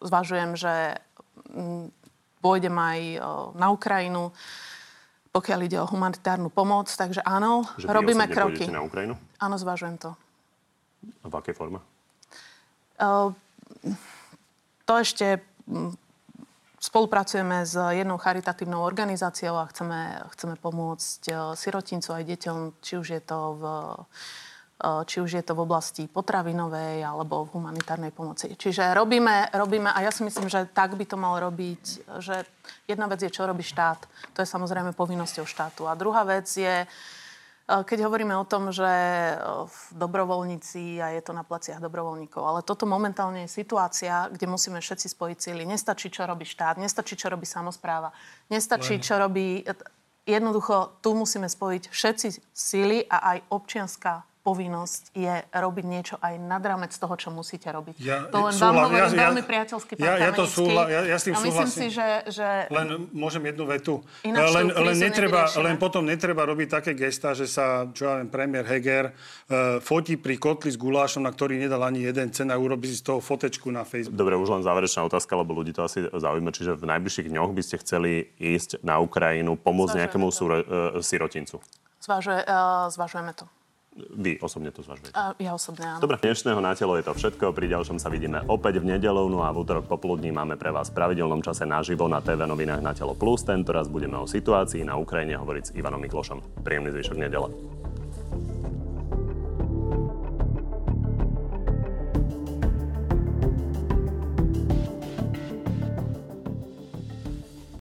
zvažujem, 0.01 0.57
že 0.57 0.99
mm, 1.51 1.91
pôjdem 2.39 2.75
aj 2.75 3.01
na 3.59 3.69
Ukrajinu, 3.75 4.31
pokiaľ 5.35 5.59
ide 5.67 5.79
o 5.83 5.91
humanitárnu 5.91 6.51
pomoc. 6.51 6.91
Takže 6.91 7.23
áno, 7.27 7.67
že 7.79 7.91
robíme 7.91 8.31
kroky. 8.31 8.67
na 8.71 8.83
Ukrajinu? 8.83 9.15
Áno, 9.39 9.57
zvažujem 9.59 9.99
to. 9.99 10.11
A 11.23 11.27
v 11.31 11.35
akej 11.39 11.55
forme? 11.55 11.79
to 14.83 14.93
ešte 14.99 15.39
mm, 15.71 15.95
spolupracujeme 16.83 17.63
s 17.63 17.75
jednou 17.75 18.19
charitatívnou 18.19 18.83
organizáciou 18.83 19.55
a 19.59 19.71
chceme, 19.71 20.19
chceme 20.35 20.55
pomôcť 20.59 21.55
sirotincu 21.55 22.11
aj 22.11 22.25
deťom, 22.27 22.57
či 22.83 22.93
už 22.99 23.07
je 23.19 23.23
to 23.23 23.39
v 23.55 23.63
či 24.79 25.19
už 25.19 25.31
je 25.35 25.43
to 25.43 25.59
v 25.59 25.67
oblasti 25.67 26.07
potravinovej 26.07 27.03
alebo 27.03 27.43
v 27.51 27.59
humanitárnej 27.59 28.15
pomoci. 28.15 28.55
Čiže 28.55 28.95
robíme, 28.95 29.51
robíme 29.51 29.91
a 29.91 29.99
ja 30.07 30.15
si 30.15 30.23
myslím, 30.23 30.47
že 30.47 30.71
tak 30.71 30.95
by 30.95 31.03
to 31.03 31.19
mal 31.19 31.35
robiť, 31.43 32.15
že 32.23 32.47
jedna 32.87 33.11
vec 33.11 33.19
je, 33.19 33.35
čo 33.35 33.43
robí 33.43 33.67
štát. 33.67 33.99
To 34.35 34.39
je 34.39 34.47
samozrejme 34.47 34.95
povinnosťou 34.95 35.51
štátu. 35.51 35.91
A 35.91 35.99
druhá 35.99 36.23
vec 36.23 36.47
je, 36.47 36.87
eh, 36.87 37.83
keď 37.83 38.07
hovoríme 38.07 38.39
o 38.39 38.47
tom, 38.47 38.71
že 38.71 38.87
eh, 38.87 39.35
v 39.67 39.79
dobrovoľníci 39.99 41.03
a 41.03 41.11
je 41.11 41.27
to 41.27 41.35
na 41.35 41.43
pleciach 41.43 41.83
dobrovoľníkov. 41.83 42.39
Ale 42.39 42.63
toto 42.63 42.87
momentálne 42.87 43.51
je 43.51 43.59
situácia, 43.59 44.31
kde 44.31 44.47
musíme 44.47 44.79
všetci 44.79 45.11
spojiť 45.11 45.39
síly. 45.43 45.67
Nestačí, 45.67 46.07
čo 46.07 46.23
robí 46.23 46.47
štát, 46.47 46.79
nestačí, 46.79 47.19
čo 47.19 47.35
robí 47.35 47.51
samozpráva, 47.51 48.15
nestačí, 48.47 49.03
čo 49.03 49.19
robí... 49.19 49.67
Jednoducho, 50.29 51.01
tu 51.01 51.17
musíme 51.17 51.49
spojiť 51.49 51.89
všetci 51.89 52.53
síly 52.53 53.01
a 53.09 53.33
aj 53.33 53.49
občianská 53.49 54.28
povinnosť 54.49 55.13
je 55.13 55.35
robiť 55.53 55.85
niečo 55.85 56.17
aj 56.25 56.41
nad 56.41 56.65
rámec 56.65 56.97
toho, 56.97 57.13
čo 57.21 57.29
musíte 57.29 57.69
robiť. 57.69 58.01
Ja, 58.01 58.25
to 58.33 58.49
len 58.49 58.57
súhla, 58.57 58.73
vám 58.73 58.77
hovorím 58.89 59.13
ja, 59.13 59.29
veľmi 59.29 59.43
priateľsky, 59.45 59.93
ja, 60.01 60.17
ja, 60.17 60.31
to 60.33 60.49
súhla, 60.49 60.89
ja, 60.89 61.01
ja 61.05 61.17
s 61.21 61.29
tým 61.29 61.37
a 61.37 61.45
myslím 61.45 61.69
si, 61.69 61.87
že, 61.93 62.09
že... 62.33 62.49
Len 62.73 63.13
môžem 63.13 63.45
jednu 63.45 63.69
vetu. 63.69 64.01
Len, 64.25 64.73
len, 64.73 64.97
netreba, 64.97 65.53
len 65.61 65.77
potom 65.77 66.01
netreba 66.09 66.49
robiť 66.49 66.81
také 66.81 66.93
gesta, 66.97 67.37
že 67.37 67.45
sa, 67.45 67.85
čo 67.93 68.09
ja 68.09 68.25
viem, 68.25 68.33
premiér 68.33 68.65
Heger 68.65 69.13
uh, 69.13 69.85
fotí 69.85 70.17
pri 70.17 70.41
kotli 70.41 70.73
s 70.73 70.81
gulášom, 70.81 71.21
na 71.21 71.33
ktorý 71.35 71.61
nedal 71.61 71.85
ani 71.85 72.09
jeden 72.09 72.33
cen 72.33 72.49
a 72.49 72.57
urobí 72.57 72.89
si 72.89 72.97
z 72.97 73.05
toho 73.05 73.21
fotečku 73.21 73.69
na 73.69 73.85
Facebook. 73.85 74.17
Dobre, 74.17 74.41
už 74.41 74.49
len 74.49 74.65
záverečná 74.65 75.05
otázka, 75.05 75.37
lebo 75.37 75.53
ľudí 75.53 75.77
to 75.77 75.85
asi 75.85 76.09
zaujíma. 76.09 76.57
Čiže 76.57 76.81
v 76.81 76.89
najbližších 76.89 77.29
dňoch 77.29 77.53
by 77.53 77.63
ste 77.67 77.77
chceli 77.85 78.33
ísť 78.41 78.81
na 78.81 78.97
Ukrajinu, 78.97 79.61
pomôcť 79.61 79.93
Zvažujeme 79.93 80.01
nejakému 80.09 80.27
súro, 80.33 80.57
uh, 80.57 80.65
sirotincu. 81.05 81.61
Zvažuje, 82.01 82.47
uh, 82.49 82.89
zvažujeme 82.89 83.37
to. 83.37 83.45
Vy 83.99 84.39
osobne 84.39 84.71
to 84.71 84.87
zvažujete? 84.87 85.11
Uh, 85.11 85.35
ja 85.43 85.51
osobne, 85.53 85.85
áno. 85.85 85.99
Dobre, 85.99 86.23
dnešného 86.23 86.61
na 86.63 86.73
telo 86.79 86.95
je 86.95 87.05
to 87.05 87.13
všetko. 87.19 87.51
Pri 87.51 87.67
ďalšom 87.67 87.99
sa 87.99 88.07
vidíme 88.07 88.47
opäť 88.47 88.79
v 88.79 88.95
nedelu, 88.95 89.27
no 89.27 89.43
a 89.43 89.51
v 89.51 89.67
útorok 89.67 89.91
popoludní 89.91 90.31
máme 90.31 90.55
pre 90.55 90.71
vás 90.71 90.95
v 90.95 91.03
pravidelnom 91.03 91.43
čase 91.43 91.67
naživo 91.67 92.07
na 92.07 92.23
TV 92.23 92.47
novinách 92.47 92.79
na 92.79 92.95
Telo 92.95 93.19
Plus. 93.19 93.43
Tento 93.43 93.75
raz 93.75 93.91
budeme 93.91 94.15
o 94.23 94.31
situácii 94.31 94.87
na 94.87 94.95
Ukrajine 94.95 95.35
hovoriť 95.35 95.65
s 95.67 95.75
Ivanom 95.75 95.99
Miklošom. 95.99 96.63
Príjemný 96.63 96.95
zvyšok 96.95 97.19
nedele. 97.19 97.51